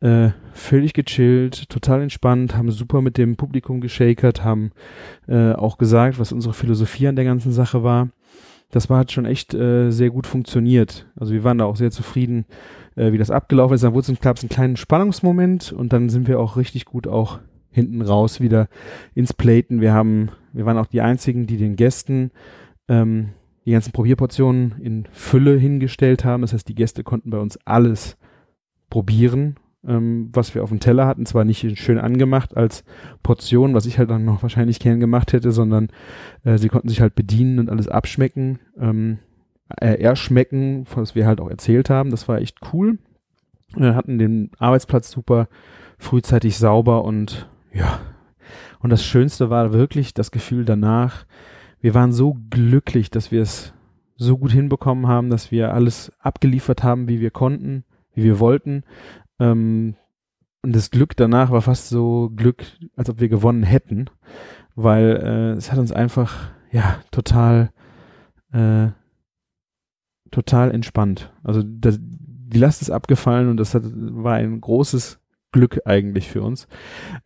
äh, 0.00 0.30
völlig 0.52 0.92
gechillt, 0.92 1.68
total 1.68 2.02
entspannt, 2.02 2.56
haben 2.56 2.70
super 2.70 3.02
mit 3.02 3.18
dem 3.18 3.36
Publikum 3.36 3.80
geschakert, 3.80 4.44
haben 4.44 4.70
äh, 5.26 5.52
auch 5.52 5.78
gesagt, 5.78 6.18
was 6.20 6.32
unsere 6.32 6.54
Philosophie 6.54 7.08
an 7.08 7.16
der 7.16 7.24
ganzen 7.24 7.52
Sache 7.52 7.82
war. 7.82 8.10
Das 8.70 8.90
war 8.90 8.98
hat 8.98 9.12
schon 9.12 9.24
echt 9.24 9.54
äh, 9.54 9.90
sehr 9.90 10.10
gut 10.10 10.26
funktioniert. 10.26 11.06
Also 11.16 11.32
wir 11.32 11.42
waren 11.42 11.58
da 11.58 11.64
auch 11.64 11.76
sehr 11.76 11.90
zufrieden, 11.90 12.44
äh, 12.96 13.12
wie 13.12 13.18
das 13.18 13.30
abgelaufen 13.30 13.74
ist. 13.74 13.82
Dann 13.82 13.94
wurde 13.94 14.12
es, 14.12 14.20
gab 14.20 14.36
es 14.36 14.42
einen 14.42 14.50
kleinen 14.50 14.76
Spannungsmoment 14.76 15.72
und 15.72 15.92
dann 15.92 16.10
sind 16.10 16.28
wir 16.28 16.38
auch 16.38 16.56
richtig 16.56 16.84
gut 16.84 17.06
auch 17.06 17.38
hinten 17.70 18.02
raus 18.02 18.40
wieder 18.40 18.68
ins 19.14 19.32
Platen. 19.32 19.80
Wir 19.80 19.92
haben, 19.92 20.30
wir 20.52 20.66
waren 20.66 20.78
auch 20.78 20.86
die 20.86 21.00
einzigen, 21.00 21.46
die 21.46 21.56
den 21.56 21.76
Gästen 21.76 22.30
ähm, 22.88 23.30
die 23.68 23.72
ganzen 23.72 23.92
Probierportionen 23.92 24.76
in 24.80 25.04
Fülle 25.12 25.58
hingestellt 25.58 26.24
haben. 26.24 26.40
Das 26.40 26.54
heißt, 26.54 26.66
die 26.68 26.74
Gäste 26.74 27.04
konnten 27.04 27.28
bei 27.28 27.38
uns 27.38 27.58
alles 27.66 28.16
probieren, 28.88 29.56
ähm, 29.86 30.30
was 30.32 30.54
wir 30.54 30.62
auf 30.62 30.70
dem 30.70 30.80
Teller 30.80 31.06
hatten. 31.06 31.26
Zwar 31.26 31.44
nicht 31.44 31.78
schön 31.78 31.98
angemacht 31.98 32.56
als 32.56 32.82
Portion, 33.22 33.74
was 33.74 33.84
ich 33.84 33.98
halt 33.98 34.08
dann 34.08 34.24
noch 34.24 34.42
wahrscheinlich 34.42 34.80
gern 34.80 35.00
gemacht 35.00 35.34
hätte, 35.34 35.52
sondern 35.52 35.88
äh, 36.44 36.56
sie 36.56 36.68
konnten 36.68 36.88
sich 36.88 37.02
halt 37.02 37.14
bedienen 37.14 37.58
und 37.58 37.68
alles 37.68 37.88
abschmecken, 37.88 38.58
ähm, 38.80 39.18
äh, 39.80 40.00
erschmecken, 40.00 40.86
was 40.94 41.14
wir 41.14 41.26
halt 41.26 41.38
auch 41.38 41.50
erzählt 41.50 41.90
haben. 41.90 42.10
Das 42.10 42.26
war 42.26 42.40
echt 42.40 42.56
cool. 42.72 42.98
Wir 43.76 43.94
hatten 43.94 44.18
den 44.18 44.50
Arbeitsplatz 44.58 45.10
super 45.10 45.46
frühzeitig 45.98 46.56
sauber 46.56 47.04
und 47.04 47.48
ja. 47.78 48.00
Und 48.80 48.90
das 48.90 49.04
Schönste 49.04 49.50
war 49.50 49.72
wirklich 49.72 50.14
das 50.14 50.30
Gefühl 50.30 50.64
danach, 50.64 51.26
wir 51.80 51.94
waren 51.94 52.12
so 52.12 52.36
glücklich, 52.50 53.10
dass 53.10 53.30
wir 53.30 53.42
es 53.42 53.72
so 54.16 54.36
gut 54.36 54.50
hinbekommen 54.50 55.06
haben, 55.06 55.30
dass 55.30 55.50
wir 55.50 55.72
alles 55.72 56.12
abgeliefert 56.18 56.82
haben, 56.82 57.08
wie 57.08 57.20
wir 57.20 57.30
konnten, 57.30 57.84
wie 58.14 58.24
wir 58.24 58.40
wollten. 58.40 58.82
Ähm, 59.38 59.94
und 60.62 60.74
das 60.74 60.90
Glück 60.90 61.16
danach 61.16 61.50
war 61.50 61.62
fast 61.62 61.88
so 61.88 62.30
Glück, 62.34 62.64
als 62.96 63.08
ob 63.08 63.20
wir 63.20 63.28
gewonnen 63.28 63.62
hätten, 63.62 64.06
weil 64.74 65.20
äh, 65.22 65.56
es 65.56 65.70
hat 65.70 65.78
uns 65.78 65.92
einfach 65.92 66.50
ja 66.72 67.00
total 67.12 67.70
äh, 68.52 68.88
total 70.30 70.72
entspannt. 70.72 71.32
Also 71.42 71.62
das, 71.64 71.98
die 72.00 72.58
Last 72.58 72.82
ist 72.82 72.90
abgefallen 72.90 73.48
und 73.48 73.56
das 73.56 73.74
hat, 73.74 73.84
war 73.84 74.34
ein 74.34 74.60
großes 74.60 75.17
Glück 75.52 75.80
eigentlich 75.84 76.28
für 76.28 76.42
uns. 76.42 76.68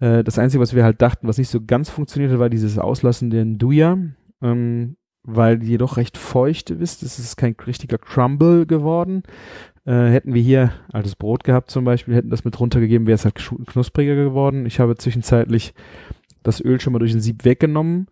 Äh, 0.01 0.25
das 0.25 0.39
Einzige, 0.39 0.61
was 0.61 0.75
wir 0.75 0.85
halt 0.85 1.03
dachten, 1.03 1.29
was 1.29 1.39
nicht 1.39 1.51
so 1.51 1.61
ganz 1.65 1.91
funktionierte, 1.91 2.39
war 2.39 2.51
dieses 2.51 2.79
Auslassen 2.79 3.31
der 3.31 3.45
Nduja 3.45 3.99
ähm, 4.43 4.97
weil 5.25 5.59
die 5.59 5.69
jedoch 5.69 5.97
recht 5.97 6.19
feucht 6.19 6.71
ist. 6.71 7.03
Es 7.03 7.19
ist 7.19 7.37
kein 7.37 7.55
richtiger 7.67 7.99
Crumble 7.99 8.67
geworden. 8.67 9.23
Äh, 9.85 10.11
hätten 10.11 10.35
wir 10.35 10.43
hier 10.43 10.73
altes 10.93 11.17
Brot 11.17 11.45
gehabt 11.45 11.71
zum 11.71 11.85
Beispiel, 11.85 12.15
hätten 12.15 12.31
das 12.31 12.45
mit 12.45 12.59
runtergegeben, 12.59 13.07
wäre 13.07 13.15
es 13.15 13.25
halt 13.25 13.37
knuspriger 13.37 14.15
geworden. 14.15 14.67
Ich 14.67 14.81
habe 14.81 14.97
zwischenzeitlich 14.97 15.75
das 16.43 16.61
Öl 16.61 16.81
schon 16.81 16.93
mal 16.93 16.99
durch 16.99 17.13
den 17.13 17.21
Sieb 17.21 17.45
weggenommen 17.45 18.09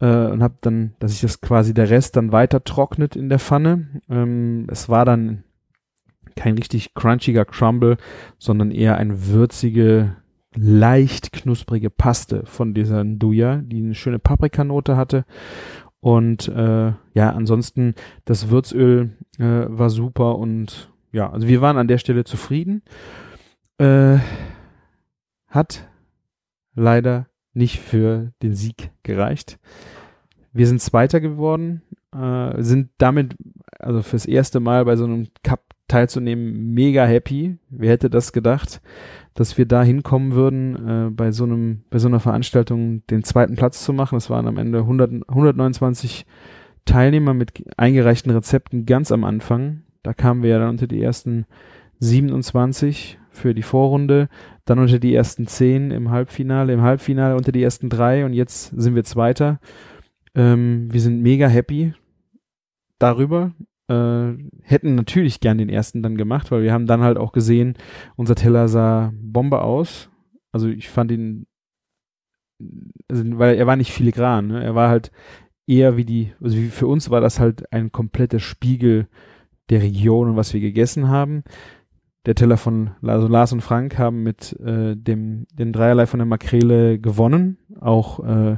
äh, 0.00 0.06
und 0.06 0.42
habe 0.42 0.56
dann, 0.62 0.94
dass 0.98 1.12
sich 1.12 1.20
das 1.20 1.40
quasi 1.40 1.74
der 1.74 1.90
Rest 1.90 2.16
dann 2.16 2.32
weiter 2.32 2.64
trocknet 2.64 3.16
in 3.16 3.28
der 3.28 3.38
Pfanne. 3.38 4.00
Ähm, 4.08 4.66
es 4.70 4.88
war 4.88 5.04
dann 5.04 5.44
kein 6.36 6.56
richtig 6.56 6.94
crunchiger 6.94 7.44
Crumble, 7.44 7.96
sondern 8.38 8.70
eher 8.70 8.96
ein 8.96 9.26
würzige, 9.26 10.16
leicht 10.54 11.32
knusprige 11.32 11.90
Paste 11.90 12.44
von 12.46 12.74
dieser 12.74 13.02
Nduja, 13.02 13.56
die 13.56 13.78
eine 13.78 13.94
schöne 13.94 14.18
Paprikanote 14.18 14.96
hatte. 14.96 15.24
Und 16.00 16.48
äh, 16.48 16.92
ja, 17.14 17.30
ansonsten 17.30 17.94
das 18.24 18.50
Würzöl 18.50 19.16
äh, 19.38 19.66
war 19.68 19.90
super 19.90 20.38
und 20.38 20.92
ja, 21.12 21.30
also 21.30 21.48
wir 21.48 21.60
waren 21.60 21.78
an 21.78 21.88
der 21.88 21.98
Stelle 21.98 22.24
zufrieden. 22.24 22.82
Äh, 23.78 24.18
hat 25.48 25.88
leider 26.74 27.26
nicht 27.54 27.80
für 27.80 28.32
den 28.42 28.54
Sieg 28.54 28.90
gereicht. 29.02 29.58
Wir 30.52 30.66
sind 30.66 30.80
Zweiter 30.80 31.20
geworden, 31.20 31.82
äh, 32.14 32.62
sind 32.62 32.90
damit 32.98 33.36
also 33.78 34.02
fürs 34.02 34.26
erste 34.26 34.60
Mal 34.60 34.84
bei 34.84 34.96
so 34.96 35.04
einem 35.04 35.28
Cup 35.42 35.75
teilzunehmen 35.88 36.74
mega 36.74 37.04
happy. 37.04 37.58
Wer 37.70 37.90
hätte 37.90 38.10
das 38.10 38.32
gedacht? 38.32 38.80
dass 39.36 39.58
wir 39.58 39.66
da 39.66 39.82
hinkommen 39.82 40.32
würden, 40.32 40.88
äh, 40.88 41.10
bei 41.10 41.30
so 41.30 41.44
einem, 41.44 41.82
bei 41.90 41.98
so 41.98 42.08
einer 42.08 42.20
Veranstaltung 42.20 43.06
den 43.08 43.22
zweiten 43.22 43.54
Platz 43.54 43.84
zu 43.84 43.92
machen. 43.92 44.16
Es 44.16 44.30
waren 44.30 44.48
am 44.48 44.56
Ende 44.56 44.80
100, 44.80 45.28
129 45.28 46.26
Teilnehmer 46.86 47.34
mit 47.34 47.52
eingereichten 47.76 48.32
Rezepten 48.32 48.86
ganz 48.86 49.12
am 49.12 49.24
Anfang. 49.24 49.82
Da 50.02 50.14
kamen 50.14 50.42
wir 50.42 50.50
ja 50.50 50.58
dann 50.58 50.70
unter 50.70 50.86
die 50.86 51.02
ersten 51.02 51.44
27 51.98 53.18
für 53.30 53.52
die 53.52 53.62
Vorrunde, 53.62 54.28
dann 54.64 54.78
unter 54.78 54.98
die 54.98 55.14
ersten 55.14 55.46
10 55.46 55.90
im 55.90 56.10
Halbfinale, 56.10 56.72
im 56.72 56.80
Halbfinale 56.80 57.36
unter 57.36 57.52
die 57.52 57.62
ersten 57.62 57.90
drei 57.90 58.24
und 58.24 58.32
jetzt 58.32 58.72
sind 58.74 58.94
wir 58.94 59.04
Zweiter. 59.04 59.60
Ähm, 60.34 60.88
wir 60.90 61.00
sind 61.00 61.22
mega 61.22 61.46
happy 61.46 61.92
darüber 62.98 63.52
äh, 63.88 64.32
hätten 64.62 64.94
natürlich 64.94 65.40
gern 65.40 65.58
den 65.58 65.68
ersten 65.68 66.02
dann 66.02 66.16
gemacht, 66.16 66.50
weil 66.50 66.62
wir 66.62 66.72
haben 66.72 66.86
dann 66.86 67.02
halt 67.02 67.18
auch 67.18 67.32
gesehen, 67.32 67.74
unser 68.16 68.34
Teller 68.34 68.68
sah 68.68 69.12
Bombe 69.14 69.62
aus. 69.62 70.10
Also 70.52 70.68
ich 70.68 70.88
fand 70.88 71.12
ihn, 71.12 71.46
also, 73.08 73.24
weil 73.38 73.56
er 73.56 73.66
war 73.66 73.76
nicht 73.76 73.92
filigran, 73.92 74.48
ne? 74.48 74.64
er 74.64 74.74
war 74.74 74.88
halt 74.88 75.12
eher 75.66 75.96
wie 75.96 76.04
die, 76.04 76.32
also 76.40 76.56
wie 76.56 76.68
für 76.68 76.86
uns 76.86 77.10
war 77.10 77.20
das 77.20 77.40
halt 77.40 77.72
ein 77.72 77.92
kompletter 77.92 78.38
Spiegel 78.38 79.08
der 79.68 79.82
Region 79.82 80.30
und 80.30 80.36
was 80.36 80.54
wir 80.54 80.60
gegessen 80.60 81.08
haben. 81.08 81.42
Der 82.24 82.34
Teller 82.34 82.56
von 82.56 82.90
also 83.02 83.28
Lars 83.28 83.52
und 83.52 83.60
Frank 83.60 83.98
haben 83.98 84.22
mit 84.22 84.58
äh, 84.60 84.96
dem 84.96 85.46
den 85.52 85.72
Dreierlei 85.72 86.06
von 86.06 86.18
der 86.18 86.26
Makrele 86.26 86.98
gewonnen. 86.98 87.58
Auch 87.80 88.20
äh, 88.24 88.56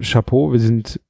Chapeau, 0.00 0.52
wir 0.52 0.58
sind 0.58 1.00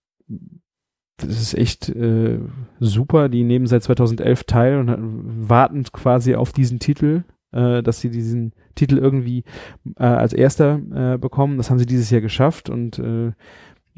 das 1.17 1.41
ist 1.41 1.55
echt 1.55 1.89
äh, 1.89 2.39
super. 2.81 3.29
Die 3.29 3.45
nehmen 3.45 3.67
seit 3.67 3.83
2011 3.83 4.45
teil 4.45 4.79
und 4.79 5.49
warten 5.49 5.85
quasi 5.85 6.35
auf 6.35 6.53
diesen 6.53 6.79
Titel, 6.81 7.23
äh, 7.53 7.83
dass 7.83 8.01
sie 8.01 8.11
diesen 8.11 8.53
Titel 8.75 8.99
irgendwie 8.99 9.45
äh, 9.97 10.05
als 10.05 10.33
erster 10.33 10.81
äh, 11.15 11.19
bekommen. 11.19 11.57
Das 11.57 11.71
haben 11.71 11.79
sie 11.79 11.87
dieses 11.87 12.11
Jahr 12.11 12.21
geschafft 12.21 12.69
und 12.69 12.99
äh, 12.99 13.33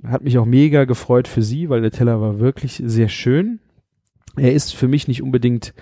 hat 0.05 0.23
mich 0.23 0.37
auch 0.39 0.45
mega 0.45 0.85
gefreut 0.85 1.27
für 1.27 1.43
sie, 1.43 1.71
weil 1.71 1.81
der 1.81 1.91
Teller 1.91 2.21
war 2.21 2.39
wirklich 2.39 2.83
sehr 2.85 3.09
schön. 3.09 3.61
Er 4.37 4.53
ist 4.53 4.75
für 4.75 4.89
mich 4.89 5.09
nicht 5.09 5.23
unbedingt 5.23 5.73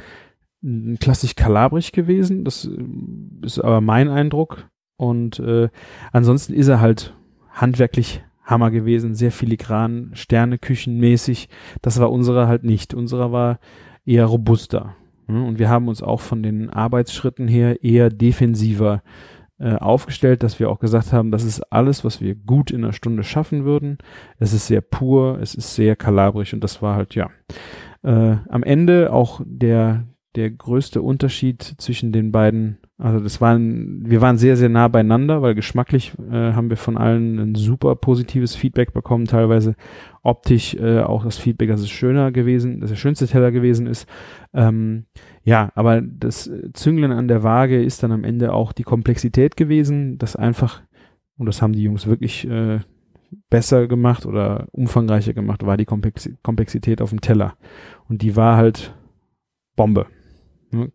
klassisch 1.00 1.34
kalabrig 1.34 1.92
gewesen. 1.92 2.44
Das 2.44 2.64
äh, 2.64 2.78
ist 3.42 3.58
aber 3.58 3.80
mein 3.80 4.08
Eindruck. 4.08 4.68
Und 4.96 5.40
äh, 5.40 5.68
ansonsten 6.12 6.54
ist 6.54 6.68
er 6.68 6.80
halt 6.80 7.14
handwerklich 7.50 8.22
Hammer 8.44 8.70
gewesen, 8.70 9.14
sehr 9.14 9.32
filigran, 9.32 10.10
Sterneküchenmäßig. 10.14 11.48
Das 11.82 11.98
war 11.98 12.12
unsere 12.12 12.46
halt 12.46 12.64
nicht. 12.64 12.94
Unserer 12.94 13.32
war 13.32 13.58
eher 14.04 14.26
robuster. 14.26 14.94
Und 15.26 15.58
wir 15.58 15.70
haben 15.70 15.88
uns 15.88 16.02
auch 16.02 16.20
von 16.20 16.42
den 16.42 16.68
Arbeitsschritten 16.68 17.48
her 17.48 17.82
eher 17.82 18.10
defensiver 18.10 19.02
äh, 19.58 19.76
aufgestellt, 19.76 20.42
dass 20.42 20.60
wir 20.60 20.68
auch 20.68 20.78
gesagt 20.78 21.12
haben, 21.12 21.30
das 21.30 21.44
ist 21.44 21.60
alles, 21.72 22.04
was 22.04 22.20
wir 22.20 22.34
gut 22.34 22.70
in 22.70 22.84
einer 22.84 22.92
Stunde 22.92 23.22
schaffen 23.22 23.64
würden. 23.64 23.98
Es 24.38 24.52
ist 24.52 24.66
sehr 24.66 24.82
pur, 24.82 25.38
es 25.40 25.54
ist 25.54 25.74
sehr 25.74 25.96
kalabrisch 25.96 26.52
und 26.52 26.62
das 26.62 26.82
war 26.82 26.96
halt, 26.96 27.14
ja, 27.14 27.30
äh, 28.02 28.36
am 28.48 28.62
Ende 28.62 29.12
auch 29.12 29.40
der, 29.46 30.04
der 30.34 30.50
größte 30.50 31.00
Unterschied 31.00 31.62
zwischen 31.62 32.12
den 32.12 32.32
beiden 32.32 32.78
also 32.96 33.18
das 33.18 33.40
waren, 33.40 34.08
wir 34.08 34.20
waren 34.20 34.38
sehr, 34.38 34.56
sehr 34.56 34.68
nah 34.68 34.86
beieinander, 34.86 35.42
weil 35.42 35.56
geschmacklich 35.56 36.12
äh, 36.30 36.52
haben 36.52 36.70
wir 36.70 36.76
von 36.76 36.96
allen 36.96 37.40
ein 37.40 37.54
super 37.56 37.96
positives 37.96 38.54
Feedback 38.54 38.92
bekommen, 38.92 39.24
teilweise 39.24 39.74
optisch 40.22 40.74
äh, 40.74 41.00
auch 41.00 41.24
das 41.24 41.36
Feedback, 41.36 41.70
dass 41.70 41.80
es 41.80 41.90
schöner 41.90 42.30
gewesen, 42.30 42.80
dass 42.80 42.90
der 42.90 42.96
schönste 42.96 43.26
Teller 43.26 43.50
gewesen 43.50 43.88
ist. 43.88 44.08
Ähm, 44.52 45.06
ja, 45.42 45.72
aber 45.74 46.02
das 46.02 46.48
Züngeln 46.72 47.10
an 47.10 47.26
der 47.26 47.42
Waage 47.42 47.82
ist 47.82 48.04
dann 48.04 48.12
am 48.12 48.22
Ende 48.22 48.52
auch 48.52 48.72
die 48.72 48.84
Komplexität 48.84 49.56
gewesen, 49.56 50.16
das 50.18 50.36
einfach, 50.36 50.82
und 51.36 51.46
das 51.46 51.62
haben 51.62 51.72
die 51.72 51.82
Jungs 51.82 52.06
wirklich 52.06 52.48
äh, 52.48 52.78
besser 53.50 53.88
gemacht 53.88 54.24
oder 54.24 54.68
umfangreicher 54.70 55.34
gemacht, 55.34 55.66
war 55.66 55.76
die 55.76 55.84
Komplexität 55.84 57.02
auf 57.02 57.10
dem 57.10 57.20
Teller. 57.20 57.54
Und 58.08 58.22
die 58.22 58.36
war 58.36 58.56
halt 58.56 58.94
Bombe. 59.74 60.06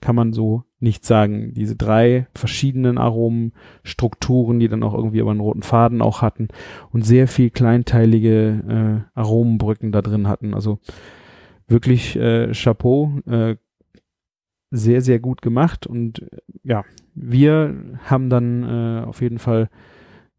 Kann 0.02 0.16
man 0.16 0.34
so 0.34 0.64
nicht 0.80 1.06
sagen. 1.06 1.54
Diese 1.54 1.76
drei 1.76 2.28
verschiedenen 2.34 2.98
Aromenstrukturen, 2.98 4.60
die 4.60 4.68
dann 4.70 4.84
auch 4.84 4.94
irgendwie 4.94 5.22
aber 5.22 5.32
einen 5.32 5.40
roten 5.40 5.62
Faden 5.64 6.02
auch 6.02 6.22
hatten 6.22 6.48
und 6.92 7.06
sehr 7.06 7.28
viel 7.28 7.50
kleinteilige 7.50 9.06
äh, 9.16 9.20
Aromenbrücken 9.20 9.92
da 9.92 10.02
drin 10.02 10.28
hatten. 10.28 10.54
Also 10.54 10.80
wirklich 11.68 12.16
äh, 12.16 12.52
Chapeau, 12.54 13.20
äh, 13.26 13.56
sehr, 14.72 15.02
sehr 15.02 15.20
gut 15.20 15.42
gemacht 15.42 15.88
und 15.88 16.26
ja, 16.64 16.84
wir 17.16 17.76
haben 18.06 18.30
dann 18.30 18.64
äh, 18.64 19.06
auf 19.06 19.22
jeden 19.22 19.40
Fall 19.40 19.70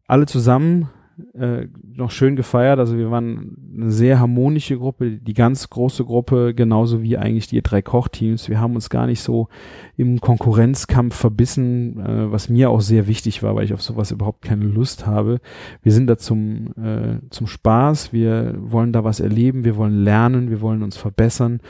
alle 0.07 0.25
zusammen 0.25 0.89
äh, 1.33 1.67
noch 1.95 2.11
schön 2.11 2.35
gefeiert. 2.35 2.79
Also 2.79 2.97
wir 2.97 3.11
waren 3.11 3.57
eine 3.75 3.91
sehr 3.91 4.19
harmonische 4.19 4.77
Gruppe, 4.77 5.11
die 5.11 5.33
ganz 5.33 5.69
große 5.69 6.05
Gruppe, 6.05 6.53
genauso 6.53 7.01
wie 7.01 7.17
eigentlich 7.17 7.47
die 7.47 7.61
drei 7.61 7.81
Kochteams. 7.81 8.49
Wir 8.49 8.59
haben 8.59 8.75
uns 8.75 8.89
gar 8.89 9.07
nicht 9.07 9.21
so 9.21 9.47
im 9.97 10.19
Konkurrenzkampf 10.19 11.15
verbissen, 11.15 11.99
äh, 11.99 12.31
was 12.31 12.49
mir 12.49 12.69
auch 12.69 12.81
sehr 12.81 13.07
wichtig 13.07 13.43
war, 13.43 13.55
weil 13.55 13.65
ich 13.65 13.73
auf 13.73 13.81
sowas 13.81 14.11
überhaupt 14.11 14.41
keine 14.43 14.65
Lust 14.65 15.05
habe. 15.05 15.39
Wir 15.83 15.91
sind 15.91 16.07
da 16.07 16.17
zum, 16.17 16.73
äh, 16.75 17.19
zum 17.29 17.47
Spaß, 17.47 18.13
wir 18.13 18.55
wollen 18.59 18.93
da 18.93 19.03
was 19.03 19.19
erleben, 19.19 19.63
wir 19.63 19.77
wollen 19.77 20.03
lernen, 20.03 20.49
wir 20.49 20.61
wollen 20.61 20.83
uns 20.83 20.97
verbessern 20.97 21.61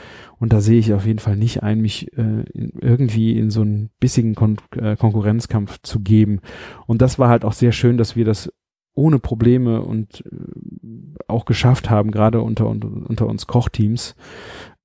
und 0.42 0.52
da 0.52 0.60
sehe 0.60 0.80
ich 0.80 0.92
auf 0.92 1.06
jeden 1.06 1.20
Fall 1.20 1.36
nicht 1.36 1.62
ein, 1.62 1.80
mich 1.80 2.12
äh, 2.18 2.42
in, 2.52 2.72
irgendwie 2.80 3.38
in 3.38 3.50
so 3.50 3.60
einen 3.60 3.90
bissigen 4.00 4.34
Kon 4.34 4.56
äh, 4.76 4.96
Konkurrenzkampf 4.96 5.78
zu 5.82 6.00
geben. 6.00 6.40
Und 6.86 7.00
das 7.00 7.18
war 7.20 7.28
halt 7.28 7.44
auch 7.44 7.52
sehr 7.52 7.70
schön, 7.70 7.96
dass 7.96 8.16
wir 8.16 8.24
das 8.24 8.52
ohne 8.94 9.18
Probleme 9.18 9.82
und 9.82 10.24
äh, 10.26 11.22
auch 11.28 11.44
geschafft 11.44 11.90
haben, 11.90 12.10
gerade 12.10 12.40
unter, 12.42 12.68
unter, 12.68 13.26
uns 13.26 13.46
Kochteams. 13.46 14.14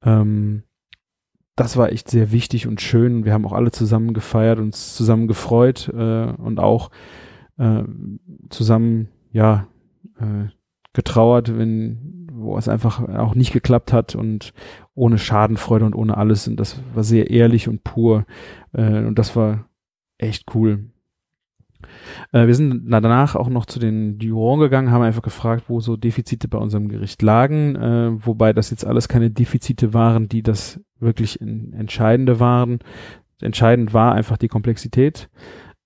Ähm, 0.03 0.64
das 1.55 1.76
war 1.76 1.91
echt 1.91 2.10
sehr 2.10 2.32
wichtig 2.32 2.68
und 2.68 2.82
schön. 2.82 3.26
Wir 3.26 3.34
haben 3.34 3.45
auch 3.45 3.53
alle 3.53 3.72
zusammen 3.72 4.14
gefeiert, 4.14 4.60
uns 4.60 4.95
zusammen 4.95 5.28
gefreut 5.28 5.91
äh, 5.93 6.32
und 6.32 6.60
auch 6.60 6.91
äh, 7.58 7.84
zusammen, 8.49 9.10
ja, 9.32 9.68
äh, 10.20 10.49
getrauert, 10.93 11.55
wenn, 11.58 12.28
wo 12.32 12.58
es 12.58 12.68
einfach 12.68 13.08
auch 13.08 13.36
nicht 13.36 13.53
geklappt 13.53 13.93
hat 13.93 14.16
und 14.16 14.53
ohne 14.95 15.18
Schadenfreude 15.18 15.86
und 15.86 15.95
ohne 15.95 16.18
alles. 16.18 16.47
Und 16.47 16.60
das 16.60 16.80
war 16.93 17.03
sehr 17.03 17.30
ehrlich 17.30 17.68
und 17.68 17.84
pur. 17.84 18.26
Äh, 18.74 19.05
und 19.05 19.20
das 19.20 19.36
war 19.36 19.68
echt 20.18 20.55
cool. 20.55 20.89
Äh, 22.32 22.47
wir 22.47 22.55
sind 22.55 22.89
danach 22.89 23.36
auch 23.36 23.49
noch 23.49 23.65
zu 23.65 23.80
den 23.80 24.19
Jurors 24.19 24.59
gegangen, 24.59 24.91
haben 24.91 25.01
einfach 25.01 25.21
gefragt, 25.21 25.65
wo 25.67 25.80
so 25.80 25.97
Defizite 25.97 26.47
bei 26.47 26.57
unserem 26.57 26.89
Gericht 26.89 27.21
lagen, 27.21 27.75
äh, 27.75 28.25
wobei 28.25 28.53
das 28.53 28.69
jetzt 28.69 28.86
alles 28.86 29.07
keine 29.07 29.30
Defizite 29.30 29.93
waren, 29.93 30.28
die 30.28 30.43
das 30.43 30.80
wirklich 30.99 31.39
in, 31.41 31.73
entscheidende 31.73 32.39
waren. 32.39 32.80
Entscheidend 33.41 33.93
war 33.93 34.13
einfach 34.13 34.38
die 34.38 34.47
Komplexität. 34.47 35.30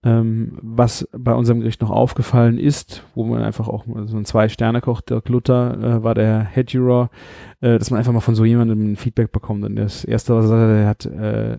Ähm, 0.03 0.57
was 0.63 1.07
bei 1.15 1.33
unserem 1.35 1.59
Gericht 1.59 1.79
noch 1.81 1.91
aufgefallen 1.91 2.57
ist, 2.57 3.03
wo 3.13 3.23
man 3.23 3.43
einfach 3.43 3.67
auch 3.67 3.85
so 4.05 4.17
ein 4.17 4.25
Zwei-Sterne-Koch, 4.25 5.01
Dirk 5.01 5.29
Luther, 5.29 5.77
äh, 5.77 6.03
war 6.03 6.15
der 6.15 6.43
Head 6.43 6.71
Juror, 6.71 7.11
äh, 7.59 7.77
dass 7.77 7.91
man 7.91 7.99
einfach 7.99 8.11
mal 8.11 8.19
von 8.19 8.33
so 8.33 8.43
jemandem 8.43 8.93
ein 8.93 8.95
Feedback 8.95 9.31
bekommt. 9.31 9.63
Und 9.63 9.75
das 9.75 10.03
erste, 10.03 10.33
was 10.33 10.45
er 10.45 10.47
sagte, 10.47 10.73
er 10.73 10.87
hat 10.87 11.05
äh, 11.05 11.57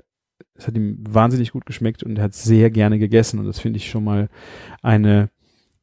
es 0.54 0.66
hat 0.66 0.76
ihm 0.76 0.98
wahnsinnig 1.08 1.52
gut 1.52 1.66
geschmeckt 1.66 2.02
und 2.02 2.18
er 2.18 2.24
hat 2.24 2.34
sehr 2.34 2.70
gerne 2.70 2.98
gegessen 2.98 3.38
und 3.38 3.46
das 3.46 3.60
finde 3.60 3.78
ich 3.78 3.90
schon 3.90 4.04
mal 4.04 4.28
eine 4.82 5.30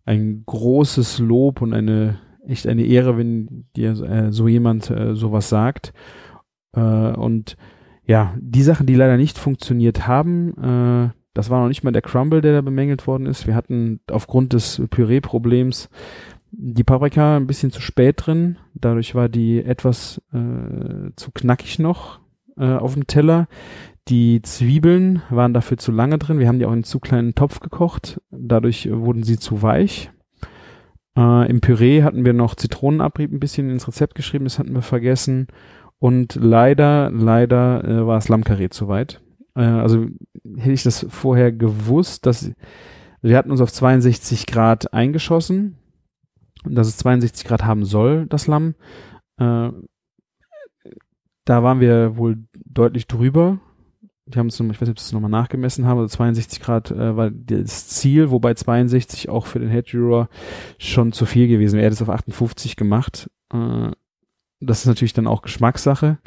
ein 0.05 0.43
großes 0.45 1.19
Lob 1.19 1.61
und 1.61 1.73
eine 1.73 2.17
echt 2.47 2.67
eine 2.67 2.83
Ehre, 2.83 3.17
wenn 3.17 3.65
dir 3.75 3.91
äh, 4.01 4.31
so 4.31 4.47
jemand 4.47 4.89
äh, 4.89 5.13
sowas 5.13 5.49
sagt. 5.49 5.93
Äh, 6.73 6.79
und 6.81 7.57
ja, 8.05 8.33
die 8.39 8.63
Sachen, 8.63 8.87
die 8.87 8.95
leider 8.95 9.17
nicht 9.17 9.37
funktioniert 9.37 10.07
haben, 10.07 10.53
äh, 10.57 11.13
das 11.35 11.49
war 11.49 11.61
noch 11.61 11.67
nicht 11.67 11.83
mal 11.83 11.91
der 11.91 12.01
Crumble, 12.01 12.41
der 12.41 12.53
da 12.53 12.61
bemängelt 12.61 13.05
worden 13.05 13.27
ist. 13.27 13.45
Wir 13.45 13.55
hatten 13.55 13.99
aufgrund 14.09 14.53
des 14.53 14.81
Püree-Problems 14.89 15.89
die 16.51 16.83
Paprika 16.83 17.37
ein 17.37 17.45
bisschen 17.45 17.71
zu 17.71 17.81
spät 17.81 18.25
drin. 18.25 18.57
Dadurch 18.73 19.13
war 19.13 19.29
die 19.29 19.63
etwas 19.63 20.19
äh, 20.33 21.11
zu 21.15 21.31
knackig 21.31 21.77
noch 21.77 22.19
äh, 22.57 22.73
auf 22.73 22.95
dem 22.95 23.05
Teller. 23.05 23.47
Die 24.09 24.41
Zwiebeln 24.41 25.21
waren 25.29 25.53
dafür 25.53 25.77
zu 25.77 25.91
lange 25.91 26.17
drin. 26.17 26.39
Wir 26.39 26.47
haben 26.47 26.57
die 26.57 26.65
auch 26.65 26.73
in 26.73 26.83
zu 26.83 26.99
kleinen 26.99 27.35
Topf 27.35 27.59
gekocht. 27.59 28.19
Dadurch 28.31 28.89
wurden 28.91 29.21
sie 29.21 29.37
zu 29.37 29.61
weich. 29.61 30.09
Äh, 31.15 31.47
Im 31.47 31.61
Püree 31.61 32.01
hatten 32.01 32.25
wir 32.25 32.33
noch 32.33 32.55
Zitronenabrieb 32.55 33.31
ein 33.31 33.39
bisschen 33.39 33.69
ins 33.69 33.87
Rezept 33.87 34.15
geschrieben. 34.15 34.45
Das 34.45 34.57
hatten 34.57 34.73
wir 34.73 34.81
vergessen. 34.81 35.47
Und 35.99 36.35
leider, 36.35 37.11
leider 37.11 37.83
äh, 37.83 38.07
war 38.07 38.15
das 38.15 38.29
Lammkarree 38.29 38.69
zu 38.69 38.87
weit. 38.87 39.21
Äh, 39.55 39.61
also 39.61 40.07
hätte 40.57 40.71
ich 40.71 40.83
das 40.83 41.05
vorher 41.07 41.51
gewusst, 41.51 42.25
dass 42.25 42.51
wir 43.21 43.37
hatten 43.37 43.51
uns 43.51 43.61
auf 43.61 43.71
62 43.71 44.47
Grad 44.47 44.91
eingeschossen, 44.91 45.77
dass 46.63 46.87
es 46.87 46.97
62 46.97 47.45
Grad 47.45 47.63
haben 47.63 47.85
soll, 47.85 48.25
das 48.25 48.47
Lamm. 48.47 48.73
Äh, 49.37 49.69
da 51.45 51.63
waren 51.63 51.79
wir 51.79 52.17
wohl 52.17 52.39
deutlich 52.65 53.05
drüber 53.05 53.59
die 54.29 54.37
haben 54.37 54.47
es, 54.47 54.59
ich 54.59 54.67
weiß 54.69 54.81
nicht, 54.81 54.89
ob 54.91 54.99
sie 54.99 55.05
es 55.05 55.11
nochmal 55.11 55.31
nachgemessen 55.31 55.85
haben, 55.85 55.99
also 55.99 56.15
62 56.15 56.59
Grad 56.59 56.91
äh, 56.91 57.17
war 57.17 57.31
das 57.31 57.87
Ziel, 57.87 58.29
wobei 58.29 58.53
62 58.53 59.29
auch 59.29 59.47
für 59.47 59.59
den 59.59 59.69
Head 59.69 59.87
Juror 59.89 60.29
schon 60.77 61.11
zu 61.11 61.25
viel 61.25 61.47
gewesen 61.47 61.77
wäre. 61.77 61.85
Er 61.85 61.87
hat 61.87 61.93
es 61.93 62.01
auf 62.01 62.09
58 62.09 62.75
gemacht. 62.75 63.29
Äh, 63.51 63.91
das 64.59 64.81
ist 64.81 64.85
natürlich 64.85 65.13
dann 65.13 65.27
auch 65.27 65.41
Geschmackssache. 65.41 66.19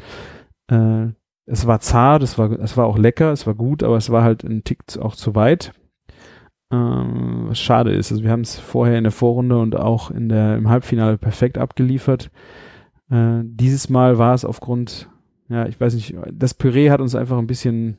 Äh, 0.68 1.08
es 1.46 1.66
war 1.66 1.80
zart, 1.80 2.22
es 2.22 2.38
war, 2.38 2.50
es 2.50 2.76
war 2.76 2.86
auch 2.86 2.98
lecker, 2.98 3.32
es 3.32 3.46
war 3.46 3.54
gut, 3.54 3.82
aber 3.82 3.96
es 3.96 4.10
war 4.10 4.24
halt 4.24 4.42
ein 4.42 4.64
Tick 4.64 4.80
auch 5.00 5.14
zu 5.14 5.34
weit. 5.34 5.72
Ähm, 6.72 7.44
was 7.48 7.60
schade 7.60 7.92
ist. 7.92 8.10
Also 8.10 8.24
wir 8.24 8.30
haben 8.30 8.40
es 8.40 8.58
vorher 8.58 8.98
in 8.98 9.04
der 9.04 9.12
Vorrunde 9.12 9.58
und 9.58 9.76
auch 9.76 10.10
in 10.10 10.28
der, 10.28 10.56
im 10.56 10.68
Halbfinale 10.68 11.18
perfekt 11.18 11.58
abgeliefert. 11.58 12.30
Äh, 13.10 13.42
dieses 13.44 13.88
Mal 13.90 14.18
war 14.18 14.34
es 14.34 14.44
aufgrund 14.44 15.08
ja, 15.52 15.66
ich 15.66 15.80
weiß 15.80 15.94
nicht, 15.94 16.14
das 16.32 16.54
Püree 16.54 16.90
hat 16.90 17.00
uns 17.00 17.14
einfach 17.14 17.38
ein 17.38 17.46
bisschen, 17.46 17.98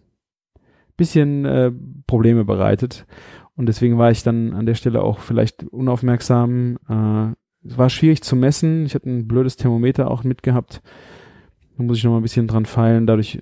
bisschen 0.97 1.45
äh, 1.45 1.71
Probleme 2.07 2.45
bereitet. 2.45 3.05
Und 3.55 3.67
deswegen 3.67 3.97
war 3.97 4.11
ich 4.11 4.23
dann 4.23 4.53
an 4.53 4.65
der 4.65 4.75
Stelle 4.75 5.03
auch 5.03 5.19
vielleicht 5.19 5.63
unaufmerksam. 5.63 6.77
Äh, 6.89 7.67
es 7.67 7.77
war 7.77 7.89
schwierig 7.89 8.23
zu 8.23 8.35
messen. 8.35 8.85
Ich 8.85 8.95
hatte 8.95 9.09
ein 9.09 9.27
blödes 9.27 9.55
Thermometer 9.55 10.09
auch 10.09 10.23
mitgehabt. 10.23 10.81
Da 11.77 11.83
muss 11.83 11.97
ich 11.97 12.03
noch 12.03 12.11
mal 12.11 12.17
ein 12.17 12.23
bisschen 12.23 12.47
dran 12.47 12.65
feilen. 12.65 13.05
Dadurch, 13.05 13.39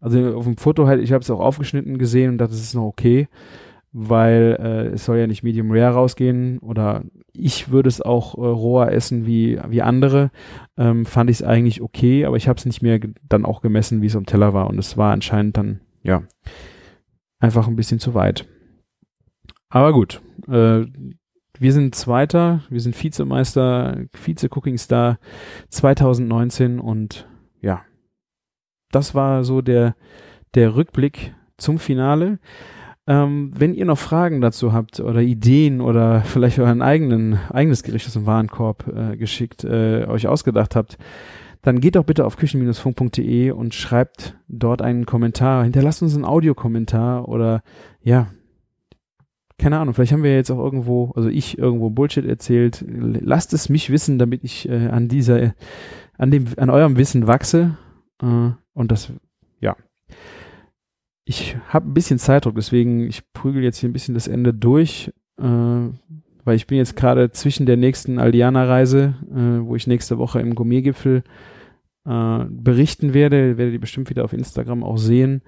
also 0.00 0.34
auf 0.36 0.44
dem 0.44 0.56
Foto 0.56 0.86
halt, 0.86 1.00
ich 1.00 1.12
habe 1.12 1.22
es 1.22 1.30
auch 1.30 1.40
aufgeschnitten 1.40 1.98
gesehen 1.98 2.32
und 2.32 2.38
dachte, 2.38 2.52
das 2.52 2.60
ist 2.60 2.74
noch 2.74 2.84
okay 2.84 3.28
weil 3.92 4.56
äh, 4.60 4.94
es 4.94 5.04
soll 5.04 5.18
ja 5.18 5.26
nicht 5.26 5.42
Medium 5.42 5.70
Rare 5.70 5.94
rausgehen 5.94 6.58
oder 6.58 7.02
ich 7.32 7.70
würde 7.70 7.88
es 7.88 8.00
auch 8.00 8.36
äh, 8.36 8.40
roher 8.40 8.92
essen 8.92 9.26
wie, 9.26 9.58
wie 9.68 9.82
andere, 9.82 10.30
ähm, 10.76 11.06
fand 11.06 11.30
ich 11.30 11.38
es 11.38 11.42
eigentlich 11.42 11.82
okay, 11.82 12.24
aber 12.24 12.36
ich 12.36 12.48
habe 12.48 12.58
es 12.58 12.66
nicht 12.66 12.82
mehr 12.82 13.00
dann 13.28 13.44
auch 13.44 13.62
gemessen, 13.62 14.00
wie 14.02 14.06
es 14.06 14.16
am 14.16 14.26
Teller 14.26 14.54
war 14.54 14.68
und 14.68 14.78
es 14.78 14.96
war 14.96 15.12
anscheinend 15.12 15.56
dann, 15.56 15.80
ja, 16.02 16.22
einfach 17.40 17.66
ein 17.66 17.76
bisschen 17.76 17.98
zu 17.98 18.14
weit. 18.14 18.46
Aber 19.68 19.92
gut, 19.92 20.20
äh, 20.48 20.84
wir 21.58 21.72
sind 21.72 21.94
Zweiter, 21.94 22.62
wir 22.70 22.80
sind 22.80 23.00
Vizemeister, 23.00 24.04
Vize-Cooking 24.14 24.78
Star 24.78 25.18
2019 25.68 26.80
und 26.80 27.28
ja, 27.60 27.82
das 28.92 29.14
war 29.14 29.44
so 29.44 29.60
der, 29.60 29.94
der 30.54 30.74
Rückblick 30.74 31.34
zum 31.58 31.78
Finale. 31.78 32.38
Ähm, 33.10 33.50
wenn 33.58 33.74
ihr 33.74 33.86
noch 33.86 33.98
Fragen 33.98 34.40
dazu 34.40 34.72
habt 34.72 35.00
oder 35.00 35.20
Ideen 35.20 35.80
oder 35.80 36.20
vielleicht 36.20 36.60
euren 36.60 36.80
eigenen, 36.80 37.40
eigenes 37.50 37.82
Gericht 37.82 38.06
aus 38.06 38.12
dem 38.12 38.24
Warenkorb 38.24 38.86
äh, 38.86 39.16
geschickt, 39.16 39.64
äh, 39.64 40.06
euch 40.06 40.28
ausgedacht 40.28 40.76
habt, 40.76 40.96
dann 41.62 41.80
geht 41.80 41.96
doch 41.96 42.04
bitte 42.04 42.24
auf 42.24 42.36
küchen-funk.de 42.36 43.50
und 43.50 43.74
schreibt 43.74 44.38
dort 44.46 44.80
einen 44.80 45.06
Kommentar. 45.06 45.64
Hinterlasst 45.64 46.04
uns 46.04 46.14
einen 46.14 46.24
Audiokommentar 46.24 47.28
oder 47.28 47.64
ja, 48.00 48.28
keine 49.58 49.80
Ahnung, 49.80 49.92
vielleicht 49.92 50.12
haben 50.12 50.22
wir 50.22 50.36
jetzt 50.36 50.52
auch 50.52 50.60
irgendwo, 50.60 51.10
also 51.16 51.28
ich 51.28 51.58
irgendwo 51.58 51.90
Bullshit 51.90 52.24
erzählt. 52.24 52.84
Lasst 52.86 53.52
es 53.52 53.68
mich 53.68 53.90
wissen, 53.90 54.20
damit 54.20 54.44
ich 54.44 54.68
äh, 54.68 54.86
an 54.86 55.08
dieser, 55.08 55.52
an 56.16 56.30
dem, 56.30 56.44
an 56.58 56.70
eurem 56.70 56.96
Wissen 56.96 57.26
wachse. 57.26 57.76
Äh, 58.22 58.50
und 58.72 58.92
das, 58.92 59.12
ja. 59.58 59.74
Ich 61.24 61.56
habe 61.68 61.88
ein 61.88 61.94
bisschen 61.94 62.18
Zeitdruck, 62.18 62.54
deswegen 62.56 63.06
ich 63.06 63.32
prügel 63.32 63.62
jetzt 63.62 63.78
hier 63.78 63.88
ein 63.88 63.92
bisschen 63.92 64.14
das 64.14 64.26
Ende 64.26 64.52
durch, 64.52 65.12
äh, 65.38 65.42
weil 65.42 66.56
ich 66.56 66.66
bin 66.66 66.78
jetzt 66.78 66.96
gerade 66.96 67.30
zwischen 67.30 67.66
der 67.66 67.76
nächsten 67.76 68.18
Aldiana-Reise, 68.18 69.14
äh, 69.30 69.66
wo 69.66 69.76
ich 69.76 69.86
nächste 69.86 70.18
Woche 70.18 70.40
im 70.40 70.54
Gourmet-Gipfel 70.54 71.22
äh, 72.06 72.44
berichten 72.48 73.14
werde, 73.14 73.58
werdet 73.58 73.74
ihr 73.74 73.80
bestimmt 73.80 74.10
wieder 74.10 74.24
auf 74.24 74.32
Instagram 74.32 74.82
auch 74.82 74.98
sehen. 74.98 75.42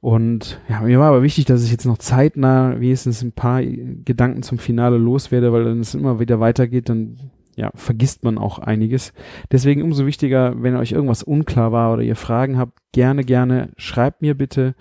Und 0.00 0.60
ja, 0.68 0.82
mir 0.82 0.98
war 0.98 1.08
aber 1.08 1.22
wichtig, 1.22 1.46
dass 1.46 1.64
ich 1.64 1.70
jetzt 1.70 1.86
noch 1.86 1.96
zeitnah 1.96 2.78
wenigstens 2.78 3.22
ein 3.22 3.32
paar 3.32 3.62
Gedanken 3.62 4.42
zum 4.42 4.58
Finale 4.58 4.98
loswerde, 4.98 5.50
weil 5.50 5.64
dann 5.64 5.80
es 5.80 5.94
immer 5.94 6.20
wieder 6.20 6.40
weitergeht, 6.40 6.90
dann 6.90 7.30
ja, 7.56 7.70
vergisst 7.74 8.24
man 8.24 8.38
auch 8.38 8.58
einiges. 8.58 9.12
Deswegen 9.50 9.82
umso 9.82 10.06
wichtiger, 10.06 10.62
wenn 10.62 10.76
euch 10.76 10.92
irgendwas 10.92 11.22
unklar 11.22 11.72
war 11.72 11.92
oder 11.92 12.02
ihr 12.02 12.16
Fragen 12.16 12.58
habt, 12.58 12.78
gerne, 12.92 13.24
gerne 13.24 13.70
schreibt 13.76 14.22
mir 14.22 14.34
bitte 14.34 14.74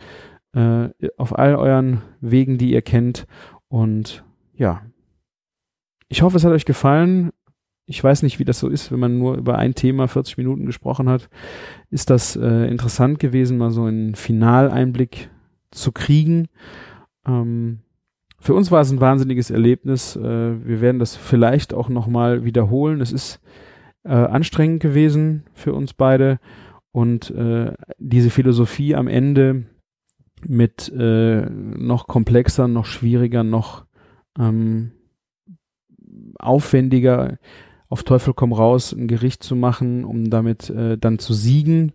äh, 0.53 0.89
auf 1.17 1.37
all 1.37 1.55
euren 1.55 2.01
Wegen, 2.21 2.57
die 2.57 2.73
ihr 2.73 2.81
kennt. 2.81 3.25
Und 3.67 4.23
ja, 4.55 4.81
ich 6.09 6.21
hoffe, 6.21 6.37
es 6.37 6.45
hat 6.45 6.51
euch 6.51 6.65
gefallen 6.65 7.31
ich 7.85 8.03
weiß 8.03 8.23
nicht, 8.23 8.39
wie 8.39 8.45
das 8.45 8.59
so 8.59 8.69
ist, 8.69 8.91
wenn 8.91 8.99
man 8.99 9.17
nur 9.17 9.35
über 9.35 9.57
ein 9.57 9.75
Thema 9.75 10.07
40 10.07 10.37
Minuten 10.37 10.65
gesprochen 10.65 11.09
hat. 11.09 11.29
Ist 11.89 12.09
das 12.09 12.35
äh, 12.35 12.67
interessant 12.67 13.19
gewesen, 13.19 13.57
mal 13.57 13.71
so 13.71 13.83
einen 13.83 14.15
Finaleinblick 14.15 15.29
zu 15.71 15.91
kriegen? 15.91 16.47
Ähm, 17.27 17.79
für 18.43 18.53
uns 18.53 18.71
war 18.71 18.81
es 18.81 18.91
ein 18.91 18.99
wahnsinniges 18.99 19.51
Erlebnis. 19.51 20.17
Äh, 20.17 20.21
wir 20.21 20.81
werden 20.81 20.99
das 20.99 21.15
vielleicht 21.15 21.73
auch 21.73 21.87
nochmal 21.87 22.43
wiederholen. 22.43 22.99
Es 22.99 23.13
ist 23.13 23.39
äh, 24.03 24.09
anstrengend 24.09 24.81
gewesen 24.81 25.45
für 25.53 25.73
uns 25.73 25.93
beide 25.93 26.41
und 26.91 27.31
äh, 27.31 27.71
diese 27.99 28.29
Philosophie 28.29 28.95
am 28.95 29.07
Ende 29.07 29.63
mit 30.45 30.91
noch 30.93 32.07
komplexer, 32.07 32.67
noch 32.67 32.85
schwieriger, 32.85 33.45
noch 33.45 33.85
ähm, 34.37 34.91
aufwendiger 36.37 37.37
auf 37.87 38.03
Teufel 38.03 38.33
komm 38.33 38.51
raus 38.51 38.91
ein 38.91 39.07
Gericht 39.07 39.41
zu 39.41 39.55
machen, 39.55 40.03
um 40.03 40.29
damit 40.29 40.69
dann 40.99 41.17
zu 41.17 41.33
siegen. 41.33 41.93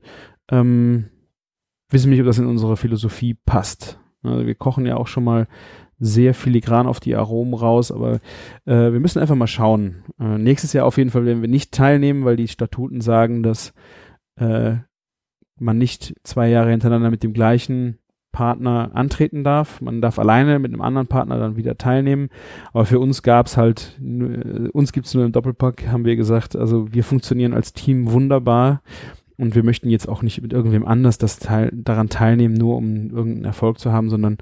Ähm, 0.50 1.10
wissen 1.90 2.08
nicht, 2.08 2.20
ob 2.20 2.26
das 2.26 2.38
in 2.38 2.46
unsere 2.46 2.78
Philosophie 2.78 3.34
passt. 3.34 4.00
Also 4.22 4.46
wir 4.46 4.54
kochen 4.54 4.86
ja 4.86 4.96
auch 4.96 5.08
schon 5.08 5.24
mal 5.24 5.46
sehr 5.98 6.34
filigran 6.34 6.86
auf 6.86 7.00
die 7.00 7.16
Aromen 7.16 7.54
raus, 7.54 7.90
aber 7.90 8.20
äh, 8.64 8.92
wir 8.92 9.00
müssen 9.00 9.20
einfach 9.20 9.34
mal 9.34 9.46
schauen. 9.46 10.04
Äh, 10.20 10.38
nächstes 10.38 10.72
Jahr 10.72 10.86
auf 10.86 10.96
jeden 10.96 11.10
Fall 11.10 11.24
werden 11.24 11.42
wir 11.42 11.48
nicht 11.48 11.72
teilnehmen, 11.72 12.24
weil 12.24 12.36
die 12.36 12.48
Statuten 12.48 13.00
sagen, 13.00 13.42
dass 13.42 13.72
äh, 14.36 14.76
man 15.58 15.78
nicht 15.78 16.14
zwei 16.22 16.48
Jahre 16.48 16.70
hintereinander 16.70 17.10
mit 17.10 17.22
dem 17.22 17.32
gleichen 17.32 17.98
Partner 18.30 18.90
antreten 18.94 19.42
darf. 19.42 19.80
Man 19.80 20.00
darf 20.00 20.18
alleine 20.18 20.60
mit 20.60 20.72
einem 20.72 20.82
anderen 20.82 21.08
Partner 21.08 21.38
dann 21.38 21.56
wieder 21.56 21.76
teilnehmen. 21.76 22.28
Aber 22.72 22.84
für 22.84 23.00
uns 23.00 23.22
gab 23.22 23.46
es 23.46 23.56
halt, 23.56 23.98
uns 24.00 24.92
gibt 24.92 25.06
es 25.06 25.14
nur 25.14 25.24
im 25.24 25.32
Doppelpack, 25.32 25.88
haben 25.88 26.04
wir 26.04 26.14
gesagt. 26.14 26.54
Also 26.54 26.92
wir 26.92 27.02
funktionieren 27.02 27.54
als 27.54 27.72
Team 27.72 28.12
wunderbar 28.12 28.82
und 29.38 29.54
wir 29.54 29.62
möchten 29.62 29.88
jetzt 29.88 30.08
auch 30.08 30.22
nicht 30.22 30.42
mit 30.42 30.52
irgendwem 30.52 30.84
anders 30.84 31.16
das 31.16 31.38
teil 31.38 31.70
daran 31.72 32.08
teilnehmen, 32.08 32.54
nur 32.54 32.76
um 32.76 33.10
irgendeinen 33.10 33.44
Erfolg 33.44 33.78
zu 33.78 33.92
haben, 33.92 34.10
sondern 34.10 34.38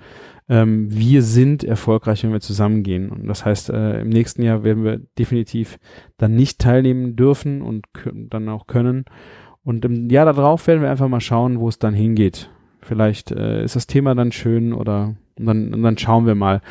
ähm, 0.49 0.87
wir 0.91 1.23
sind 1.23 1.65
erfolgreich, 1.65 2.25
wenn 2.25 2.33
wir 2.33 2.41
zusammengehen. 2.41 3.11
Und 3.11 3.27
das 3.27 3.45
heißt, 3.45 3.71
äh, 3.71 4.01
im 4.01 4.09
nächsten 4.09 4.43
Jahr 4.43 4.65
werden 4.65 4.85
wir 4.85 4.99
definitiv 5.19 5.79
dann 6.17 6.35
nicht 6.35 6.61
teilnehmen 6.61 7.15
dürfen 7.15 7.61
und 7.61 7.87
dann 8.31 8.49
auch 8.49 8.67
können. 8.67 9.05
Und 9.63 9.85
im 9.85 10.09
Jahr 10.09 10.25
darauf 10.25 10.67
werden 10.67 10.81
wir 10.81 10.91
einfach 10.91 11.09
mal 11.09 11.21
schauen, 11.21 11.61
wo 11.61 11.69
es 11.69 11.79
dann 11.79 11.95
hingeht. 11.95 12.51
Vielleicht 12.81 13.33
äh, 13.33 13.65
ist 13.65 13.77
das 13.77 13.87
Thema 13.87 14.15
dann 14.15 14.33
schön 14.33 14.73
oder 14.73 15.17
und 15.39 15.47
dann, 15.47 15.75
und 15.75 15.83
dann 15.83 15.99
schauen 15.99 16.27
wir 16.27 16.35
mal. 16.35 16.63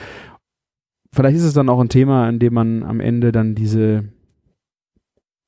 Vielleicht 1.14 1.38
ist 1.38 1.44
es 1.44 1.54
dann 1.54 1.70
auch 1.70 1.80
ein 1.80 1.90
Thema, 1.90 2.28
in 2.28 2.40
dem 2.40 2.54
man 2.54 2.84
am 2.84 3.00
Ende 3.00 3.32
dann 3.32 3.56
diese 3.56 4.06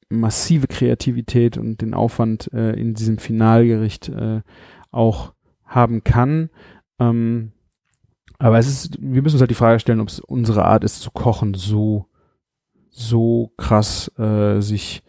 massive 0.10 0.68
Kreativität 0.68 1.58
und 1.58 1.82
den 1.82 1.94
Aufwand 1.94 2.52
äh, 2.54 2.74
in 2.74 2.94
diesem 2.94 3.18
Finalgericht 3.18 4.10
äh, 4.10 4.42
auch 4.92 5.34
haben 5.66 6.04
kann. 6.04 6.50
Ähm, 7.00 7.52
aber 8.40 8.58
es 8.60 8.68
ist, 8.68 8.98
wir 9.02 9.22
müssen 9.22 9.36
uns 9.36 9.42
halt 9.42 9.52
die 9.52 9.56
Frage 9.56 9.80
stellen, 9.80 10.00
ob 10.00 10.10
es 10.10 10.20
unsere 10.20 10.66
Art 10.66 10.84
ist 10.84 11.02
zu 11.02 11.12
kochen, 11.12 11.54
so, 11.56 12.06
so 12.90 13.52
krass 13.58 14.12
äh, 14.18 14.62
sich 14.62 15.04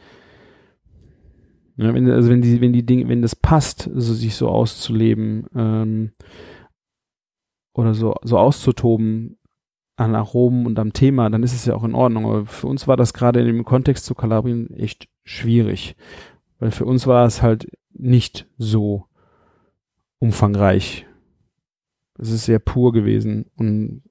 ja, 1.79 1.95
wenn, 1.95 2.11
also 2.11 2.29
wenn 2.29 2.43
die, 2.43 2.61
wenn 2.61 2.73
die 2.73 2.85
Dinge, 2.85 3.09
wenn 3.09 3.23
das 3.23 3.37
passt, 3.37 3.89
also 3.89 4.13
sich 4.13 4.35
so 4.35 4.49
auszuleben 4.49 5.47
ähm, 5.55 6.11
oder 7.73 7.95
so, 7.95 8.17
so 8.25 8.37
auszutoben 8.37 9.38
an 9.99 10.15
Aromen 10.15 10.65
und 10.67 10.79
am 10.79 10.93
Thema, 10.93 11.29
dann 11.29 11.43
ist 11.43 11.55
es 11.55 11.67
ja 11.67 11.75
auch 11.75 11.83
in 11.83 11.95
Ordnung. 11.95 12.25
Aber 12.27 12.47
für 12.47 12.69
uns 12.69 12.87
war 12.87 12.97
das 12.97 13.13
gerade 13.13 13.41
in 13.41 13.47
dem 13.47 13.65
Kontext 13.65 14.05
zu 14.05 14.15
Kalabrien 14.15 14.73
echt 14.75 15.09
schwierig. 15.25 15.97
Weil 16.61 16.71
für 16.71 16.85
uns 16.85 17.07
war 17.07 17.27
es 17.27 17.43
halt 17.43 17.69
nicht 17.93 18.47
so 18.59 19.07
umfangreich. 20.21 21.07
Es 22.17 22.31
ist 22.31 22.45
sehr 22.45 22.61
pur 22.61 22.93
gewesen. 22.93 23.47
Und 23.57 24.03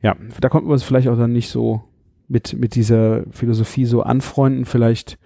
ja, 0.00 0.16
da 0.40 0.48
konnten 0.48 0.68
wir 0.68 0.72
uns 0.72 0.82
vielleicht 0.82 1.08
auch 1.08 1.18
dann 1.18 1.32
nicht 1.32 1.50
so 1.50 1.82
mit, 2.26 2.54
mit 2.54 2.74
dieser 2.74 3.24
Philosophie 3.30 3.84
so 3.84 4.02
anfreunden. 4.02 4.64
Vielleicht 4.64 5.18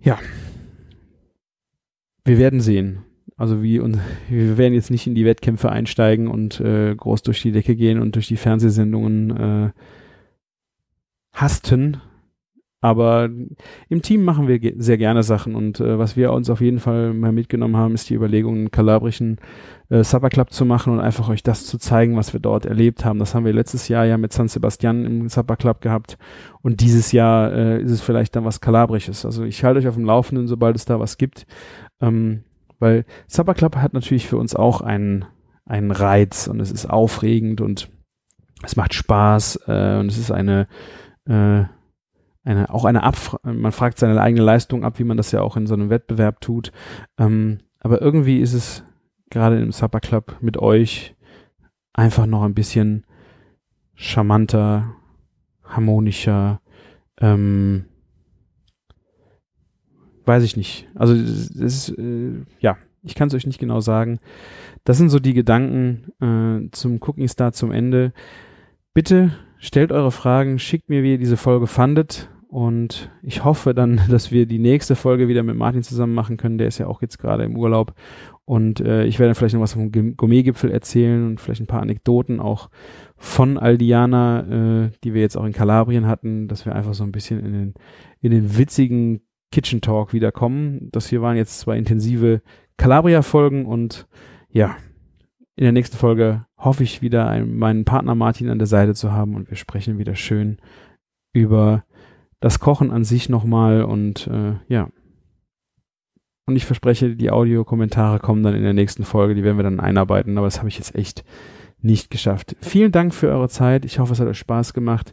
ja. 0.00 0.18
Wir 2.24 2.38
werden 2.38 2.60
sehen. 2.60 3.04
Also 3.42 3.60
wie 3.60 3.80
und 3.80 3.98
wir 4.28 4.56
werden 4.56 4.72
jetzt 4.72 4.92
nicht 4.92 5.08
in 5.08 5.16
die 5.16 5.24
Wettkämpfe 5.24 5.68
einsteigen 5.68 6.28
und 6.28 6.60
äh, 6.60 6.94
groß 6.94 7.22
durch 7.22 7.42
die 7.42 7.50
Decke 7.50 7.74
gehen 7.74 8.00
und 8.00 8.14
durch 8.14 8.28
die 8.28 8.36
Fernsehsendungen 8.36 9.36
äh, 9.36 9.70
hasten. 11.32 12.00
Aber 12.80 13.28
im 13.88 14.00
Team 14.00 14.22
machen 14.22 14.46
wir 14.46 14.60
ge 14.60 14.74
sehr 14.78 14.96
gerne 14.96 15.24
Sachen 15.24 15.56
und 15.56 15.80
äh, 15.80 15.98
was 15.98 16.16
wir 16.16 16.32
uns 16.32 16.50
auf 16.50 16.60
jeden 16.60 16.78
Fall 16.78 17.14
mal 17.14 17.32
mitgenommen 17.32 17.76
haben, 17.76 17.94
ist 17.94 18.10
die 18.10 18.14
Überlegung, 18.14 18.54
einen 18.54 18.70
kalabrischen 18.70 19.38
äh, 19.88 20.04
Supper 20.04 20.28
Club 20.28 20.52
zu 20.52 20.64
machen 20.64 20.92
und 20.92 21.00
einfach 21.00 21.28
euch 21.28 21.42
das 21.42 21.66
zu 21.66 21.78
zeigen, 21.78 22.16
was 22.16 22.32
wir 22.32 22.38
dort 22.38 22.64
erlebt 22.64 23.04
haben. 23.04 23.18
Das 23.18 23.34
haben 23.34 23.44
wir 23.44 23.52
letztes 23.52 23.88
Jahr 23.88 24.04
ja 24.04 24.18
mit 24.18 24.32
San 24.32 24.46
Sebastian 24.46 25.04
im 25.04 25.28
Supper 25.28 25.56
Club 25.56 25.80
gehabt 25.80 26.16
und 26.60 26.80
dieses 26.80 27.10
Jahr 27.10 27.52
äh, 27.52 27.82
ist 27.82 27.90
es 27.90 28.02
vielleicht 28.02 28.36
dann 28.36 28.44
was 28.44 28.60
Kalabrisches. 28.60 29.26
Also 29.26 29.42
ich 29.42 29.64
halte 29.64 29.80
euch 29.80 29.88
auf 29.88 29.96
dem 29.96 30.04
Laufenden, 30.04 30.46
sobald 30.46 30.76
es 30.76 30.84
da 30.84 31.00
was 31.00 31.18
gibt, 31.18 31.44
ähm, 32.00 32.44
weil 32.82 33.06
Supper 33.28 33.54
Club 33.54 33.76
hat 33.76 33.94
natürlich 33.94 34.26
für 34.26 34.36
uns 34.36 34.54
auch 34.54 34.82
einen, 34.82 35.24
einen 35.64 35.90
Reiz 35.90 36.48
und 36.48 36.60
es 36.60 36.70
ist 36.70 36.86
aufregend 36.90 37.60
und 37.62 37.88
es 38.62 38.76
macht 38.76 38.92
Spaß 38.92 39.60
äh, 39.66 39.96
und 39.98 40.10
es 40.10 40.18
ist 40.18 40.30
eine 40.30 40.66
äh, 41.26 41.64
eine, 42.44 42.70
auch 42.70 42.84
eine 42.84 43.02
Abfrage, 43.04 43.52
man 43.52 43.72
fragt 43.72 43.98
seine 43.98 44.20
eigene 44.20 44.42
Leistung 44.42 44.84
ab, 44.84 44.98
wie 44.98 45.04
man 45.04 45.16
das 45.16 45.32
ja 45.32 45.40
auch 45.42 45.56
in 45.56 45.66
so 45.66 45.74
einem 45.74 45.90
Wettbewerb 45.90 46.40
tut. 46.40 46.72
Ähm, 47.18 47.60
aber 47.78 48.02
irgendwie 48.02 48.40
ist 48.40 48.52
es 48.52 48.82
gerade 49.30 49.60
im 49.60 49.72
Supper 49.72 50.00
Club 50.00 50.36
mit 50.40 50.56
euch 50.56 51.14
einfach 51.92 52.26
noch 52.26 52.42
ein 52.42 52.54
bisschen 52.54 53.06
charmanter, 53.94 54.94
harmonischer, 55.62 56.60
ähm, 57.20 57.86
weiß 60.32 60.44
ich 60.44 60.56
nicht. 60.56 60.86
Also 60.94 61.12
es 61.12 61.50
ist, 61.50 61.90
äh, 61.98 62.32
ja, 62.60 62.78
ich 63.02 63.14
kann 63.14 63.28
es 63.28 63.34
euch 63.34 63.46
nicht 63.46 63.58
genau 63.58 63.80
sagen. 63.80 64.18
Das 64.84 64.96
sind 64.96 65.10
so 65.10 65.18
die 65.18 65.34
Gedanken 65.34 66.12
äh, 66.20 66.70
zum 66.72 67.02
Cooking 67.02 67.28
Star 67.28 67.52
zum 67.52 67.70
Ende. 67.70 68.14
Bitte 68.94 69.32
stellt 69.58 69.92
eure 69.92 70.10
Fragen, 70.10 70.58
schickt 70.58 70.88
mir, 70.88 71.02
wie 71.02 71.12
ihr 71.12 71.18
diese 71.18 71.36
Folge 71.36 71.66
fandet. 71.66 72.30
Und 72.48 73.10
ich 73.22 73.44
hoffe 73.44 73.74
dann, 73.74 74.00
dass 74.08 74.30
wir 74.30 74.46
die 74.46 74.58
nächste 74.58 74.96
Folge 74.96 75.28
wieder 75.28 75.42
mit 75.42 75.56
Martin 75.56 75.82
zusammen 75.82 76.14
machen 76.14 76.38
können. 76.38 76.56
Der 76.56 76.68
ist 76.68 76.78
ja 76.78 76.86
auch 76.86 77.02
jetzt 77.02 77.18
gerade 77.18 77.44
im 77.44 77.58
Urlaub. 77.58 77.92
Und 78.46 78.80
äh, 78.80 79.04
ich 79.04 79.18
werde 79.18 79.34
vielleicht 79.34 79.54
noch 79.54 79.60
was 79.60 79.74
vom 79.74 79.92
Gourmet-Gipfel 79.92 80.70
erzählen 80.70 81.26
und 81.26 81.40
vielleicht 81.40 81.60
ein 81.60 81.66
paar 81.66 81.82
Anekdoten 81.82 82.40
auch 82.40 82.70
von 83.18 83.58
Aldiana, 83.58 84.86
äh, 84.86 84.90
die 85.04 85.12
wir 85.12 85.20
jetzt 85.20 85.36
auch 85.36 85.44
in 85.44 85.52
Kalabrien 85.52 86.06
hatten, 86.06 86.48
dass 86.48 86.64
wir 86.64 86.74
einfach 86.74 86.94
so 86.94 87.04
ein 87.04 87.12
bisschen 87.12 87.44
in 87.44 87.52
den, 87.52 87.74
in 88.20 88.30
den 88.30 88.56
witzigen 88.56 89.20
Kitchen 89.52 89.80
Talk 89.80 90.12
wiederkommen. 90.12 90.88
Das 90.90 91.08
hier 91.08 91.22
waren 91.22 91.36
jetzt 91.36 91.60
zwei 91.60 91.78
intensive 91.78 92.42
Calabria-Folgen 92.76 93.66
und 93.66 94.08
ja, 94.50 94.76
in 95.54 95.64
der 95.64 95.72
nächsten 95.72 95.96
Folge 95.96 96.46
hoffe 96.56 96.82
ich 96.82 97.02
wieder 97.02 97.28
einen, 97.28 97.56
meinen 97.58 97.84
Partner 97.84 98.14
Martin 98.14 98.48
an 98.48 98.58
der 98.58 98.66
Seite 98.66 98.94
zu 98.94 99.12
haben 99.12 99.34
und 99.36 99.50
wir 99.50 99.56
sprechen 99.56 99.98
wieder 99.98 100.14
schön 100.14 100.58
über 101.32 101.84
das 102.40 102.58
Kochen 102.58 102.90
an 102.90 103.04
sich 103.04 103.28
nochmal 103.28 103.82
und 103.82 104.26
äh, 104.26 104.54
ja. 104.68 104.88
Und 106.46 106.56
ich 106.56 106.66
verspreche, 106.66 107.14
die 107.14 107.30
Audiokommentare 107.30 108.18
kommen 108.18 108.42
dann 108.42 108.54
in 108.54 108.64
der 108.64 108.72
nächsten 108.72 109.04
Folge, 109.04 109.34
die 109.34 109.44
werden 109.44 109.58
wir 109.58 109.62
dann 109.62 109.78
einarbeiten, 109.78 110.36
aber 110.38 110.48
das 110.48 110.58
habe 110.58 110.68
ich 110.68 110.76
jetzt 110.76 110.96
echt 110.96 111.24
nicht 111.80 112.10
geschafft. 112.10 112.56
Vielen 112.60 112.92
Dank 112.92 113.14
für 113.14 113.28
eure 113.28 113.48
Zeit. 113.48 113.84
Ich 113.84 113.98
hoffe, 113.98 114.12
es 114.12 114.20
hat 114.20 114.28
euch 114.28 114.38
Spaß 114.38 114.72
gemacht. 114.72 115.12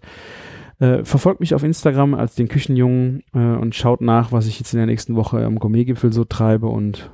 Äh, 0.79 1.03
verfolgt 1.03 1.41
mich 1.41 1.53
auf 1.53 1.63
Instagram 1.63 2.13
als 2.13 2.35
den 2.35 2.47
Küchenjungen 2.47 3.23
äh, 3.33 3.39
und 3.39 3.75
schaut 3.75 4.01
nach, 4.01 4.31
was 4.31 4.47
ich 4.47 4.59
jetzt 4.59 4.73
in 4.73 4.77
der 4.77 4.87
nächsten 4.87 5.15
Woche 5.15 5.43
am 5.45 5.59
Gourmetgipfel 5.59 6.13
so 6.13 6.23
treibe. 6.23 6.67
Und 6.67 7.11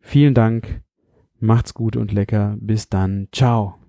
vielen 0.00 0.34
Dank. 0.34 0.82
Macht's 1.38 1.72
gut 1.72 1.96
und 1.96 2.12
lecker. 2.12 2.56
Bis 2.60 2.88
dann. 2.88 3.28
Ciao. 3.32 3.79